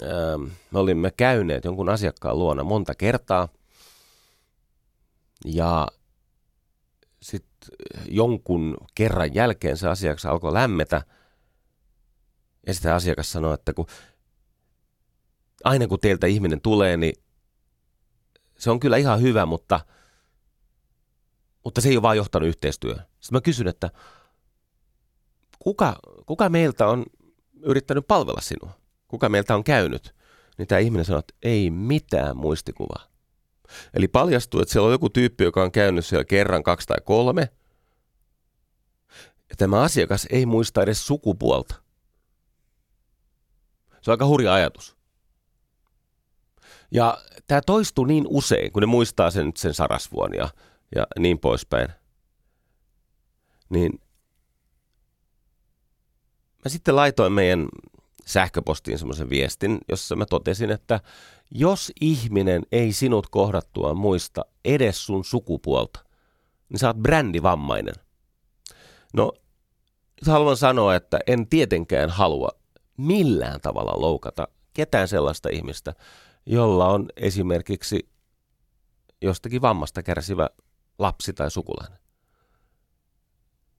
ää, 0.04 0.38
me 0.72 0.80
olimme 0.80 1.12
käyneet 1.18 1.66
jonkun 1.66 1.90
asiakkaan 1.90 2.40
luona 2.40 2.64
monta 2.64 2.96
kertaa 2.96 3.48
ja 5.46 5.88
sitten 7.22 7.70
jonkun 8.10 8.78
kerran 8.96 9.36
jälkeen 9.36 9.78
se 9.78 9.88
asiakas 9.88 10.26
alkoi 10.26 10.54
lämmetä 10.54 11.02
ja 12.68 12.74
sitten 12.74 12.94
asiakas 12.94 13.32
sanoi, 13.32 13.54
että 13.54 13.74
kun 13.74 13.86
aina 15.64 15.88
kun 15.88 16.00
teiltä 16.00 16.28
ihminen 16.28 16.62
tulee, 16.62 16.98
niin 16.98 17.14
se 18.58 18.72
on 18.72 18.80
kyllä 18.80 18.98
ihan 18.98 19.22
hyvä, 19.22 19.46
mutta, 19.46 19.80
mutta 21.66 21.82
se 21.82 21.90
ei 21.90 21.96
ole 21.98 22.02
vaan 22.02 22.18
johtanut 22.18 22.48
yhteistyöhön. 22.50 23.06
Sitten 23.06 23.36
mä 23.36 23.42
kysyn, 23.42 23.68
että 23.68 23.90
kuka, 25.60 26.00
kuka 26.26 26.50
meiltä 26.50 26.88
on 26.88 27.06
yrittänyt 27.62 28.08
palvella 28.08 28.42
sinua? 28.42 28.72
Kuka 29.08 29.30
meiltä 29.30 29.56
on 29.56 29.64
käynyt? 29.64 30.16
Niin 30.58 30.68
tämä 30.68 30.80
ihminen 30.80 31.06
sanoo, 31.06 31.20
että 31.20 31.34
ei 31.44 31.70
mitään 31.70 32.38
muistikuvaa. 32.38 33.08
Eli 33.94 34.08
paljastuu, 34.08 34.62
että 34.62 34.72
siellä 34.72 34.86
on 34.86 34.92
joku 34.92 35.10
tyyppi, 35.10 35.44
joka 35.44 35.64
on 35.64 35.72
käynyt 35.72 36.06
siellä 36.06 36.26
kerran, 36.26 36.64
kaksi 36.64 36.88
tai 36.88 36.98
kolme. 37.06 37.50
Ja 39.50 39.56
tämä 39.58 39.82
asiakas 39.82 40.28
ei 40.30 40.46
muista 40.46 40.84
edes 40.84 41.08
sukupuolta. 41.08 41.76
Se 44.02 44.12
on 44.12 44.14
aika 44.14 44.26
hurja 44.26 44.54
ajatus. 44.54 44.96
Ja 46.92 47.18
tämä 47.48 47.62
toistuu 47.62 48.06
niin 48.06 48.26
usein, 48.28 48.72
kun 48.72 48.82
ne 48.82 48.86
muistaa 48.86 49.32
sen, 49.32 49.52
sen 49.56 49.74
sarasvuon 49.74 50.34
ja, 50.34 50.50
ja 50.96 51.08
niin 51.20 51.40
poispäin. 51.40 51.88
Niin 53.70 54.00
mä 56.66 56.70
sitten 56.70 56.96
laitoin 56.96 57.34
meidän 57.34 57.68
sähköpostiin 58.26 59.00
semmoisen 59.00 59.30
viestin, 59.30 59.78
jossa 59.90 60.16
mä 60.16 60.26
totesin, 60.26 60.72
että 60.72 61.00
jos 61.52 61.92
ihminen 62.02 62.64
ei 62.72 62.92
sinut 62.92 63.28
kohdattua 63.28 63.94
muista 63.94 64.46
edes 64.66 65.06
sun 65.06 65.26
sukupuolta, 65.26 66.00
niin 66.70 66.80
sä 66.80 66.88
oot 66.88 66.98
brändivammainen. 66.98 67.96
No, 69.14 69.34
haluan 70.28 70.58
sanoa, 70.58 70.96
että 70.96 71.20
en 71.28 71.48
tietenkään 71.48 72.10
halua 72.10 72.50
millään 72.98 73.62
tavalla 73.62 74.02
loukata 74.02 74.48
ketään 74.74 75.08
sellaista 75.08 75.50
ihmistä, 75.50 75.94
jolla 76.46 76.88
on 76.88 77.06
esimerkiksi 77.18 78.10
jostakin 79.22 79.62
vammasta 79.62 80.04
kärsivä 80.04 80.50
lapsi 81.00 81.34
tai 81.34 81.52
sukulainen. 81.52 82.00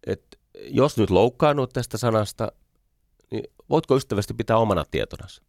Et 0.07 0.41
jos 0.69 0.97
nyt 0.97 1.11
loukkaannut 1.11 1.73
tästä 1.73 1.99
sanasta, 1.99 2.53
niin 3.31 3.45
voitko 3.71 3.97
ystävästi 3.97 4.35
pitää 4.35 4.59
omana 4.59 4.85
tietonasi? 4.91 5.43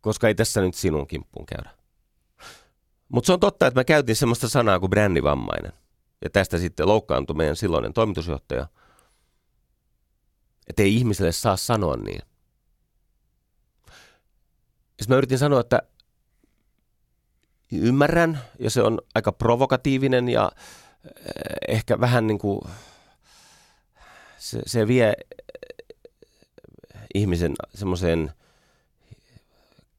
Koska 0.00 0.28
ei 0.28 0.34
tässä 0.34 0.60
nyt 0.60 0.74
sinun 0.74 1.06
kimppuun 1.06 1.46
käydä. 1.46 1.70
Mutta 3.08 3.26
se 3.26 3.32
on 3.32 3.40
totta, 3.40 3.66
että 3.66 3.80
mä 3.80 3.84
käytin 3.84 4.16
semmoista 4.16 4.48
sanaa 4.48 4.80
kuin 4.80 4.90
brändivammainen. 4.90 5.72
Ja 6.24 6.30
tästä 6.30 6.58
sitten 6.58 6.88
loukkaantui 6.88 7.36
meidän 7.36 7.56
silloinen 7.56 7.92
toimitusjohtaja. 7.92 8.68
Että 10.66 10.82
ei 10.82 10.96
ihmiselle 10.96 11.32
saa 11.32 11.56
sanoa 11.56 11.96
niin. 11.96 12.22
Sitten 14.86 15.08
mä 15.08 15.16
yritin 15.16 15.38
sanoa, 15.38 15.60
että 15.60 15.82
ymmärrän, 17.72 18.40
ja 18.58 18.70
se 18.70 18.82
on 18.82 18.98
aika 19.14 19.32
provokatiivinen 19.32 20.28
ja 20.28 20.50
eh, 21.04 21.12
ehkä 21.68 22.00
vähän 22.00 22.26
niin 22.26 22.38
kuin 22.38 22.60
se, 24.38 24.60
se 24.66 24.88
vie 24.88 25.14
ihmisen 27.14 27.54
semmoiseen 27.74 28.32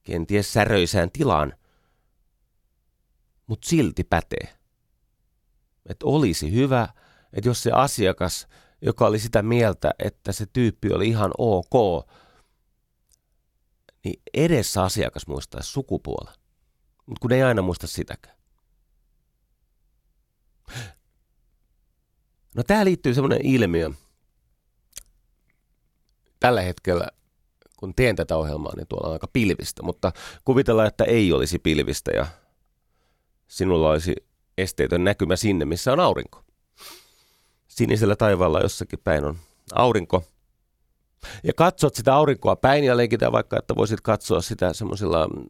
kenties 0.03 0.53
säröisään 0.53 1.11
tilaan, 1.11 1.53
mutta 3.47 3.69
silti 3.69 4.03
pätee. 4.03 4.57
Että 5.89 6.05
olisi 6.05 6.51
hyvä, 6.51 6.89
että 7.33 7.49
jos 7.49 7.63
se 7.63 7.71
asiakas, 7.71 8.47
joka 8.81 9.07
oli 9.07 9.19
sitä 9.19 9.41
mieltä, 9.41 9.93
että 9.99 10.31
se 10.31 10.45
tyyppi 10.45 10.93
oli 10.93 11.07
ihan 11.07 11.31
ok, 11.37 12.05
niin 14.03 14.21
edessä 14.33 14.83
asiakas 14.83 15.27
muistaisi 15.27 15.71
sukupuolen. 15.71 16.33
Mutta 17.07 17.21
kun 17.21 17.31
ei 17.31 17.43
aina 17.43 17.61
muista 17.61 17.87
sitäkään. 17.87 18.37
No 22.55 22.63
tämä 22.63 22.85
liittyy 22.85 23.13
semmoinen 23.13 23.45
ilmiö. 23.45 23.91
Tällä 26.39 26.61
hetkellä, 26.61 27.07
kun 27.77 27.95
teen 27.95 28.15
tätä 28.15 28.37
ohjelmaa, 28.37 28.75
niin 28.75 28.87
tuolla 28.87 29.07
on 29.07 29.13
aika 29.13 29.27
pilvistä, 29.33 29.83
mutta 29.83 30.11
kuvitellaan, 30.45 30.87
että 30.87 31.03
ei 31.03 31.33
olisi 31.33 31.59
pilvistä 31.59 32.11
ja 32.11 32.27
sinulla 33.47 33.89
olisi 33.89 34.15
esteetön 34.57 35.03
näkymä 35.03 35.35
sinne, 35.35 35.65
missä 35.65 35.93
on 35.93 35.99
aurinko. 35.99 36.43
Sinisellä 37.67 38.15
taivaalla 38.15 38.59
jossakin 38.59 38.99
päin 39.03 39.25
on 39.25 39.37
aurinko. 39.73 40.23
Ja 41.43 41.53
katsot 41.53 41.95
sitä 41.95 42.15
aurinkoa 42.15 42.55
päin 42.55 42.83
ja 42.83 42.97
leikitään 42.97 43.31
vaikka, 43.31 43.57
että 43.59 43.75
voisit 43.75 44.01
katsoa 44.01 44.41
sitä 44.41 44.73
semmoisilla 44.73 45.27
mm, 45.27 45.45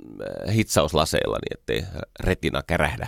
hitsauslaseilla, 0.52 1.38
niin 1.38 1.60
ettei 1.60 1.86
retina 2.20 2.64
kärähdä. 2.64 3.08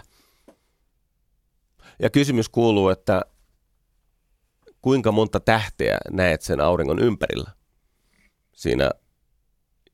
Ja 1.99 2.09
kysymys 2.09 2.49
kuuluu, 2.49 2.89
että 2.89 3.21
kuinka 4.81 5.11
monta 5.11 5.39
tähteä 5.39 5.97
näet 6.11 6.41
sen 6.41 6.61
auringon 6.61 6.99
ympärillä? 6.99 7.51
Siinä, 8.55 8.91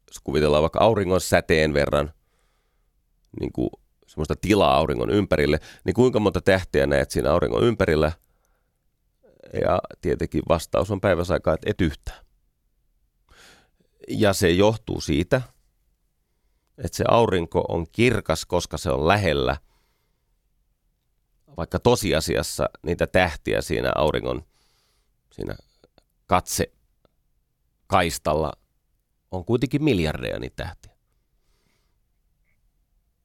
jos 0.07 0.19
kuvitellaan 0.23 0.61
vaikka 0.61 0.79
auringon 0.79 1.21
säteen 1.21 1.73
verran 1.73 2.13
niin 3.39 3.53
kuin 3.53 3.69
semmoista 4.07 4.35
tilaa 4.41 4.77
auringon 4.77 5.09
ympärille, 5.09 5.59
niin 5.83 5.93
kuinka 5.93 6.19
monta 6.19 6.41
tähteä 6.41 6.87
näet 6.87 7.11
siinä 7.11 7.31
auringon 7.31 7.63
ympärillä? 7.63 8.11
Ja 9.53 9.79
tietenkin 10.01 10.43
vastaus 10.49 10.91
on 10.91 11.01
päiväsaikaa, 11.01 11.53
että 11.53 11.69
et 11.69 11.81
yhtään. 11.81 12.24
Ja 14.09 14.33
se 14.33 14.49
johtuu 14.49 15.01
siitä, 15.01 15.41
että 16.77 16.97
se 16.97 17.03
aurinko 17.07 17.65
on 17.67 17.85
kirkas, 17.91 18.45
koska 18.45 18.77
se 18.77 18.89
on 18.89 19.07
lähellä, 19.07 19.57
vaikka 21.57 21.79
tosiasiassa 21.79 22.69
niitä 22.83 23.07
tähtiä 23.07 23.61
siinä 23.61 23.91
auringon 23.95 24.45
siinä 25.31 25.55
katse 26.27 26.71
kaistalla 27.87 28.53
on 29.31 29.45
kuitenkin 29.45 29.83
miljardeja 29.83 30.39
niitä 30.39 30.63
tähtiä. 30.63 30.95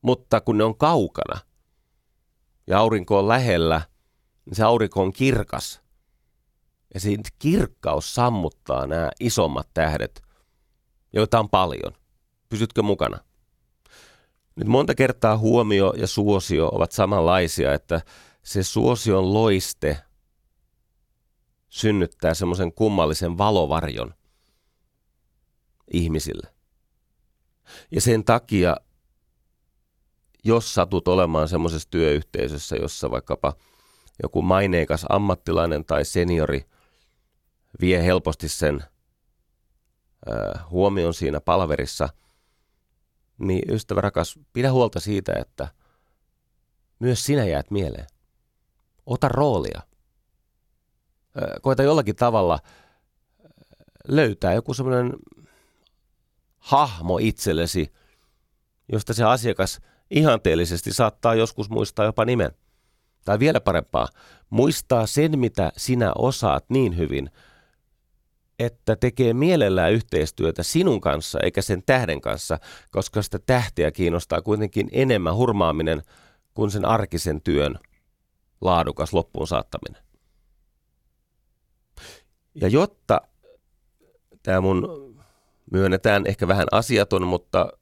Mutta 0.03 0.41
kun 0.41 0.59
ne 0.59 0.65
on 0.65 0.79
kaukana 0.79 1.41
ja 2.67 2.79
aurinko 2.79 3.19
on 3.19 3.29
lähellä, 3.29 3.83
niin 4.45 4.57
se 4.57 4.63
aurinko 4.63 5.03
on 5.03 5.13
kirkas. 5.13 5.81
Ja 6.95 7.01
siinä 7.01 7.23
kirkkaus 7.39 8.15
sammuttaa 8.15 8.87
nämä 8.87 9.11
isommat 9.21 9.69
tähdet, 9.75 10.23
joita 11.13 11.39
on 11.41 11.51
paljon. 11.51 11.93
Pysytkö 12.49 12.83
mukana? 12.83 13.19
Nyt 14.57 14.69
monta 14.69 14.95
kertaa 14.95 15.39
huomio 15.39 15.95
ja 15.97 16.07
suosio 16.07 16.69
ovat 16.73 16.93
samanlaisia, 16.93 17.75
että 17.75 18.01
se 18.43 18.63
suosion 18.63 19.35
loiste 19.35 19.99
synnyttää 21.69 22.35
semmoisen 22.35 22.73
kummallisen 22.73 23.39
valovarjon 23.39 24.15
ihmisille. 25.93 26.55
Ja 27.91 28.01
sen 28.01 28.25
takia, 28.25 28.77
jos 30.45 30.75
satut 30.75 31.09
olemaan 31.09 31.49
semmoisessa 31.49 31.91
työyhteisössä, 31.91 32.77
jossa 32.77 33.11
vaikkapa 33.11 33.53
joku 34.23 34.43
maineikas 34.43 35.07
ammattilainen 35.09 35.85
tai 35.85 36.05
seniori 36.05 36.65
vie 37.81 38.05
helposti 38.05 38.49
sen 38.49 38.85
huomion 40.71 41.15
siinä 41.15 41.41
palverissa, 41.41 42.09
niin 43.39 43.75
ystävä 43.75 44.01
rakas, 44.01 44.39
pidä 44.53 44.73
huolta 44.73 45.01
siitä, 45.01 45.33
että 45.39 45.69
myös 46.99 47.27
sinä 47.27 47.45
jäät 47.45 47.71
mieleen. 47.71 48.07
Ota 49.07 49.29
roolia 49.29 49.81
koita 51.63 51.83
jollakin 51.83 52.17
tavalla 52.17 52.59
löytää 54.09 54.55
joku 54.55 54.75
semmoinen 54.75 55.13
hahmo 56.59 57.19
itsellesi, 57.19 57.93
josta 58.93 59.15
se 59.15 59.25
asiakas 59.25 59.81
ihanteellisesti 60.11 60.93
saattaa 60.93 61.35
joskus 61.35 61.71
muistaa 61.71 62.05
jopa 62.05 62.25
nimen. 62.25 62.51
Tai 63.25 63.39
vielä 63.39 63.61
parempaa, 63.61 64.09
muistaa 64.51 65.07
sen, 65.07 65.39
mitä 65.39 65.73
sinä 65.77 66.13
osaat 66.19 66.65
niin 66.69 66.97
hyvin, 66.97 67.31
että 68.61 68.97
tekee 68.97 69.35
mielellään 69.35 69.93
yhteistyötä 69.93 70.63
sinun 70.63 71.01
kanssa 71.01 71.39
eikä 71.43 71.63
sen 71.63 71.83
tähden 71.87 72.21
kanssa, 72.21 72.59
koska 72.91 73.23
sitä 73.23 73.39
tähtiä 73.39 73.91
kiinnostaa 73.91 74.43
kuitenkin 74.43 74.89
enemmän 74.93 75.37
hurmaaminen 75.37 76.03
kuin 76.55 76.71
sen 76.71 76.85
arkisen 76.85 77.41
työn 77.41 77.79
laadukas 78.61 79.13
loppuun 79.13 79.47
saattaminen. 79.47 80.03
Ja 82.55 82.69
jotta 82.69 83.21
tämä 84.43 84.61
mun 84.61 84.89
myönnetään 85.73 86.27
ehkä 86.27 86.49
vähän 86.49 86.67
asiaton, 86.73 87.27
mutta 87.27 87.73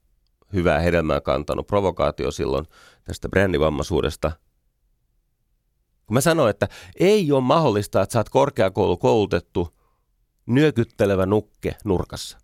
hyvää 0.53 0.79
hedelmää 0.79 1.21
kantanut 1.21 1.67
provokaatio 1.67 2.31
silloin 2.31 2.65
tästä 3.03 3.29
brändivammaisuudesta. 3.29 4.31
Kun 6.05 6.13
mä 6.13 6.21
sanoin, 6.21 6.49
että 6.49 6.67
ei 6.99 7.31
ole 7.31 7.41
mahdollista, 7.41 8.01
että 8.01 8.13
sä 8.13 8.19
oot 8.19 8.29
korkeakoulukoulutettu 8.29 9.78
nyökyttelevä 10.49 11.25
nukke 11.25 11.75
nurkassa. 11.85 12.37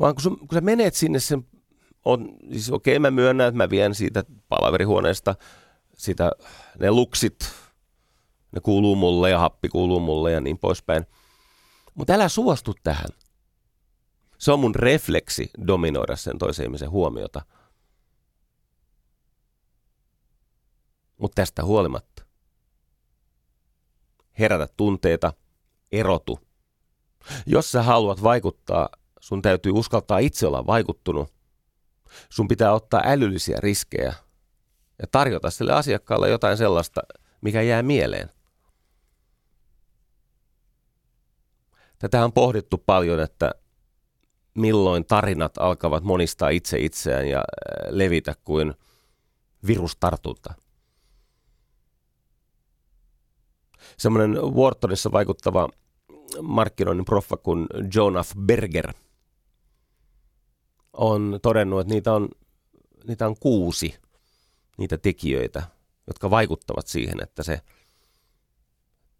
Vaan 0.00 0.14
kun, 0.14 0.22
sun, 0.22 0.38
kun 0.38 0.48
sä 0.52 0.60
menet 0.60 0.94
sinne 0.94 1.20
sen, 1.20 1.46
on, 2.04 2.36
siis 2.50 2.70
okei 2.70 2.92
okay, 2.96 2.98
mä 2.98 3.10
myönnän, 3.10 3.48
että 3.48 3.56
mä 3.56 3.70
vien 3.70 3.94
siitä 3.94 4.24
palaverihuoneesta 4.48 5.34
sitä, 5.96 6.30
ne 6.78 6.90
luksit, 6.90 7.52
ne 8.52 8.60
kuuluu 8.60 8.96
mulle 8.96 9.30
ja 9.30 9.38
happi 9.38 9.68
kuuluu 9.68 10.00
mulle 10.00 10.32
ja 10.32 10.40
niin 10.40 10.58
poispäin. 10.58 11.06
Mutta 11.94 12.12
älä 12.12 12.28
suostu 12.28 12.74
tähän. 12.82 13.08
Se 14.38 14.52
on 14.52 14.60
mun 14.60 14.74
refleksi 14.74 15.50
dominoida 15.66 16.16
sen 16.16 16.38
toisen 16.38 16.64
ihmisen 16.64 16.90
huomiota. 16.90 17.42
Mutta 21.16 21.34
tästä 21.34 21.64
huolimatta. 21.64 22.24
Herätä 24.38 24.68
tunteita, 24.76 25.32
erotu. 25.92 26.40
Jos 27.46 27.72
sä 27.72 27.82
haluat 27.82 28.22
vaikuttaa, 28.22 28.88
sun 29.20 29.42
täytyy 29.42 29.72
uskaltaa 29.72 30.18
itse 30.18 30.46
olla 30.46 30.66
vaikuttunut. 30.66 31.32
Sun 32.30 32.48
pitää 32.48 32.72
ottaa 32.72 33.02
älyllisiä 33.04 33.58
riskejä 33.60 34.14
ja 34.98 35.06
tarjota 35.10 35.50
sille 35.50 35.72
asiakkaalle 35.72 36.28
jotain 36.28 36.56
sellaista, 36.56 37.00
mikä 37.40 37.62
jää 37.62 37.82
mieleen. 37.82 38.30
Tätä 41.98 42.24
on 42.24 42.32
pohdittu 42.32 42.78
paljon, 42.78 43.20
että 43.20 43.50
milloin 44.54 45.06
tarinat 45.06 45.58
alkavat 45.58 46.04
monistaa 46.04 46.48
itse 46.48 46.78
itseään 46.78 47.28
ja 47.28 47.38
äh, 47.38 47.44
levitä 47.90 48.34
kuin 48.44 48.74
virustartunta. 49.66 50.54
Semmoinen 53.98 54.42
Whartonissa 54.42 55.12
vaikuttava 55.12 55.68
markkinoinnin 56.42 57.04
proffa 57.04 57.36
kuin 57.36 57.66
Jonah 57.94 58.26
Berger 58.38 58.92
on 60.92 61.38
todennut, 61.42 61.80
että 61.80 61.94
niitä 61.94 62.12
on, 62.12 62.28
niitä 63.06 63.26
on 63.26 63.36
kuusi 63.40 63.94
niitä 64.78 64.98
tekijöitä, 64.98 65.62
jotka 66.06 66.30
vaikuttavat 66.30 66.86
siihen, 66.86 67.22
että 67.22 67.42
se 67.42 67.60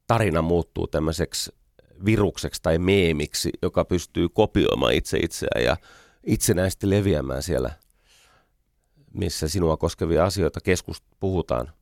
tarina 0.07 0.43
muuttuu 0.43 0.87
tämmöiseksi 0.87 1.53
virukseksi 2.05 2.63
tai 2.63 2.79
meemiksi, 2.79 3.51
joka 3.63 3.85
pystyy 3.85 4.29
kopioimaan 4.29 4.95
itse 4.95 5.19
itseään 5.19 5.65
ja 5.65 5.77
itsenäisesti 6.25 6.91
leviämään 6.91 7.43
siellä, 7.43 7.71
missä 9.15 9.49
sinua 9.49 9.77
koskevia 9.77 10.25
asioita 10.25 10.61
keskus 10.61 11.03
puhutaan 11.21 11.73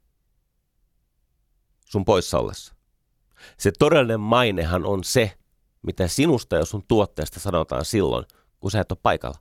sun 1.84 2.04
poissa 2.04 2.38
ollessa. 2.38 2.77
Se 3.59 3.72
todellinen 3.78 4.20
mainehan 4.20 4.86
on 4.86 5.05
se, 5.05 5.39
mitä 5.82 6.09
sinusta 6.09 6.57
ja 6.57 6.64
sun 6.64 6.84
tuotteesta 6.89 7.41
sanotaan 7.41 7.84
silloin, 7.84 8.24
kun 8.61 8.70
sä 8.70 8.80
et 8.80 8.93
ole 8.93 8.99
paikalla. 9.03 9.39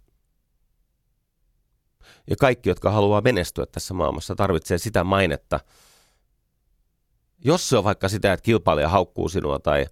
Ja 2.30 2.36
kaikki, 2.36 2.70
jotka 2.70 2.92
haluaa 2.92 3.22
menestyä 3.22 3.66
tässä 3.66 3.94
maailmassa, 3.94 4.36
tarvitsee 4.36 4.78
sitä 4.78 5.04
mainetta. 5.04 5.60
Jos 7.46 7.70
se 7.70 7.78
on 7.78 7.84
vaikka 7.84 8.10
sitä, 8.10 8.34
että 8.34 8.44
kilpailija 8.44 8.90
haukkuu 8.90 9.30
sinua 9.30 9.60
tai 9.60 9.86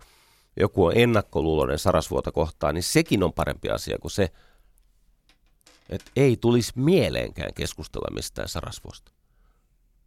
joku 0.59 0.85
on 0.85 0.93
ennakkoluuloinen 0.95 1.79
sarasvuota 1.79 2.31
kohtaan, 2.31 2.75
niin 2.75 2.83
sekin 2.83 3.23
on 3.23 3.33
parempi 3.33 3.69
asia 3.69 3.97
kuin 4.01 4.11
se, 4.11 4.31
että 5.89 6.11
ei 6.15 6.37
tulisi 6.37 6.71
mieleenkään 6.75 7.53
keskustella 7.53 8.15
mistään 8.15 8.49
sarasvuosta, 8.49 9.11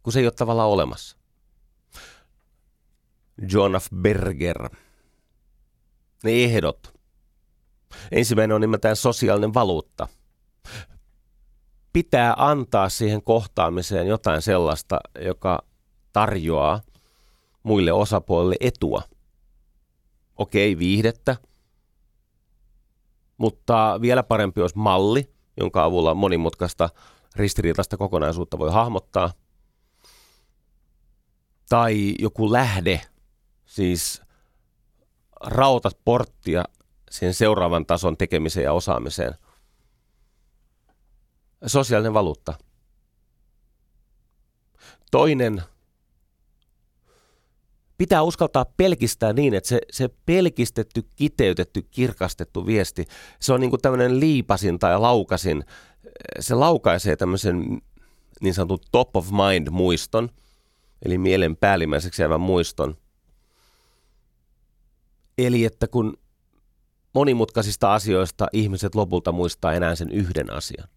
kun 0.03 0.13
se 0.13 0.19
ei 0.19 0.25
ole 0.25 0.31
tavallaan 0.31 0.69
olemassa. 0.69 1.18
John 3.53 3.75
F. 3.79 3.87
Berger. 3.95 4.69
Ne 6.23 6.31
ehdot. 6.31 6.99
Ensimmäinen 8.11 8.55
on 8.55 8.61
nimeltään 8.61 8.95
sosiaalinen 8.95 9.53
valuutta. 9.53 10.07
Pitää 11.93 12.33
antaa 12.37 12.89
siihen 12.89 13.23
kohtaamiseen 13.23 14.07
jotain 14.07 14.41
sellaista, 14.41 14.99
joka 15.25 15.63
tarjoaa 16.13 16.81
muille 17.63 17.91
osapuolille 17.91 18.55
etua. 18.59 19.01
Okei, 20.35 20.77
viihdettä, 20.79 21.35
mutta 23.37 23.99
vielä 24.01 24.23
parempi 24.23 24.61
olisi 24.61 24.77
malli, 24.77 25.33
jonka 25.57 25.83
avulla 25.83 26.13
monimutkaista 26.13 26.89
ristiriitaista 27.35 27.97
kokonaisuutta 27.97 28.59
voi 28.59 28.71
hahmottaa. 28.71 29.33
Tai 31.69 32.15
joku 32.19 32.51
lähde, 32.51 33.01
siis 33.69 34.21
rautat 35.41 35.97
porttia 36.05 36.63
sen 37.11 37.33
seuraavan 37.33 37.85
tason 37.85 38.17
tekemiseen 38.17 38.63
ja 38.63 38.73
osaamiseen. 38.73 39.33
Sosiaalinen 41.65 42.13
valuutta. 42.13 42.53
Toinen 45.11 45.61
pitää 47.97 48.23
uskaltaa 48.23 48.65
pelkistää 48.77 49.33
niin, 49.33 49.53
että 49.53 49.69
se, 49.69 49.81
se 49.91 50.09
pelkistetty, 50.25 51.03
kiteytetty, 51.15 51.81
kirkastettu 51.81 52.65
viesti, 52.65 53.05
se 53.39 53.53
on 53.53 53.59
niin 53.59 53.69
kuin 53.69 53.81
tämmöinen 53.81 54.19
liipasin 54.19 54.79
tai 54.79 54.99
laukasin. 54.99 55.63
Se 56.39 56.55
laukaisee 56.55 57.15
tämmöisen 57.15 57.81
niin 58.41 58.53
sanotun 58.53 58.79
top 58.91 59.15
of 59.15 59.27
mind 59.31 59.69
muiston, 59.69 60.29
eli 61.05 61.17
mielen 61.17 61.55
päällimmäiseksi 61.57 62.21
jäävän 62.21 62.41
muiston. 62.41 62.95
Eli 65.45 65.65
että 65.65 65.87
kun 65.87 66.17
monimutkaisista 67.13 67.93
asioista 67.93 68.47
ihmiset 68.53 68.95
lopulta 68.95 69.31
muistaa 69.31 69.73
enää 69.73 69.95
sen 69.95 70.11
yhden 70.11 70.53
asian. 70.53 70.87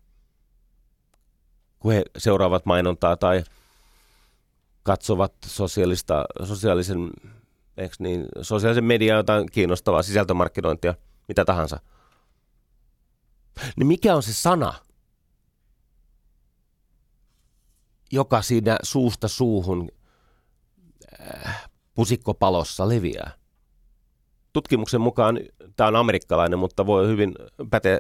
Kun 1.79 1.93
he 1.93 2.03
seuraavat 2.19 2.67
mainontaa 2.67 3.17
tai 3.17 3.45
katsovat 4.83 5.33
sosiaalista, 5.47 6.25
sosiaalisen, 6.45 7.11
niin, 7.99 8.27
sosiaalisen 8.41 8.85
median 8.85 9.17
jotain 9.17 9.47
kiinnostavaa 9.53 10.03
sisältömarkkinointia, 10.03 10.95
mitä 11.29 11.45
tahansa. 11.45 11.81
Niin 13.77 13.87
mikä 13.87 14.17
on 14.17 14.23
se 14.23 14.33
sana, 14.33 14.75
joka 18.13 18.43
siinä 18.43 18.79
suusta 18.83 19.29
suuhun 19.29 19.89
äh, 21.21 21.71
pusikkopalossa 21.95 22.89
leviää? 22.89 23.42
Tutkimuksen 24.53 25.01
mukaan, 25.01 25.41
tämä 25.77 25.89
on 25.89 25.97
amerikkalainen, 25.97 26.59
mutta 26.59 26.87
voi 26.87 27.09
hyvin 27.09 27.35
päteä 27.71 27.99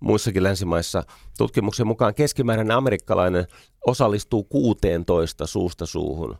muissakin 0.00 0.42
länsimaissa. 0.42 1.02
Tutkimuksen 1.38 1.86
mukaan 1.86 2.14
keskimääräinen 2.14 2.76
amerikkalainen 2.76 3.46
osallistuu 3.86 4.44
16 4.44 5.46
suusta 5.46 5.86
suuhun 5.86 6.38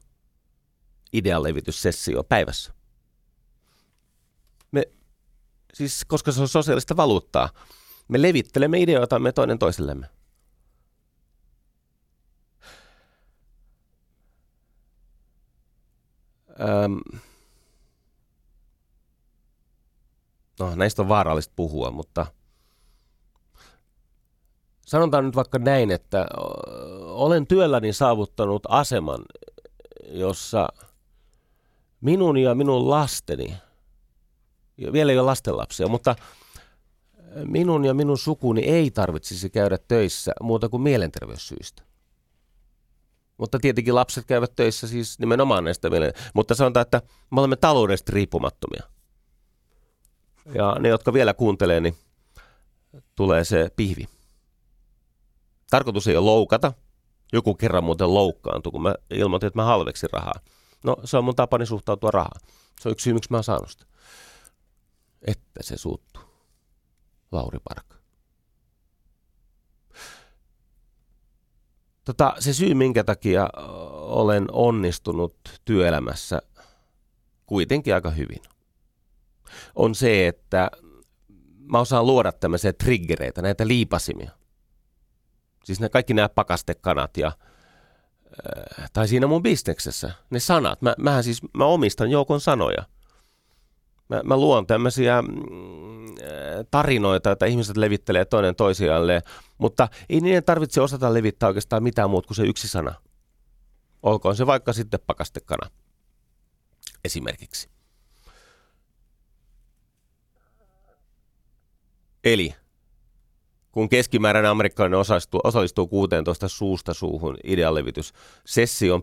idealevityssessio 1.13 2.25
päivässä. 2.25 2.73
Me, 4.73 4.83
siis 5.75 6.05
koska 6.05 6.33
se 6.33 6.41
on 6.41 6.49
sosiaalista 6.49 6.97
valuuttaa, 6.97 7.49
me 8.09 8.23
levittelemme 8.23 8.81
ideoitamme 8.81 9.33
toinen 9.33 9.59
toisellemme. 9.59 10.07
Öm, 16.61 17.21
no, 20.61 20.75
näistä 20.75 21.03
on 21.03 21.09
vaarallista 21.09 21.53
puhua, 21.57 21.91
mutta 21.91 22.27
sanotaan 24.87 25.27
nyt 25.27 25.37
vaikka 25.37 25.59
näin, 25.59 25.91
että 25.91 26.27
olen 27.01 27.47
työlläni 27.47 27.93
saavuttanut 27.93 28.63
aseman, 28.69 29.25
jossa 30.09 30.69
minun 32.01 32.37
ja 32.37 32.55
minun 32.55 32.91
lasteni, 32.91 33.57
vielä 34.93 35.13
ei 35.13 35.19
ole 35.19 35.27
lastenlapsia, 35.27 35.89
mutta 35.89 36.17
minun 37.45 37.85
ja 37.85 37.95
minun 37.95 38.19
sukuni 38.19 38.61
ei 38.61 38.91
tarvitsisi 38.91 39.51
käydä 39.51 39.79
töissä 39.89 40.33
muuta 40.43 40.69
kuin 40.69 40.83
mielenterveyssyistä. 40.83 41.83
Mutta 43.39 43.59
tietenkin 43.59 43.95
lapset 43.95 44.25
käyvät 44.27 44.53
töissä 44.57 44.87
siis 44.87 45.19
nimenomaan 45.19 45.65
näistä 45.65 45.91
mielen... 45.91 46.13
Mutta 46.35 46.55
sanotaan, 46.55 46.83
että 46.83 47.03
me 47.31 47.41
olemme 47.41 47.57
taloudellisesti 47.57 48.13
riippumattomia. 48.13 48.96
Ja 50.55 50.77
ne, 50.81 50.89
jotka 50.89 51.13
vielä 51.13 51.35
kuuntelee, 51.35 51.81
niin 51.81 51.97
tulee 53.15 53.45
se 53.45 53.71
pihvi. 53.77 54.09
Tarkoitus 55.71 56.09
ei 56.09 56.17
ole 56.17 56.25
loukata. 56.25 56.73
Joku 57.33 57.55
kerran 57.55 57.85
muuten 57.85 58.15
loukkaantui, 58.15 58.73
kun 58.73 58.83
mä 58.83 58.95
ilmoitin, 59.11 59.47
että 59.47 59.59
mä 59.59 59.65
halveksin 59.65 60.11
rahaa. 60.13 60.41
No, 60.85 60.97
se 61.05 61.17
on 61.17 61.25
mun 61.25 61.37
tapani 61.37 61.67
suhtautua 61.67 62.11
rahaan. 62.11 62.41
Se 62.81 62.89
on 62.89 62.93
yksi 62.93 63.05
syy, 63.05 63.15
miksi 63.15 63.31
mä 63.31 63.37
oon 63.37 63.45
saanut 63.45 63.71
sitä. 63.71 63.85
Että 65.27 65.63
se 65.63 65.77
suuttuu. 65.77 66.23
Lauri 67.33 67.59
Park. 67.69 67.87
Tota, 72.05 72.35
se 72.39 72.53
syy, 72.53 72.75
minkä 72.75 73.05
takia 73.05 73.49
olen 73.93 74.47
onnistunut 74.53 75.37
työelämässä 75.65 76.43
kuitenkin 77.47 77.95
aika 77.95 78.11
hyvin, 78.11 78.43
on 79.75 79.95
se, 79.95 80.29
että 80.29 80.71
mä 81.59 81.79
osaan 81.81 82.07
luoda 82.07 82.33
tämmöisiä 82.33 82.73
triggereitä, 82.73 83.43
näitä 83.43 83.67
liipasimia– 83.67 84.31
Siis 85.67 85.81
ne 85.81 85.89
kaikki 85.89 86.15
nämä 86.15 86.29
pakastekanat 86.29 87.17
ja 87.17 87.27
äh, 87.27 88.91
tai 88.93 89.09
siinä 89.09 89.27
mun 89.27 89.43
bisneksessä, 89.43 90.11
ne 90.31 90.41
sanat. 90.41 90.83
Mä, 90.83 90.95
mähän 90.99 91.25
siis, 91.25 91.41
mä 91.55 91.65
omistan 91.65 92.11
joukon 92.11 92.41
sanoja. 92.41 92.85
Mä, 94.09 94.21
mä 94.25 94.37
luon 94.37 94.67
tämmöisiä 94.67 95.23
mm, 95.23 95.29
äh, 96.07 96.17
tarinoita, 96.71 97.33
että 97.33 97.47
ihmiset 97.47 97.77
levittelee 97.77 98.25
toinen 98.25 98.57
toisialle, 98.57 99.23
mutta 99.59 99.89
ei 100.09 100.21
niiden 100.21 100.45
tarvitse 100.45 100.81
osata 100.81 101.15
levittää 101.15 101.47
oikeastaan 101.47 101.83
mitään 101.83 102.11
muuta 102.11 102.27
kuin 102.27 102.37
se 102.37 102.43
yksi 102.43 102.69
sana. 102.69 102.95
Olkoon 104.03 104.37
se 104.37 104.47
vaikka 104.47 104.73
sitten 104.73 105.01
pakastekana 105.07 105.71
esimerkiksi. 107.05 107.69
Eli 112.27 112.55
kun 113.73 113.89
keskimääräinen 113.89 114.51
amerikkalainen 114.51 114.99
osallistuu, 114.99 115.41
osallistuu 115.45 115.87
16 115.87 116.49
suusta 116.49 116.95
suuhun 116.95 117.37
idealevitys 117.45 118.13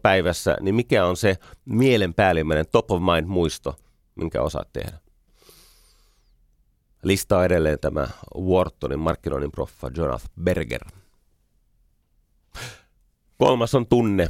päivässä, 0.01 0.57
niin 0.61 0.75
mikä 0.75 1.05
on 1.05 1.17
se 1.17 1.35
mielen 1.65 2.13
päällimmäinen 2.13 2.65
top 2.71 2.91
of 2.91 3.01
mind 3.01 3.25
muisto, 3.27 3.75
minkä 4.15 4.41
osaat 4.41 4.73
tehdä? 4.73 4.99
Listaa 7.03 7.45
edelleen 7.45 7.79
tämä 7.79 8.07
Whartonin 8.37 8.99
markkinoinnin 8.99 9.51
proffa 9.51 9.91
Jonathan 9.97 10.29
Berger. 10.43 10.81
Kolmas 13.37 13.75
on 13.75 13.87
tunne. 13.87 14.29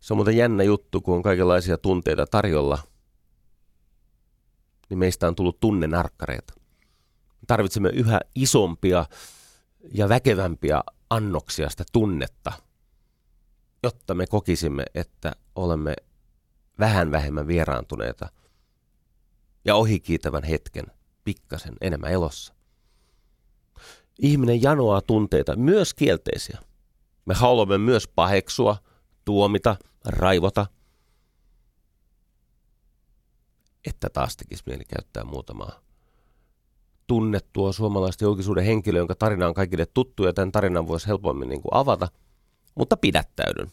Se 0.00 0.14
on 0.14 0.18
muuten 0.18 0.36
jännä 0.36 0.62
juttu, 0.62 1.00
kun 1.00 1.16
on 1.16 1.22
kaikenlaisia 1.22 1.78
tunteita 1.78 2.26
tarjolla, 2.26 2.78
niin 4.90 4.98
meistä 4.98 5.28
on 5.28 5.34
tullut 5.34 5.60
tunnenarkkareita 5.60 6.54
tarvitsemme 7.46 7.88
yhä 7.88 8.20
isompia 8.34 9.06
ja 9.94 10.08
väkevämpiä 10.08 10.82
annoksia 11.10 11.70
sitä 11.70 11.84
tunnetta, 11.92 12.52
jotta 13.82 14.14
me 14.14 14.26
kokisimme, 14.26 14.84
että 14.94 15.32
olemme 15.54 15.96
vähän 16.78 17.10
vähemmän 17.10 17.46
vieraantuneita 17.46 18.28
ja 19.64 19.74
ohikiitävän 19.74 20.44
hetken 20.44 20.84
pikkasen 21.24 21.74
enemmän 21.80 22.12
elossa. 22.12 22.54
Ihminen 24.18 24.62
janoaa 24.62 25.00
tunteita, 25.00 25.56
myös 25.56 25.94
kielteisiä. 25.94 26.58
Me 27.26 27.34
haluamme 27.34 27.78
myös 27.78 28.08
paheksua, 28.08 28.76
tuomita, 29.24 29.76
raivota, 30.04 30.66
että 33.84 34.10
taas 34.10 34.36
tekisi 34.36 34.62
mieli 34.66 34.84
käyttää 34.84 35.24
muutamaa 35.24 35.84
tunnettua 37.06 37.72
suomalaista 37.72 38.24
julkisuuden 38.24 38.64
henkilöä, 38.64 39.00
jonka 39.00 39.14
tarina 39.14 39.48
on 39.48 39.54
kaikille 39.54 39.86
tuttu 39.86 40.24
ja 40.24 40.32
tämän 40.32 40.52
tarinan 40.52 40.88
voisi 40.88 41.06
helpommin 41.06 41.48
niin 41.48 41.62
kuin 41.62 41.74
avata, 41.74 42.08
mutta 42.74 42.96
pidättäydyn. 42.96 43.72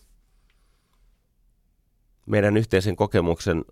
Meidän 2.25 2.57
yhteisen 2.57 2.95
kokemuksen 2.95 3.65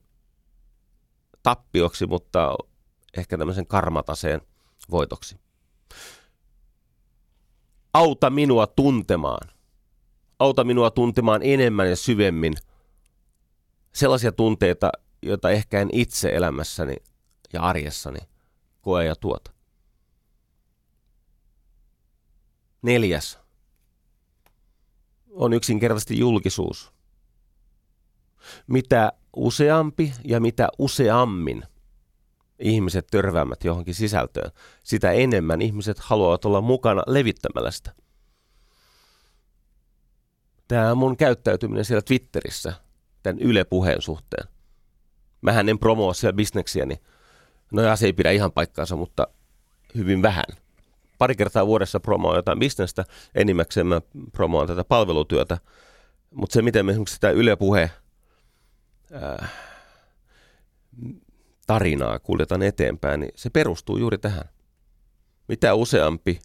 tappioksi, 1.43 2.07
mutta 2.07 2.55
ehkä 3.17 3.37
tämmöisen 3.37 3.67
karmataseen 3.67 4.41
voitoksi. 4.91 5.39
Auta 7.93 8.29
minua 8.29 8.67
tuntemaan. 8.67 9.51
Auta 10.39 10.63
minua 10.63 10.91
tuntemaan 10.91 11.41
enemmän 11.43 11.89
ja 11.89 11.95
syvemmin 11.95 12.53
sellaisia 13.93 14.31
tunteita, 14.31 14.91
joita 15.21 15.49
ehkä 15.49 15.81
en 15.81 15.89
itse 15.93 16.29
elämässäni 16.29 16.95
ja 17.53 17.61
arjessani 17.61 18.19
koe 18.81 19.05
ja 19.05 19.15
tuota. 19.15 19.51
Neljäs 22.81 23.39
on 25.31 25.53
yksinkertaisesti 25.53 26.19
julkisuus. 26.19 26.93
Mitä 28.67 29.11
useampi 29.35 30.13
ja 30.23 30.39
mitä 30.39 30.69
useammin 30.77 31.63
ihmiset 32.59 33.07
törväämät 33.11 33.63
johonkin 33.63 33.95
sisältöön, 33.95 34.51
sitä 34.83 35.11
enemmän 35.11 35.61
ihmiset 35.61 35.99
haluavat 35.99 36.45
olla 36.45 36.61
mukana 36.61 37.03
levittämällä 37.07 37.71
sitä. 37.71 37.93
Tämä 40.67 40.95
mun 40.95 41.17
käyttäytyminen 41.17 41.85
siellä 41.85 42.01
Twitterissä 42.01 42.73
tämän 43.23 43.39
Yle 43.39 43.63
puheen 43.63 44.01
suhteen. 44.01 44.47
Mähän 45.41 45.69
en 45.69 45.79
promoa 45.79 46.13
siellä 46.13 46.35
bisneksiä, 46.35 46.85
niin 46.85 46.99
no 47.71 47.95
se 47.95 48.05
ei 48.05 48.13
pidä 48.13 48.31
ihan 48.31 48.51
paikkaansa, 48.51 48.95
mutta 48.95 49.27
hyvin 49.95 50.21
vähän. 50.21 50.45
Pari 51.17 51.35
kertaa 51.35 51.67
vuodessa 51.67 51.99
promoa 51.99 52.35
jotain 52.35 52.59
bisnestä, 52.59 53.05
enimmäkseen 53.35 53.87
mä 53.87 54.01
promoan 54.31 54.67
tätä 54.67 54.83
palvelutyötä, 54.83 55.57
mutta 56.31 56.53
se 56.53 56.61
miten 56.61 56.85
me 56.85 56.91
esimerkiksi 56.91 57.15
sitä 57.15 57.29
Yle 57.29 57.55
puhe 57.55 57.91
äh, 59.41 59.51
tarinaa 61.67 62.19
kuljetaan 62.19 62.61
eteenpäin, 62.61 63.19
niin 63.19 63.31
se 63.35 63.49
perustuu 63.49 63.97
juuri 63.97 64.17
tähän. 64.17 64.49
Mitä 65.47 65.73
useampi 65.73 66.39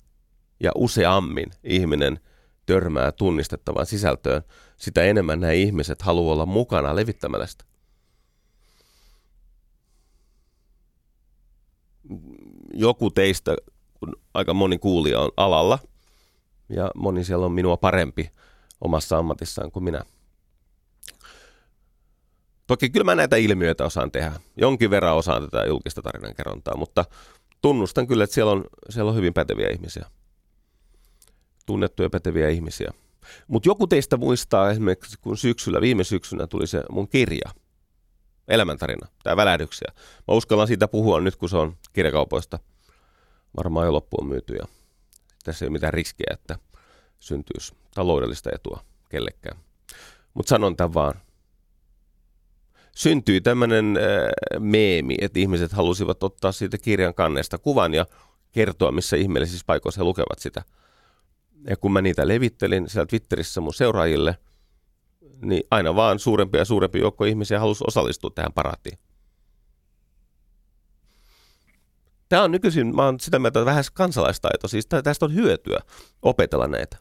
ja 0.60 0.72
useammin 0.74 1.50
ihminen 1.64 2.20
törmää 2.66 3.12
tunnistettavaan 3.12 3.86
sisältöön, 3.86 4.42
sitä 4.76 5.02
enemmän 5.02 5.40
nämä 5.40 5.52
ihmiset 5.52 6.02
haluaa 6.02 6.32
olla 6.32 6.46
mukana 6.46 6.96
levittämällä 6.96 7.46
sitä. 7.46 7.64
Joku 12.76 13.10
teistä, 13.10 13.56
kun 13.94 14.16
aika 14.34 14.54
moni 14.54 14.78
kuulija 14.78 15.20
on 15.20 15.30
alalla, 15.36 15.78
ja 16.68 16.90
moni 16.94 17.24
siellä 17.24 17.46
on 17.46 17.52
minua 17.52 17.76
parempi 17.76 18.30
omassa 18.80 19.18
ammatissaan 19.18 19.70
kuin 19.70 19.84
minä– 19.84 20.02
Toki 22.66 22.90
kyllä 22.90 23.04
mä 23.04 23.14
näitä 23.14 23.36
ilmiöitä 23.36 23.84
osaan 23.84 24.10
tehdä. 24.10 24.32
Jonkin 24.56 24.90
verran 24.90 25.16
osaan 25.16 25.42
tätä 25.42 25.64
julkista 25.66 26.02
tarinankerrontaa, 26.02 26.76
mutta 26.76 27.04
tunnustan 27.62 28.06
kyllä, 28.06 28.24
että 28.24 28.34
siellä 28.34 28.52
on, 28.52 28.64
siellä 28.88 29.10
on 29.10 29.16
hyvin 29.16 29.34
päteviä 29.34 29.68
ihmisiä. 29.68 30.06
Tunnettuja 31.66 32.10
päteviä 32.10 32.48
ihmisiä. 32.48 32.90
Mutta 33.48 33.68
joku 33.68 33.86
teistä 33.86 34.16
muistaa 34.16 34.70
esimerkiksi, 34.70 35.18
kun 35.20 35.36
syksyllä, 35.36 35.80
viime 35.80 36.04
syksynä 36.04 36.46
tuli 36.46 36.66
se 36.66 36.82
mun 36.90 37.08
kirja, 37.08 37.50
elämäntarina, 38.48 39.08
tämä 39.22 39.36
välähdyksiä. 39.36 39.92
Mä 40.28 40.34
uskallan 40.34 40.66
siitä 40.66 40.88
puhua 40.88 41.20
nyt, 41.20 41.36
kun 41.36 41.48
se 41.48 41.56
on 41.56 41.76
kirjakaupoista 41.92 42.58
varmaan 43.56 43.86
jo 43.86 43.92
loppuun 43.92 44.28
myyty 44.28 44.54
ja 44.54 44.64
tässä 45.44 45.64
ei 45.64 45.66
ole 45.66 45.72
mitään 45.72 45.94
riskiä, 45.94 46.26
että 46.30 46.58
syntyisi 47.18 47.74
taloudellista 47.94 48.50
etua 48.54 48.84
kellekään. 49.08 49.58
Mutta 50.34 50.50
sanon 50.50 50.76
tämän 50.76 50.94
vaan, 50.94 51.14
syntyi 52.94 53.40
tämmöinen 53.40 53.96
äh, 53.96 54.60
meemi, 54.60 55.14
että 55.20 55.38
ihmiset 55.38 55.72
halusivat 55.72 56.22
ottaa 56.22 56.52
siitä 56.52 56.78
kirjan 56.78 57.14
kannesta 57.14 57.58
kuvan 57.58 57.94
ja 57.94 58.06
kertoa, 58.52 58.92
missä 58.92 59.16
ihmeellisissä 59.16 59.64
paikoissa 59.66 60.00
he 60.00 60.04
lukevat 60.04 60.38
sitä. 60.38 60.62
Ja 61.68 61.76
kun 61.76 61.92
mä 61.92 62.02
niitä 62.02 62.28
levittelin 62.28 62.88
siellä 62.88 63.06
Twitterissä 63.06 63.60
mun 63.60 63.74
seuraajille, 63.74 64.36
niin 65.42 65.62
aina 65.70 65.96
vaan 65.96 66.18
suurempi 66.18 66.58
ja 66.58 66.64
suurempi 66.64 66.98
joukko 66.98 67.24
ihmisiä 67.24 67.60
halusi 67.60 67.84
osallistua 67.86 68.30
tähän 68.34 68.52
paraattiin. 68.52 68.98
Tämä 72.28 72.42
on 72.42 72.50
nykyisin, 72.50 72.96
mä 72.96 73.04
oon 73.04 73.20
sitä 73.20 73.38
mieltä 73.38 73.64
vähän 73.64 73.84
kansalaistaito, 73.94 74.68
siis 74.68 74.86
tästä 74.86 75.24
on 75.24 75.34
hyötyä 75.34 75.80
opetella 76.22 76.66
näitä 76.66 76.96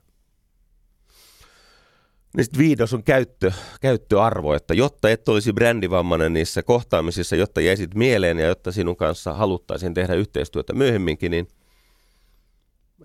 niin 2.38 2.44
sitten 2.44 2.60
viidos 2.60 2.94
on 2.94 3.04
käyttö, 3.04 3.52
käyttöarvo, 3.82 4.54
että 4.54 4.74
jotta 4.74 5.10
et 5.10 5.30
olisi 5.30 5.54
brändivammainen 5.54 6.34
niissä 6.34 6.64
kohtaamisissa, 6.64 7.36
jotta 7.36 7.62
jäisit 7.62 7.96
mieleen 7.96 8.40
ja 8.40 8.48
jotta 8.48 8.72
sinun 8.72 8.96
kanssa 8.96 9.34
haluttaisiin 9.34 9.94
tehdä 9.94 10.14
yhteistyötä 10.14 10.74
myöhemminkin, 10.74 11.32
niin 11.32 11.48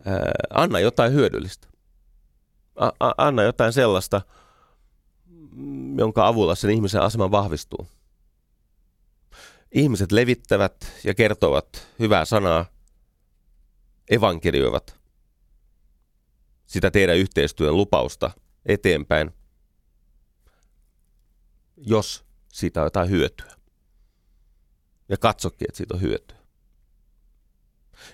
ää, 0.05 0.33
anna 0.51 0.81
jotain 0.81 1.13
hyödyllistä. 1.13 1.69
A, 2.77 2.91
a, 3.01 3.13
anna 3.19 3.43
jotain 3.43 3.73
sellaista, 3.73 4.21
jonka 5.99 6.27
avulla 6.27 6.55
sen 6.55 6.71
ihmisen 6.71 7.01
asema 7.03 7.31
vahvistuu. 7.31 7.89
Ihmiset 9.73 10.13
levittävät 10.13 10.93
ja 11.05 11.15
kertovat 11.15 11.89
hyvää 11.99 12.25
sanaa, 12.25 12.67
evankelioivat 14.11 14.99
sitä 16.67 16.91
teidän 16.91 17.17
yhteistyön 17.17 17.77
lupausta– 17.77 18.31
eteenpäin, 18.69 19.31
jos 21.77 22.25
siitä 22.49 22.81
on 22.81 22.87
jotain 22.87 23.11
hyötyä. 23.11 23.53
Ja 25.09 25.17
katsokin, 25.17 25.67
että 25.69 25.77
siitä 25.77 25.95
on 25.95 26.01
hyötyä. 26.01 26.39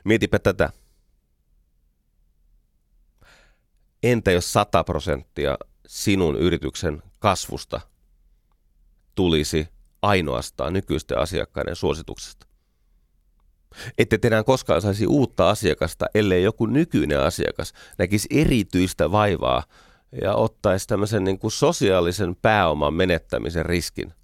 Mietipä 0.05 0.39
tätä. 0.39 0.71
Entä 4.03 4.31
jos 4.31 4.53
100 4.53 4.85
prosenttia 4.85 5.59
sinun 5.87 6.37
yrityksen 6.37 7.03
kasvusta 7.25 7.81
tulisi 9.15 9.69
ainoastaan 10.03 10.73
nykyisten 10.73 11.19
asiakkaiden 11.19 11.77
suosituksesta? 11.77 12.47
Ette 13.99 14.19
enää 14.23 14.43
koskaan 14.43 14.83
saisi 14.83 15.07
uutta 15.07 15.51
asiakasta, 15.51 16.07
ellei 16.15 16.43
joku 16.43 16.67
nykyinen 16.67 17.21
asiakas 17.21 17.73
näkisi 17.99 18.29
erityistä 18.31 19.11
vaivaa 19.13 19.63
ja 20.23 20.35
ottaisi 20.35 20.87
tämmöisen 20.87 21.25
niin 21.25 21.39
kuin 21.39 21.51
sosiaalisen 21.51 22.37
pääoman 22.37 22.95
menettämisen 22.95 23.67
riskin 23.67 24.15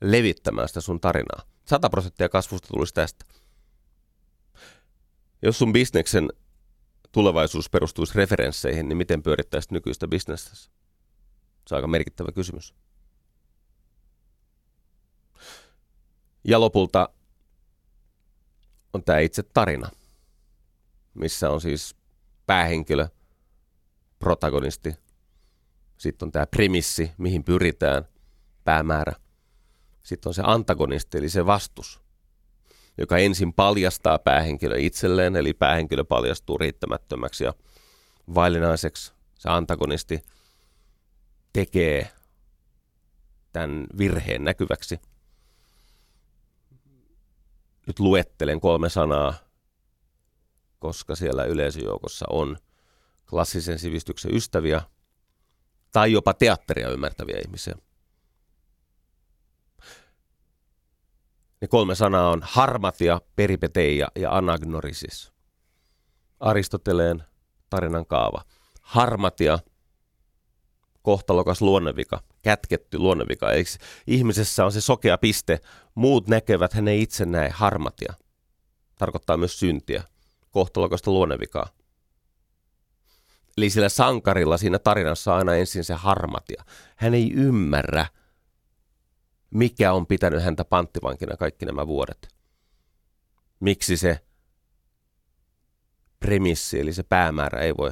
levittämään 0.00 0.68
sitä 0.68 0.80
sun 0.80 1.00
tarinaa. 1.00 1.42
100 1.64 1.90
prosenttia 1.90 2.28
kasvusta 2.28 2.68
tulisi 2.68 2.94
tästä. 2.94 3.24
Jos 5.42 5.58
sun 5.58 5.72
bisneksen 5.72 6.28
tulevaisuus 7.12 7.70
perustuisi 7.70 8.12
referensseihin, 8.14 8.88
niin 8.88 8.96
miten 8.96 9.22
pyörittäisit 9.22 9.70
nykyistä 9.70 10.08
bisnestä? 10.08 10.77
Se 11.68 11.74
on 11.74 11.76
aika 11.76 11.86
merkittävä 11.86 12.32
kysymys. 12.32 12.74
Ja 16.44 16.60
lopulta 16.60 17.08
on 18.92 19.04
tämä 19.04 19.18
itse 19.18 19.42
tarina, 19.42 19.90
missä 21.14 21.50
on 21.50 21.60
siis 21.60 21.96
päähenkilö, 22.46 23.08
protagonisti. 24.18 24.94
Sitten 25.98 26.26
on 26.26 26.32
tämä 26.32 26.46
premissi, 26.46 27.10
mihin 27.18 27.44
pyritään, 27.44 28.04
päämäärä. 28.64 29.12
Sitten 30.02 30.30
on 30.30 30.34
se 30.34 30.42
antagonisti, 30.44 31.18
eli 31.18 31.28
se 31.28 31.46
vastus, 31.46 32.00
joka 32.98 33.18
ensin 33.18 33.52
paljastaa 33.52 34.18
päähenkilö 34.18 34.78
itselleen, 34.78 35.36
eli 35.36 35.54
päähenkilö 35.54 36.04
paljastuu 36.04 36.58
riittämättömäksi 36.58 37.44
ja 37.44 37.54
vaillinaiseksi. 38.34 39.12
Se 39.38 39.48
antagonisti 39.48 40.22
tekee 41.58 42.10
tämän 43.52 43.86
virheen 43.98 44.44
näkyväksi. 44.44 45.00
Nyt 47.86 48.00
luettelen 48.00 48.60
kolme 48.60 48.88
sanaa, 48.88 49.34
koska 50.78 51.14
siellä 51.14 51.44
yleisöjoukossa 51.44 52.26
on– 52.30 52.56
klassisen 53.30 53.78
sivistyksen 53.78 54.34
ystäviä 54.34 54.82
tai 55.92 56.12
jopa 56.12 56.34
teatteria 56.34 56.90
ymmärtäviä 56.90 57.38
ihmisiä. 57.44 57.74
Ne 61.60 61.68
kolme 61.68 61.94
sanaa 61.94 62.30
on 62.30 62.40
harmatia, 62.42 63.20
peripeteia 63.36 64.08
ja 64.16 64.36
anagnorisis. 64.36 65.32
Aristoteleen 66.40 67.24
tarinan 67.70 68.06
kaava. 68.06 68.44
Harmatia, 68.82 69.58
kohtalokas 71.08 71.62
luonnevika, 71.62 72.22
kätketty 72.42 72.98
luonnevika. 72.98 73.52
Eikö 73.52 73.70
ihmisessä 74.06 74.64
on 74.64 74.72
se 74.72 74.80
sokea 74.80 75.18
piste, 75.18 75.60
muut 75.94 76.28
näkevät, 76.28 76.72
hän 76.72 76.88
ei 76.88 77.02
itse 77.02 77.26
näe 77.26 77.50
harmatia. 77.50 78.14
Tarkoittaa 78.98 79.36
myös 79.36 79.58
syntiä, 79.58 80.02
kohtalokasta 80.50 81.10
luonnevikaa. 81.10 81.68
Eli 83.56 83.70
sillä 83.70 83.88
sankarilla 83.88 84.58
siinä 84.58 84.78
tarinassa 84.78 85.36
aina 85.36 85.54
ensin 85.54 85.84
se 85.84 85.94
harmatia. 85.94 86.64
Hän 86.96 87.14
ei 87.14 87.32
ymmärrä, 87.32 88.06
mikä 89.50 89.92
on 89.92 90.06
pitänyt 90.06 90.42
häntä 90.42 90.64
panttivankina 90.64 91.36
kaikki 91.36 91.66
nämä 91.66 91.86
vuodet. 91.86 92.28
Miksi 93.60 93.96
se 93.96 94.20
premissi, 96.20 96.80
eli 96.80 96.92
se 96.92 97.02
päämäärä 97.02 97.60
ei 97.60 97.76
voi 97.76 97.90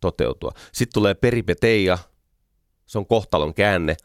toteutua. 0.00 0.52
Sitten 0.72 0.94
tulee 0.94 1.14
peripeteia, 1.14 1.98
se 2.86 2.98
on 2.98 3.06
kohtalon 3.06 3.54
käänne, 3.54 3.96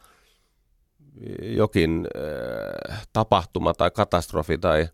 jokin 1.42 2.06
äh, 2.16 3.06
tapahtuma 3.12 3.74
tai 3.74 3.90
katastrofi 3.90 4.58
tai 4.58 4.88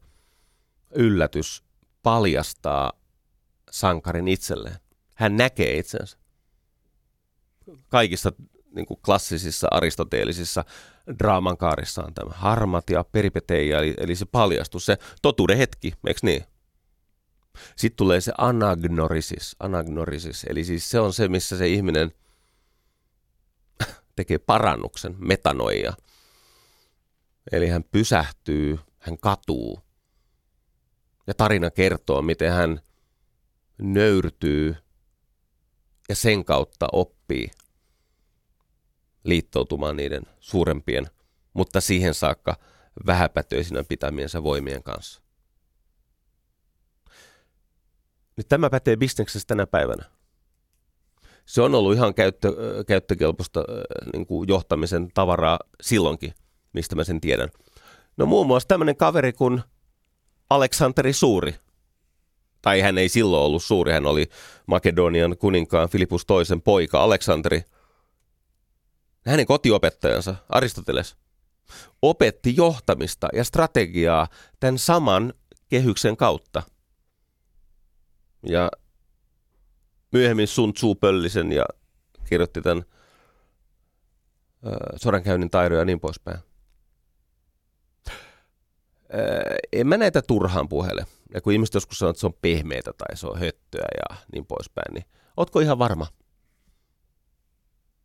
yllätys 0.94 1.64
paljastaa 2.02 2.92
sankarin 3.70 4.28
itselleen. 4.28 4.76
Hän 5.14 5.36
näkee 5.36 5.78
itsensä. 5.78 6.18
Kaikissa 7.88 8.32
niin 8.74 8.86
kuin 8.86 9.00
klassisissa 9.04 9.68
aristoteellisissa 9.70 10.64
draaman 11.18 11.56
kaarissa 11.56 12.04
on 12.04 12.14
tämä 12.14 12.30
harmat 12.34 12.90
ja 12.90 13.04
peripeteia, 13.04 13.78
eli, 13.78 13.94
eli 13.98 14.14
se 14.14 14.26
paljastus, 14.26 14.86
se 14.86 14.96
totuuden 15.22 15.58
hetki, 15.58 15.92
eikö 16.06 16.20
niin? 16.22 16.44
Sitten 17.76 17.96
tulee 17.96 18.20
se 18.20 18.32
anagnorisis, 18.38 19.56
anagnorisis, 19.60 20.44
eli 20.48 20.64
siis 20.64 20.90
se 20.90 21.00
on 21.00 21.12
se, 21.12 21.28
missä 21.28 21.58
se 21.58 21.68
ihminen 21.68 22.12
tekee 24.18 24.38
parannuksen, 24.38 25.16
metanoia. 25.18 25.92
Eli 27.52 27.68
hän 27.68 27.84
pysähtyy, 27.84 28.78
hän 28.98 29.18
katuu. 29.18 29.80
Ja 31.26 31.34
tarina 31.34 31.70
kertoo, 31.70 32.22
miten 32.22 32.52
hän 32.52 32.80
nöyrtyy 33.78 34.76
ja 36.08 36.16
sen 36.16 36.44
kautta 36.44 36.86
oppii 36.92 37.50
liittoutumaan 39.24 39.96
niiden 39.96 40.22
suurempien, 40.40 41.06
mutta 41.52 41.80
siihen 41.80 42.14
saakka 42.14 42.56
vähäpätöisinä 43.06 43.84
pitämiensä 43.84 44.42
voimien 44.42 44.82
kanssa. 44.82 45.22
Nyt 48.36 48.48
tämä 48.48 48.70
pätee 48.70 48.96
bisneksessä 48.96 49.46
tänä 49.46 49.66
päivänä. 49.66 50.17
Se 51.48 51.62
on 51.62 51.74
ollut 51.74 51.94
ihan 51.94 52.14
käyttö, 52.14 52.52
käyttökelpoista 52.86 53.64
niin 54.12 54.26
kuin 54.26 54.48
johtamisen 54.48 55.08
tavaraa 55.14 55.58
silloinkin, 55.80 56.34
mistä 56.72 56.96
mä 56.96 57.04
sen 57.04 57.20
tiedän. 57.20 57.48
No 58.16 58.26
muun 58.26 58.46
muassa 58.46 58.68
tämmöinen 58.68 58.96
kaveri 58.96 59.32
kuin 59.32 59.62
Aleksanteri 60.50 61.12
Suuri. 61.12 61.54
Tai 62.62 62.80
hän 62.80 62.98
ei 62.98 63.08
silloin 63.08 63.42
ollut 63.42 63.62
suuri, 63.62 63.92
hän 63.92 64.06
oli 64.06 64.28
Makedonian 64.66 65.36
kuninkaan 65.36 65.88
Filipus 65.88 66.26
toisen 66.26 66.62
poika 66.62 67.02
Aleksanteri. 67.02 67.62
Hänen 69.26 69.46
kotiopettajansa 69.46 70.34
Aristoteles 70.48 71.16
opetti 72.02 72.56
johtamista 72.56 73.28
ja 73.32 73.44
strategiaa 73.44 74.28
tämän 74.60 74.78
saman 74.78 75.34
kehyksen 75.68 76.16
kautta– 76.16 76.62
ja 78.42 78.70
myöhemmin 80.12 80.48
Sun 80.48 80.72
Tzu 80.72 80.94
pöllisen 80.94 81.52
ja 81.52 81.64
kirjoitti 82.24 82.62
tämän 82.62 82.84
äh, 84.66 84.72
sodankäynnin 84.96 85.50
taidoja 85.50 85.80
ja 85.80 85.84
niin 85.84 86.00
poispäin. 86.00 86.38
Äh, 88.08 88.14
en 89.72 89.86
mä 89.86 89.96
näitä 89.96 90.22
turhaan 90.22 90.68
puhele. 90.68 91.06
Ja 91.34 91.40
kun 91.40 91.52
ihmiset 91.52 91.74
joskus 91.74 91.98
sanoo, 91.98 92.10
että 92.10 92.20
se 92.20 92.26
on 92.26 92.34
pehmeitä 92.42 92.92
tai 92.92 93.16
se 93.16 93.26
on 93.26 93.38
höttöä 93.38 93.86
ja 93.96 94.16
niin 94.32 94.46
poispäin, 94.46 94.94
niin 94.94 95.04
ootko 95.36 95.60
ihan 95.60 95.78
varma? 95.78 96.06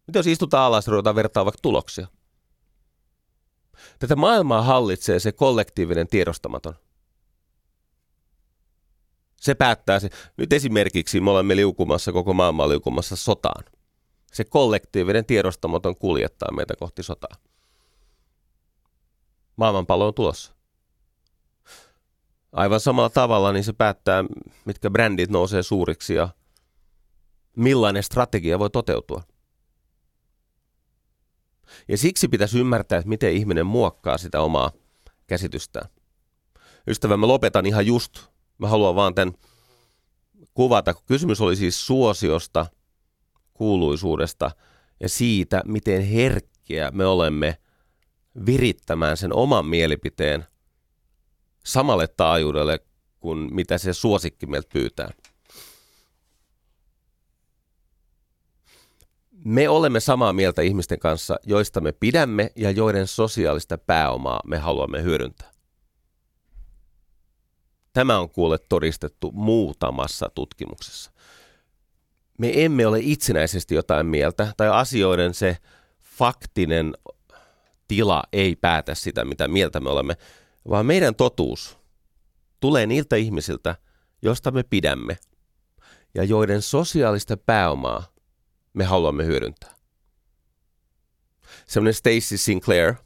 Mitä 0.07 0.19
jos 0.19 0.27
istutaan 0.27 0.65
alas 0.65 0.87
ja 0.87 0.91
ruvetaan 0.91 1.15
vertaa 1.15 1.45
vaikka 1.45 1.59
tuloksia? 1.61 2.07
Tätä 3.99 4.15
maailmaa 4.15 4.61
hallitsee 4.61 5.19
se 5.19 5.31
kollektiivinen 5.31 6.07
tiedostamaton– 6.07 6.73
se 9.43 9.55
päättää 9.55 9.99
se. 9.99 10.09
Nyt 10.37 10.53
esimerkiksi 10.53 11.21
me 11.21 11.31
olemme 11.31 11.55
liukumassa, 11.55 12.11
koko 12.11 12.33
maailma 12.33 12.69
liukumassa 12.69 13.15
sotaan. 13.15 13.63
Se 14.33 14.43
kollektiivinen 14.43 15.25
tiedostamaton 15.25 15.95
kuljettaa 15.95 16.51
meitä 16.51 16.75
kohti 16.75 17.03
sotaa. 17.03 17.35
Maailmanpallo 19.55 20.07
on 20.07 20.13
tulossa. 20.13 20.53
Aivan 22.51 22.79
samalla 22.79 23.09
tavalla 23.09 23.51
niin 23.51 23.63
se 23.63 23.73
päättää, 23.73 24.23
mitkä 24.65 24.89
brändit 24.89 25.29
nousee 25.29 25.63
suuriksi 25.63 26.13
ja 26.13 26.29
millainen 27.55 28.03
strategia 28.03 28.59
voi 28.59 28.69
toteutua. 28.69 29.23
Ja 31.87 31.97
siksi 31.97 32.27
pitäisi 32.27 32.59
ymmärtää, 32.59 32.97
että 32.97 33.09
miten 33.09 33.33
ihminen 33.33 33.65
muokkaa 33.65 34.17
sitä 34.17 34.41
omaa 34.41 34.71
käsitystään. 35.27 35.89
Ystävä, 36.87 37.17
mä 37.17 37.27
lopetan 37.27 37.65
ihan 37.65 37.85
just 37.85 38.32
Mä 38.57 38.67
haluan 38.67 38.95
vaan 38.95 39.15
tämän 39.15 39.33
kuvata, 40.53 40.93
kun 40.93 41.03
kysymys 41.05 41.41
oli 41.41 41.55
siis 41.55 41.85
suosiosta, 41.85 42.65
kuuluisuudesta 43.53 44.51
ja 44.99 45.09
siitä, 45.09 45.61
miten 45.65 46.03
herkkiä 46.03 46.91
me 46.91 47.05
olemme 47.05 47.57
virittämään 48.45 49.17
sen 49.17 49.33
oman 49.33 49.65
mielipiteen 49.65 50.45
samalle 51.65 52.07
taajuudelle 52.07 52.79
kuin 53.19 53.55
mitä 53.55 53.77
se 53.77 53.93
suosikki 53.93 54.45
meiltä 54.45 54.69
pyytää. 54.73 55.11
Me 59.45 59.69
olemme 59.69 59.99
samaa 59.99 60.33
mieltä 60.33 60.61
ihmisten 60.61 60.99
kanssa, 60.99 61.39
joista 61.43 61.81
me 61.81 61.91
pidämme 61.91 62.51
ja 62.55 62.71
joiden 62.71 63.07
sosiaalista 63.07 63.77
pääomaa 63.77 64.39
me 64.45 64.57
haluamme 64.57 65.03
hyödyntää. 65.03 65.52
Tämä 67.93 68.19
on 68.19 68.29
kuule 68.29 68.57
todistettu 68.69 69.31
muutamassa 69.31 70.29
tutkimuksessa. 70.35 71.11
Me 72.37 72.65
emme 72.65 72.87
ole 72.87 72.99
itsenäisesti 73.01 73.75
jotain 73.75 74.05
mieltä, 74.05 74.53
tai 74.57 74.69
asioiden 74.69 75.33
se 75.33 75.57
faktinen 76.01 76.93
tila 77.87 78.23
ei 78.33 78.55
päätä 78.55 78.95
sitä, 78.95 79.25
mitä 79.25 79.47
mieltä 79.47 79.79
me 79.79 79.89
olemme, 79.89 80.17
vaan 80.69 80.85
meidän 80.85 81.15
totuus 81.15 81.77
tulee 82.59 82.87
niiltä 82.87 83.15
ihmisiltä, 83.15 83.75
josta 84.21 84.51
me 84.51 84.63
pidämme 84.63 85.17
ja 86.13 86.23
joiden 86.23 86.61
sosiaalista 86.61 87.37
pääomaa 87.37 88.03
me 88.73 88.83
haluamme 88.83 89.25
hyödyntää. 89.25 89.75
Sellainen 91.65 91.93
Stacy 91.93 92.37
Sinclair– 92.37 92.93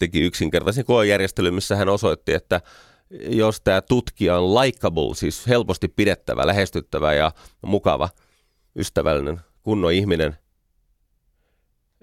teki 0.00 0.20
yksinkertaisen 0.20 0.84
koejärjestelyn, 0.84 1.54
missä 1.54 1.76
hän 1.76 1.88
osoitti, 1.88 2.32
että 2.32 2.60
jos 3.28 3.60
tämä 3.60 3.80
tutkija 3.80 4.38
on 4.38 4.54
likable, 4.54 5.14
siis 5.14 5.46
helposti 5.46 5.88
pidettävä, 5.88 6.46
lähestyttävä 6.46 7.14
ja 7.14 7.32
mukava, 7.62 8.08
ystävällinen, 8.76 9.40
kunnon 9.62 9.92
ihminen, 9.92 10.36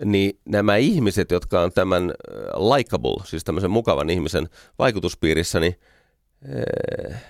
niin 0.06 0.40
nämä 0.45 0.76
ihmiset, 0.76 1.32
jotka 1.32 1.61
on 1.61 1.72
tämän 1.72 2.03
äh, 2.03 2.61
likable, 2.76 3.26
siis 3.26 3.44
tämmöisen 3.44 3.72
mukavan 3.72 4.10
ihmisen 4.10 4.49
vaikutuspiirissä, 4.80 5.60
niin 5.60 5.80
äh, 7.14 7.24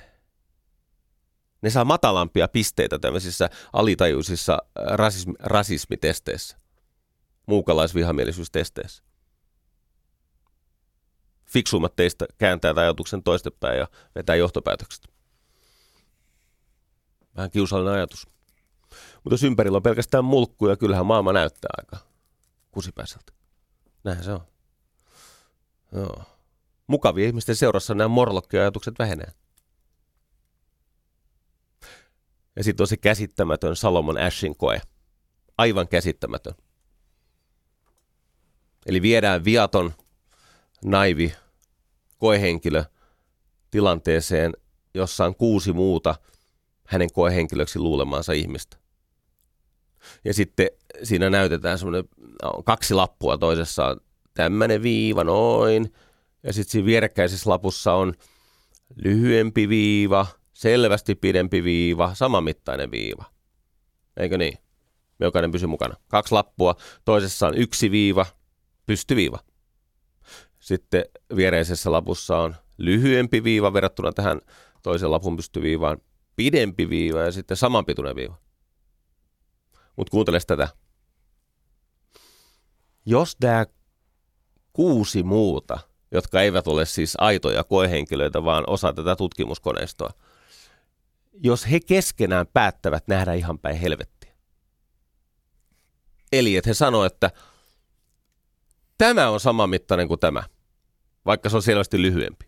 ne 1.62 1.70
saa 1.70 1.86
matalampia 1.86 2.48
pisteitä 2.48 3.00
tämmöisissä 3.00 3.50
alitajuisissa 3.74 4.58
rasismi, 4.76 5.34
rasismitesteissä, 5.40 6.58
muukalaisvihamielisyystesteissä 7.46 9.07
fiksuimmat 11.48 11.96
teistä 11.96 12.26
kääntää 12.38 12.74
tämän 12.74 12.84
ajatuksen 12.84 13.24
toistepäin 13.24 13.80
ja 13.80 13.88
vetää 14.16 14.36
johtopäätökset. 14.36 15.08
Vähän 17.36 17.52
kiusallinen 17.52 17.94
ajatus. 17.94 18.28
Mutta 19.24 19.34
jos 19.34 19.44
ympärillä 19.44 19.76
on 19.76 19.84
pelkästään 19.84 20.26
mulkkuja, 20.26 20.78
kyllähän 20.78 21.06
maailma 21.06 21.34
näyttää 21.34 21.70
aika 21.78 22.06
kusipäiseltä. 22.72 23.34
Näin 24.04 24.24
se 24.24 24.32
on. 24.32 24.42
Joo. 25.92 26.24
Mukavia 26.88 27.26
ihmisten 27.26 27.56
seurassa 27.56 27.96
nämä 27.96 28.08
morlokki-ajatukset 28.08 29.00
vähenee. 29.00 29.32
Ja 32.56 32.64
sitten 32.64 32.84
on 32.84 32.88
se 32.88 32.98
käsittämätön 32.98 33.76
Salomon 33.76 34.18
Ashin 34.18 34.58
koe. 34.58 34.82
Aivan 35.58 35.88
käsittämätön. 35.88 36.54
Eli 38.86 39.02
viedään 39.02 39.46
viaton 39.46 39.94
naivi 40.86 41.34
koehenkilö 42.18 42.84
tilanteeseen, 43.72 44.54
jossa 44.94 45.26
on 45.26 45.36
kuusi 45.36 45.74
muuta 45.74 46.16
hänen 46.88 47.14
koehenkilöksi 47.14 47.80
luulemaansa 47.80 48.34
ihmistä. 48.34 48.78
Ja 50.26 50.34
sitten 50.34 50.70
siinä 51.04 51.30
näytetään 51.30 51.78
semmoinen 51.78 52.04
kaksi 52.66 52.94
lappua, 52.94 53.38
toisessa 53.38 53.86
on 53.86 54.00
tämmöinen 54.34 54.84
viiva, 54.84 55.24
noin. 55.24 55.94
Ja 56.44 56.54
sitten 56.54 56.72
siinä 56.72 56.86
vierekkäisessä 56.86 57.50
lapussa 57.50 57.94
on 57.94 58.14
lyhyempi 58.96 59.70
viiva, 59.70 60.28
selvästi 60.54 61.16
pidempi 61.16 61.64
viiva, 61.64 62.14
samanmittainen 62.14 62.92
viiva. 62.92 63.26
Eikö 64.18 64.38
niin? 64.38 64.58
Jokainen 65.20 65.52
pysyy 65.52 65.68
mukana. 65.68 65.96
Kaksi 66.08 66.34
lappua, 66.34 66.76
toisessa 67.06 67.48
on 67.48 67.58
yksi 67.58 67.92
viiva, 67.92 68.26
pystyviiva. 68.86 69.40
Sitten 70.68 71.06
viereisessä 71.36 71.92
lapussa 71.92 72.38
on 72.38 72.56
lyhyempi 72.78 73.44
viiva 73.44 73.74
verrattuna 73.74 74.12
tähän 74.12 74.42
toisen 74.84 75.12
lapun 75.12 75.36
pystyviivaan, 75.36 75.98
pidempi 76.36 76.90
viiva 76.90 77.20
ja 77.20 77.32
sitten 77.32 77.58
samanpituinen 77.58 78.16
viiva. 78.16 78.38
Mutta 79.96 80.12
kuuntele 80.12 80.40
tätä. 80.48 80.68
Jos 83.06 83.38
nämä 83.42 83.66
kuusi 84.74 85.24
muuta, 85.24 85.80
jotka 86.12 86.42
eivät 86.42 86.68
ole 86.68 86.86
siis 86.86 87.14
aitoja 87.18 87.64
koehenkilöitä, 87.64 88.44
vaan 88.44 88.64
osa 88.68 88.94
tätä 88.94 89.16
tutkimuskoneistoa, 89.16 90.10
jos 91.44 91.72
he 91.72 91.80
keskenään 91.80 92.48
päättävät 92.48 93.08
nähdä 93.08 93.34
ihan 93.34 93.60
päin 93.60 93.78
helvettiä. 93.78 94.34
Eli 96.32 96.56
että 96.56 96.70
he 96.70 96.74
sanoo, 96.74 97.06
että 97.06 97.32
tämä 98.98 99.30
on 99.30 99.40
sama 99.40 99.68
mittainen 99.68 100.08
kuin 100.08 100.20
tämä, 100.20 100.57
vaikka 101.28 101.50
se 101.50 101.56
on 101.56 101.64
selvästi 101.64 102.02
lyhyempi. 102.02 102.46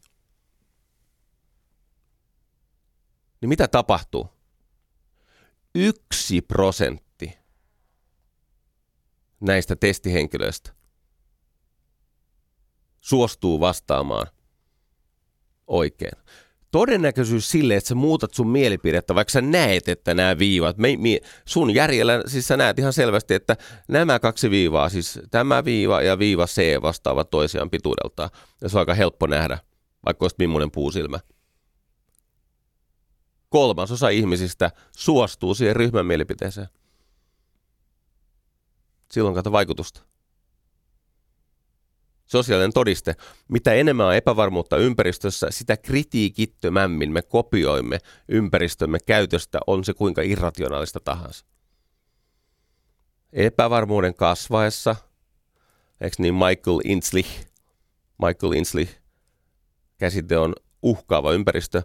Niin 3.42 3.50
mitä 3.50 3.68
tapahtuu? 3.68 4.30
Yksi 5.76 6.42
prosentti 6.42 7.38
näistä 9.40 9.76
testihenkilöistä 9.76 10.74
suostuu 13.00 13.60
vastaamaan 13.60 14.28
oikein. 15.68 16.24
Todennäköisyys 16.72 17.52
sille, 17.52 17.76
että 17.76 17.88
sä 17.88 17.96
muutat 17.96 18.34
sun 18.34 18.48
mielipidettä, 18.48 19.16
vaikka 19.16 19.32
sä 19.32 19.42
näet, 19.42 19.90
että 19.90 20.14
nämä 20.14 20.38
viivat, 20.40 20.78
me, 20.78 20.98
me, 20.98 21.20
sun 21.46 21.76
järjellä, 21.76 22.24
siis 22.28 22.48
sä 22.48 22.58
näet 22.58 22.80
ihan 22.80 22.94
selvästi, 22.94 23.34
että 23.34 23.58
nämä 23.88 24.20
kaksi 24.20 24.50
viivaa, 24.50 24.90
siis 24.90 25.20
tämä 25.32 25.66
viiva 25.66 26.02
ja 26.02 26.20
viiva 26.20 26.46
C 26.46 26.82
vastaavat 26.82 27.30
toisiaan 27.30 27.70
pituudeltaan. 27.70 28.30
Ja 28.62 28.70
se 28.70 28.78
on 28.78 28.80
aika 28.80 28.94
helppo 28.94 29.28
nähdä, 29.28 29.60
vaikka 30.06 30.24
olisi 30.24 30.36
millainen 30.40 30.72
puusilmä. 30.72 31.20
Kolmasosa 33.50 34.10
ihmisistä 34.10 34.72
suostuu 34.98 35.56
siihen 35.56 35.76
ryhmän 35.76 36.06
mielipiteeseen. 36.06 36.68
Silloin 39.12 39.36
kato 39.36 39.52
vaikutusta 39.52 40.02
sosiaalinen 42.32 42.74
todiste. 42.74 43.16
Mitä 43.48 43.74
enemmän 43.74 44.08
on 44.08 44.16
epävarmuutta 44.16 44.78
ympäristössä, 44.78 45.48
sitä 45.50 45.78
kritiikittömämmin 45.78 47.12
me 47.12 47.22
kopioimme 47.22 48.00
ympäristömme 48.28 48.98
käytöstä, 49.06 49.60
on 49.68 49.84
se 49.84 49.94
kuinka 49.94 50.22
irrationaalista 50.22 51.00
tahansa. 51.00 51.46
Epävarmuuden 53.34 54.14
kasvaessa, 54.14 54.96
eikö 56.02 56.16
niin 56.20 56.34
Michael 56.34 56.80
Inslee, 56.84 57.46
Michael 58.18 58.54
Inslee, 58.54 58.88
käsite 59.98 60.38
on 60.38 60.56
uhkaava 60.82 61.34
ympäristö. 61.34 61.82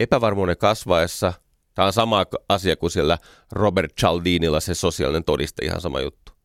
Epävarmuuden 0.00 0.56
kasvaessa, 0.56 1.32
tämä 1.74 1.86
on 1.86 1.92
sama 1.92 2.26
asia 2.48 2.76
kuin 2.76 2.90
siellä 2.90 3.18
Robert 3.52 3.92
Cialdinilla 4.00 4.60
se 4.60 4.74
sosiaalinen 4.74 5.24
todiste, 5.24 5.64
ihan 5.64 5.80
sama 5.80 6.00
juttu. 6.00 6.37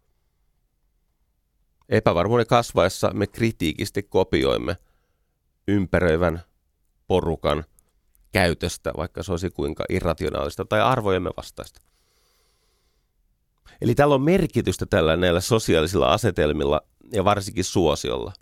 Epävarmuuden 1.94 2.48
kasvaessa 2.48 3.12
me 3.14 3.28
kritiikisti 3.28 4.04
kopioimme 4.04 4.78
ympäröivän 5.68 6.42
porukan 7.08 7.64
käytöstä, 8.32 8.92
vaikka 8.98 9.24
se 9.24 9.32
olisi 9.32 9.50
kuinka 9.50 9.84
irrationaalista 9.90 10.66
tai 10.66 10.82
arvojemme 10.82 11.30
vastaista. 11.38 11.82
Eli 13.82 13.96
tällä 13.96 14.16
on 14.16 14.22
merkitystä 14.22 14.86
tällä 14.86 15.16
näillä 15.18 15.42
sosiaalisilla 15.42 16.14
asetelmilla 16.14 16.82
ja 17.12 17.26
varsinkin 17.26 17.64
suosiolla. 17.64 18.34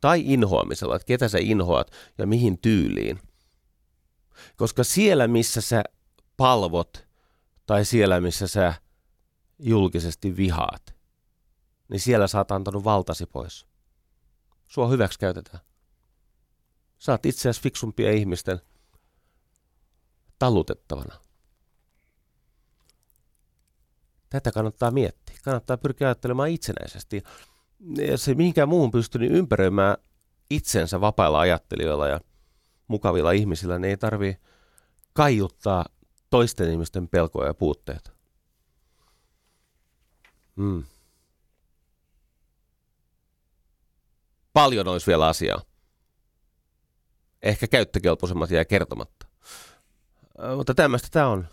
Tai 0.00 0.22
inhoamisella, 0.24 0.96
että 0.96 1.06
ketä 1.06 1.28
sä 1.28 1.38
inhoat 1.40 1.90
ja 2.18 2.26
mihin 2.26 2.58
tyyliin. 2.58 3.18
Koska 4.56 4.84
siellä, 4.84 5.28
missä 5.28 5.60
sä 5.60 5.84
palvot 6.36 7.06
tai 7.66 7.84
siellä, 7.84 8.20
missä 8.20 8.46
sä 8.46 8.74
julkisesti 9.58 10.36
vihaat, 10.36 10.93
niin 11.88 12.00
siellä 12.00 12.26
oot 12.34 12.50
antanut 12.50 12.84
valtasi 12.84 13.26
pois. 13.26 13.66
Sua 14.68 14.88
hyväksi 14.88 15.18
käytetään. 15.18 15.60
Oot 17.08 17.26
itse 17.26 17.40
asiassa 17.40 17.62
fiksumpia 17.62 18.12
ihmisten 18.12 18.60
talutettavana. 20.38 21.20
Tätä 24.30 24.52
kannattaa 24.52 24.90
miettiä. 24.90 25.36
Kannattaa 25.44 25.76
pyrkiä 25.76 26.06
ajattelemaan 26.06 26.48
itsenäisesti. 26.48 27.22
Ja 28.08 28.18
se 28.18 28.34
mihinkään 28.34 28.68
muuhun 28.68 28.90
pystyy 28.90 29.20
niin 29.20 29.32
ympäröimään 29.32 29.96
itsensä 30.50 31.00
vapailla 31.00 31.40
ajattelijoilla 31.40 32.08
ja 32.08 32.20
mukavilla 32.88 33.32
ihmisillä, 33.32 33.78
niin 33.78 33.90
ei 33.90 33.96
tarvi 33.96 34.38
kaiuttaa 35.12 35.84
toisten 36.30 36.70
ihmisten 36.70 37.08
pelkoja 37.08 37.48
ja 37.48 37.54
puutteita. 37.54 38.10
Mm. 40.56 40.84
Paljon 44.54 44.88
olisi 44.88 45.06
vielä 45.06 45.26
asiaa. 45.26 45.62
Ehkä 47.42 47.66
käyttökelpoisemmat 47.66 48.50
jää 48.50 48.64
kertomatta. 48.64 49.26
Mutta 50.56 50.74
tämmöistä 50.74 51.08
tämä 51.10 51.28
on. 51.28 51.48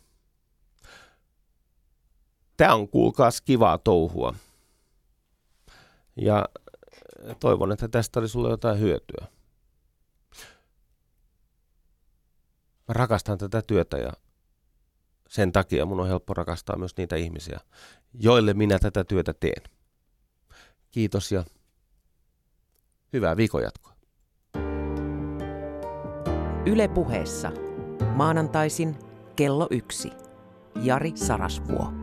Tämä 2.57 2.73
on 2.73 2.87
kuulkaas 2.87 3.41
kivaa 3.41 3.77
touhua. 3.77 4.33
Ja 6.15 6.45
toivon, 7.39 7.71
että 7.71 7.87
tästä 7.87 8.19
oli 8.19 8.29
sulle 8.29 8.49
jotain 8.49 8.79
hyötyä. 8.79 9.27
Mä 12.87 12.93
rakastan 12.93 13.37
tätä 13.37 13.61
työtä 13.61 13.97
ja 13.97 14.11
sen 15.29 15.51
takia 15.51 15.85
mun 15.85 15.99
on 15.99 16.07
helppo 16.07 16.33
rakastaa 16.33 16.77
myös 16.77 16.97
niitä 16.97 17.15
ihmisiä, 17.15 17.59
joille 18.13 18.53
minä 18.53 18.79
tätä 18.79 19.03
työtä 19.03 19.33
teen. 19.33 19.63
Kiitos 20.91 21.31
ja 21.31 21.43
Hyvää 23.13 23.37
viikonjatkoa. 23.37 23.93
Yle 26.65 26.87
puheessa. 26.87 27.51
Maanantaisin 28.15 28.95
kello 29.35 29.67
yksi. 29.71 30.11
Jari 30.83 31.11
Sarasvuo. 31.15 31.93